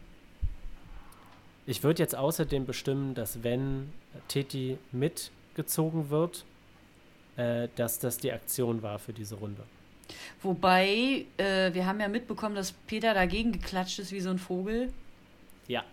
[1.65, 3.91] Ich würde jetzt außerdem bestimmen, dass wenn
[4.27, 6.45] Titi mitgezogen wird,
[7.37, 9.63] äh, dass das die Aktion war für diese Runde.
[10.41, 14.91] Wobei, äh, wir haben ja mitbekommen, dass Peter dagegen geklatscht ist wie so ein Vogel.
[15.67, 15.83] Ja.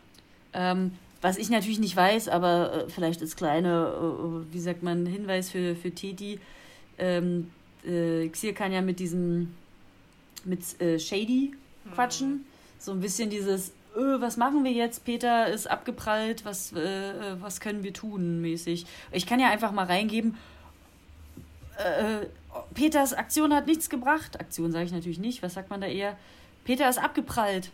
[0.53, 5.07] Ähm, was ich natürlich nicht weiß, aber äh, vielleicht als kleine, äh, wie sagt man,
[5.07, 6.41] Hinweis für, für Teti.
[6.99, 7.51] Ähm,
[7.85, 9.55] äh, Xir kann ja mit diesem,
[10.45, 11.53] mit äh, Shady
[11.95, 12.45] quatschen.
[12.79, 15.05] So ein bisschen dieses, äh, was machen wir jetzt?
[15.05, 18.87] Peter ist abgeprallt, was, äh, was können wir tun, mäßig.
[19.13, 20.37] Ich kann ja einfach mal reingeben,
[21.79, 22.27] äh,
[22.75, 24.41] Peters Aktion hat nichts gebracht.
[24.41, 25.43] Aktion sage ich natürlich nicht.
[25.43, 26.17] Was sagt man da eher?
[26.65, 27.71] Peter ist abgeprallt.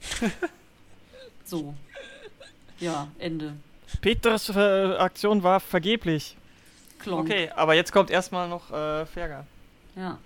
[1.44, 1.74] so.
[2.78, 3.54] Ja, Ende.
[4.00, 6.36] Peters äh, Aktion war vergeblich.
[6.98, 7.28] Klonk.
[7.28, 9.46] Okay, aber jetzt kommt erstmal noch äh, Ferger.
[9.96, 10.18] Ja.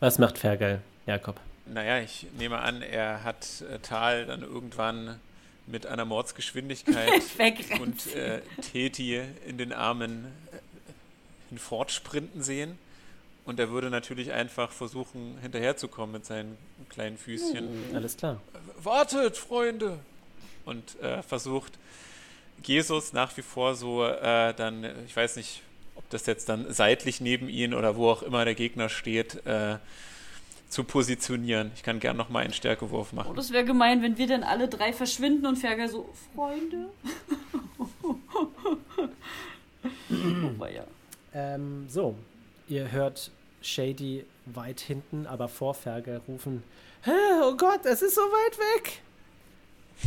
[0.00, 1.40] Was macht Fergal, Jakob?
[1.66, 5.18] Naja, ich nehme an, er hat äh, Tal dann irgendwann
[5.66, 7.22] mit einer Mordsgeschwindigkeit
[7.80, 10.26] und äh, Teti in den Armen
[11.46, 12.78] äh, hinfortsprinten sehen.
[13.44, 16.56] Und er würde natürlich einfach versuchen, hinterherzukommen mit seinen
[16.88, 17.68] kleinen Füßchen.
[17.94, 18.40] Alles klar.
[18.82, 19.98] Wartet, Freunde!
[20.64, 21.74] Und äh, versucht
[22.62, 25.60] Jesus nach wie vor so äh, dann, ich weiß nicht,
[25.94, 29.76] ob das jetzt dann seitlich neben ihn oder wo auch immer der Gegner steht, äh,
[30.70, 31.70] zu positionieren.
[31.76, 33.36] Ich kann gern nochmal einen Stärkewurf Oh, machen.
[33.36, 36.86] das wäre gemein, wenn wir dann alle drei verschwinden und Fergal so, Freunde.
[38.02, 38.16] oh,
[40.58, 40.84] weia.
[41.34, 42.14] Ähm, so,
[42.68, 43.30] ihr hört
[43.60, 45.76] Shady weit hinten, aber vor
[46.28, 46.62] rufen:
[47.02, 47.10] "Hä,
[47.42, 49.00] Oh Gott, es ist so weit weg!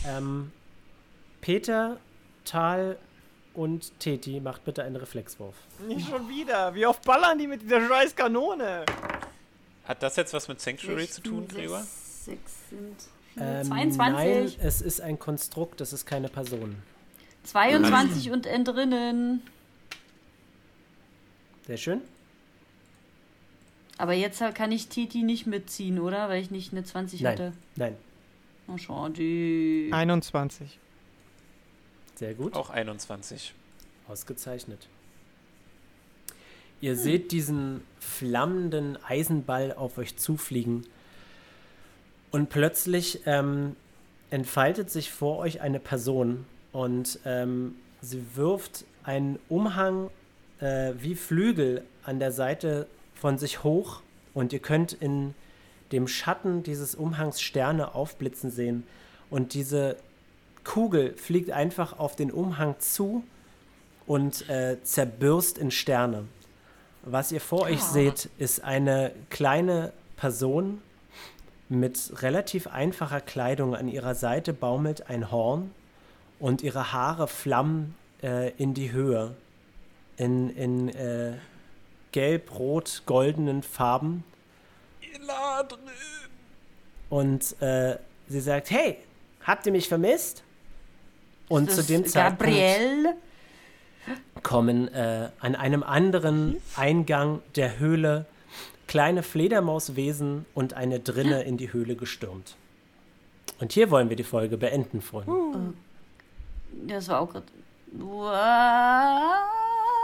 [0.06, 0.52] Ähm,
[1.42, 1.98] Peter,
[2.46, 2.98] Tal
[3.54, 5.56] und Teti, macht bitte einen Reflexwurf.
[5.88, 6.74] Nicht schon wieder.
[6.76, 8.86] Wie oft ballern die mit dieser scheiß Kanone?
[9.86, 11.80] Hat das jetzt was mit Sanctuary zu tun, Gregor?
[12.26, 12.40] 6
[12.70, 12.96] sind
[13.34, 13.98] vier, Ähm, 22.
[13.98, 16.76] Nein, es ist ein Konstrukt, es ist keine Person.
[17.44, 19.42] 22 und entrinnen.
[21.68, 22.02] Sehr schön.
[23.98, 26.30] Aber jetzt kann ich Titi nicht mitziehen, oder?
[26.30, 27.32] Weil ich nicht eine 20 Nein.
[27.34, 27.54] hatte.
[27.76, 27.96] Nein,
[28.68, 29.90] Oh, schade.
[29.92, 30.78] 21.
[32.16, 32.54] sehr gut.
[32.54, 33.54] Auch 21.
[34.08, 34.88] Ausgezeichnet.
[36.82, 40.86] Ihr seht diesen flammenden Eisenball auf euch zufliegen
[42.30, 43.76] und plötzlich ähm,
[44.30, 50.12] entfaltet sich vor euch eine Person und ähm, sie wirft einen Umhang
[50.60, 54.02] äh, wie Flügel an der Seite von sich hoch
[54.34, 55.34] und ihr könnt in
[55.92, 58.84] dem Schatten dieses Umhangs Sterne aufblitzen sehen
[59.30, 59.98] und diese
[60.64, 63.24] Kugel fliegt einfach auf den Umhang zu
[64.06, 66.26] und äh, zerbürst in Sterne.
[67.04, 70.82] Was ihr vor euch seht, ist eine kleine Person
[71.70, 73.76] mit relativ einfacher Kleidung.
[73.76, 75.72] An ihrer Seite baumelt ein Horn
[76.40, 79.36] und ihre Haare flammen äh, in die Höhe.
[80.18, 81.34] In, in äh,
[82.12, 84.24] gelb, rot, goldenen Farben.
[85.14, 85.80] Eladrin!
[87.10, 88.98] Und äh, sie sagt, hey,
[89.44, 90.44] habt ihr mich vermisst?
[91.48, 93.16] Und zu dem Zeitpunkt Gabrielle.
[94.44, 98.26] kommen äh, an einem anderen Eingang der Höhle
[98.88, 102.56] kleine Fledermauswesen und eine Drinne in die Höhle gestürmt.
[103.60, 105.74] Und hier wollen wir die Folge beenden, Freunde.
[106.88, 107.46] Das war auch gerade.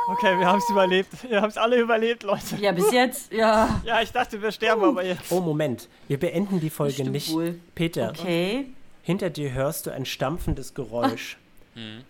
[0.10, 1.30] Okay, wir haben es überlebt.
[1.30, 2.58] Wir haben es alle überlebt, Leute.
[2.60, 3.82] Ja, bis jetzt, ja.
[3.86, 5.32] Ja, ich dachte, wir sterben aber jetzt.
[5.32, 5.88] Oh, Moment.
[6.08, 7.32] Wir beenden die Folge nicht.
[7.34, 7.60] wohl.
[7.76, 8.66] Peter, Okay.
[9.02, 11.38] hinter dir hörst du ein stampfendes Geräusch.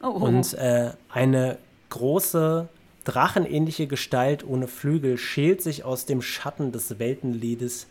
[0.02, 0.10] Oh, oh.
[0.10, 1.58] Und äh, eine
[1.90, 2.68] große,
[3.04, 7.88] drachenähnliche Gestalt ohne Flügel schält sich aus dem Schatten des Weltenliedes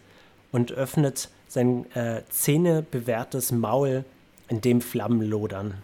[0.51, 4.05] und öffnet sein äh, zähnebewehrtes Maul,
[4.49, 5.75] in dem Flammen lodern.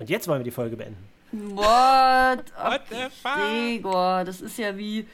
[0.00, 0.96] Und jetzt wollen wir die Folge beenden.
[1.54, 2.44] What?
[2.56, 3.34] What the fuck?
[3.36, 5.06] Gregor, das ist ja wie.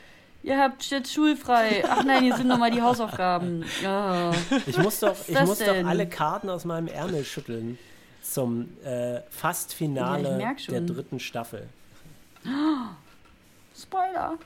[0.43, 1.85] Ihr habt jetzt schulfrei.
[1.87, 3.65] Ach nein, hier sind nochmal die Hausaufgaben.
[3.83, 4.33] Ja.
[4.67, 7.79] Ich muss doch, ich muss doch alle Karten aus meinem Ärmel schütteln
[8.23, 11.69] zum äh, fast Ja, der dritten Staffel.
[13.79, 14.39] Spoiler.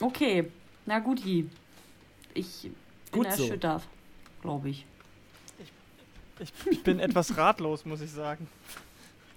[0.00, 0.50] Okay,
[0.86, 1.48] na guti.
[2.34, 2.74] Ich bin
[3.12, 3.44] Gut so.
[3.44, 3.82] erschüttert,
[4.42, 4.86] glaube ich.
[6.40, 8.48] Ich, ich bin etwas ratlos, muss ich sagen.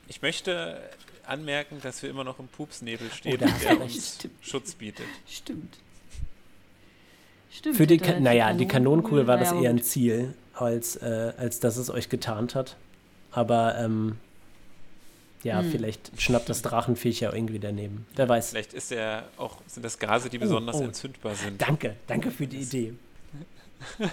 [0.07, 0.81] Ich möchte
[1.27, 3.81] anmerken, dass wir immer noch im Pupsnebel stehen, Oh, der recht.
[3.81, 4.33] uns Stimmt.
[4.41, 5.05] Schutz bietet.
[5.27, 5.77] Stimmt.
[7.51, 7.75] Stimmt.
[7.77, 9.81] Für die, Ka naja, die Kanonenkugel war das eher ein.
[9.81, 12.75] Ziel, als, äh, als dass es euch getarnt hat.
[13.31, 14.17] Aber ähm,
[15.43, 15.71] ja, Hm.
[15.71, 18.05] vielleicht schnappt das Drachenviech ja irgendwie daneben.
[18.15, 18.49] Wer weiß.
[18.51, 20.83] Vielleicht ist er auch, sind das Gase, die besonders oh.
[20.83, 21.61] entzündbar sind.
[21.61, 22.93] Danke, danke für die Idee.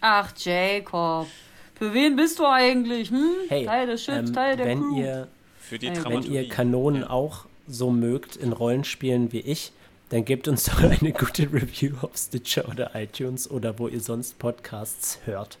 [0.00, 1.26] Ach, Jacob.
[1.74, 3.10] Für wen bist du eigentlich?
[3.10, 3.30] Hm?
[3.48, 5.00] Hey, Teil des Schiffs, ähm, Teil der wenn Crew.
[5.00, 5.28] ihr
[5.62, 9.72] Für die Wenn ihr Wenn ihr Kanonen auch so mögt in Rollenspielen wie ich,
[10.10, 14.38] dann gebt uns doch eine gute Review auf Stitcher oder iTunes oder wo ihr sonst
[14.38, 15.58] Podcasts hört.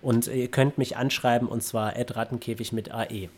[0.00, 3.28] Und ihr könnt mich anschreiben und zwar rattenkäfig mit AE.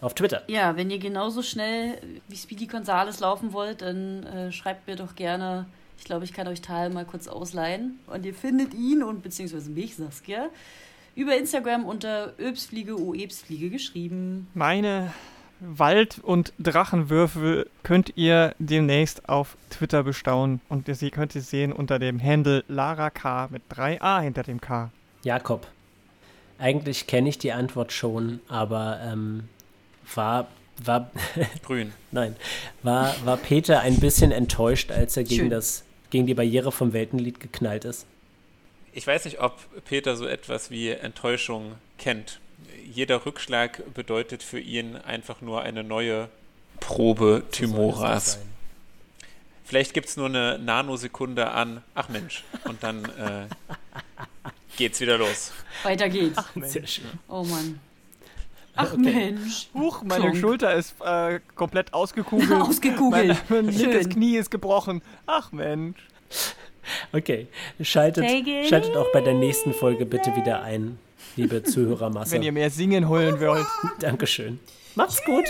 [0.00, 0.42] Auf Twitter.
[0.46, 1.98] Ja, wenn ihr genauso schnell
[2.28, 5.66] wie Speedy Gonzales laufen wollt, dann äh, schreibt mir doch gerne.
[5.98, 7.98] Ich glaube, ich kann euch Tal mal kurz ausleihen.
[8.06, 10.48] Und ihr findet ihn und beziehungsweise mich, Saskia,
[11.16, 14.48] über Instagram unter Öbsfliege, Oebsfliege geschrieben.
[14.54, 15.12] Meine
[15.60, 20.60] Wald- und Drachenwürfel könnt ihr demnächst auf Twitter bestaunen.
[20.68, 24.60] Und ihr sie- könnt sie sehen unter dem Handle Lara K mit 3a hinter dem
[24.60, 24.90] K.
[25.22, 25.66] Jakob,
[26.58, 29.44] eigentlich kenne ich die Antwort schon, aber ähm,
[30.14, 30.48] war,
[30.82, 31.10] war,
[31.66, 31.92] Grün.
[32.10, 32.36] nein,
[32.82, 35.50] war, war Peter ein bisschen enttäuscht, als er gegen Schön.
[35.50, 38.06] das gegen die Barriere vom Weltenlied geknallt ist.
[38.92, 42.40] Ich weiß nicht, ob Peter so etwas wie Enttäuschung kennt.
[42.92, 46.28] Jeder Rückschlag bedeutet für ihn einfach nur eine neue
[46.80, 48.38] Probe Timoras.
[49.64, 53.46] Vielleicht gibt es nur eine Nanosekunde an, ach Mensch, und dann äh,
[54.76, 55.52] geht's wieder los.
[55.84, 56.42] Weiter geht's.
[56.56, 57.04] Sehr schön.
[57.28, 57.78] Oh Mann.
[58.74, 58.98] Ach Okay.
[58.98, 59.68] Mensch.
[59.74, 60.36] Huch, meine Klonk.
[60.38, 62.50] Schulter ist äh, komplett ausgekugelt.
[62.60, 63.36] Ausgekugelt.
[63.48, 64.08] Mein, mein linkes.
[64.08, 65.02] Knie ist gebrochen.
[65.26, 65.98] Ach Mensch.
[67.12, 67.46] Okay,
[67.82, 68.24] schaltet,
[68.68, 70.98] schaltet auch bei der nächsten Folge bitte wieder ein,
[71.36, 72.32] liebe Zuhörermasse.
[72.32, 73.66] Wenn ihr mehr singen holen wollt.
[74.00, 74.60] Dankeschön.
[74.94, 75.44] Macht's gut.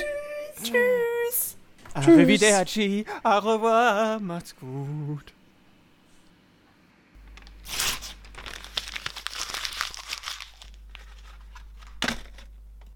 [0.62, 1.57] Tschüss.
[1.95, 5.33] Arrivederci, au revoir, macht's gut.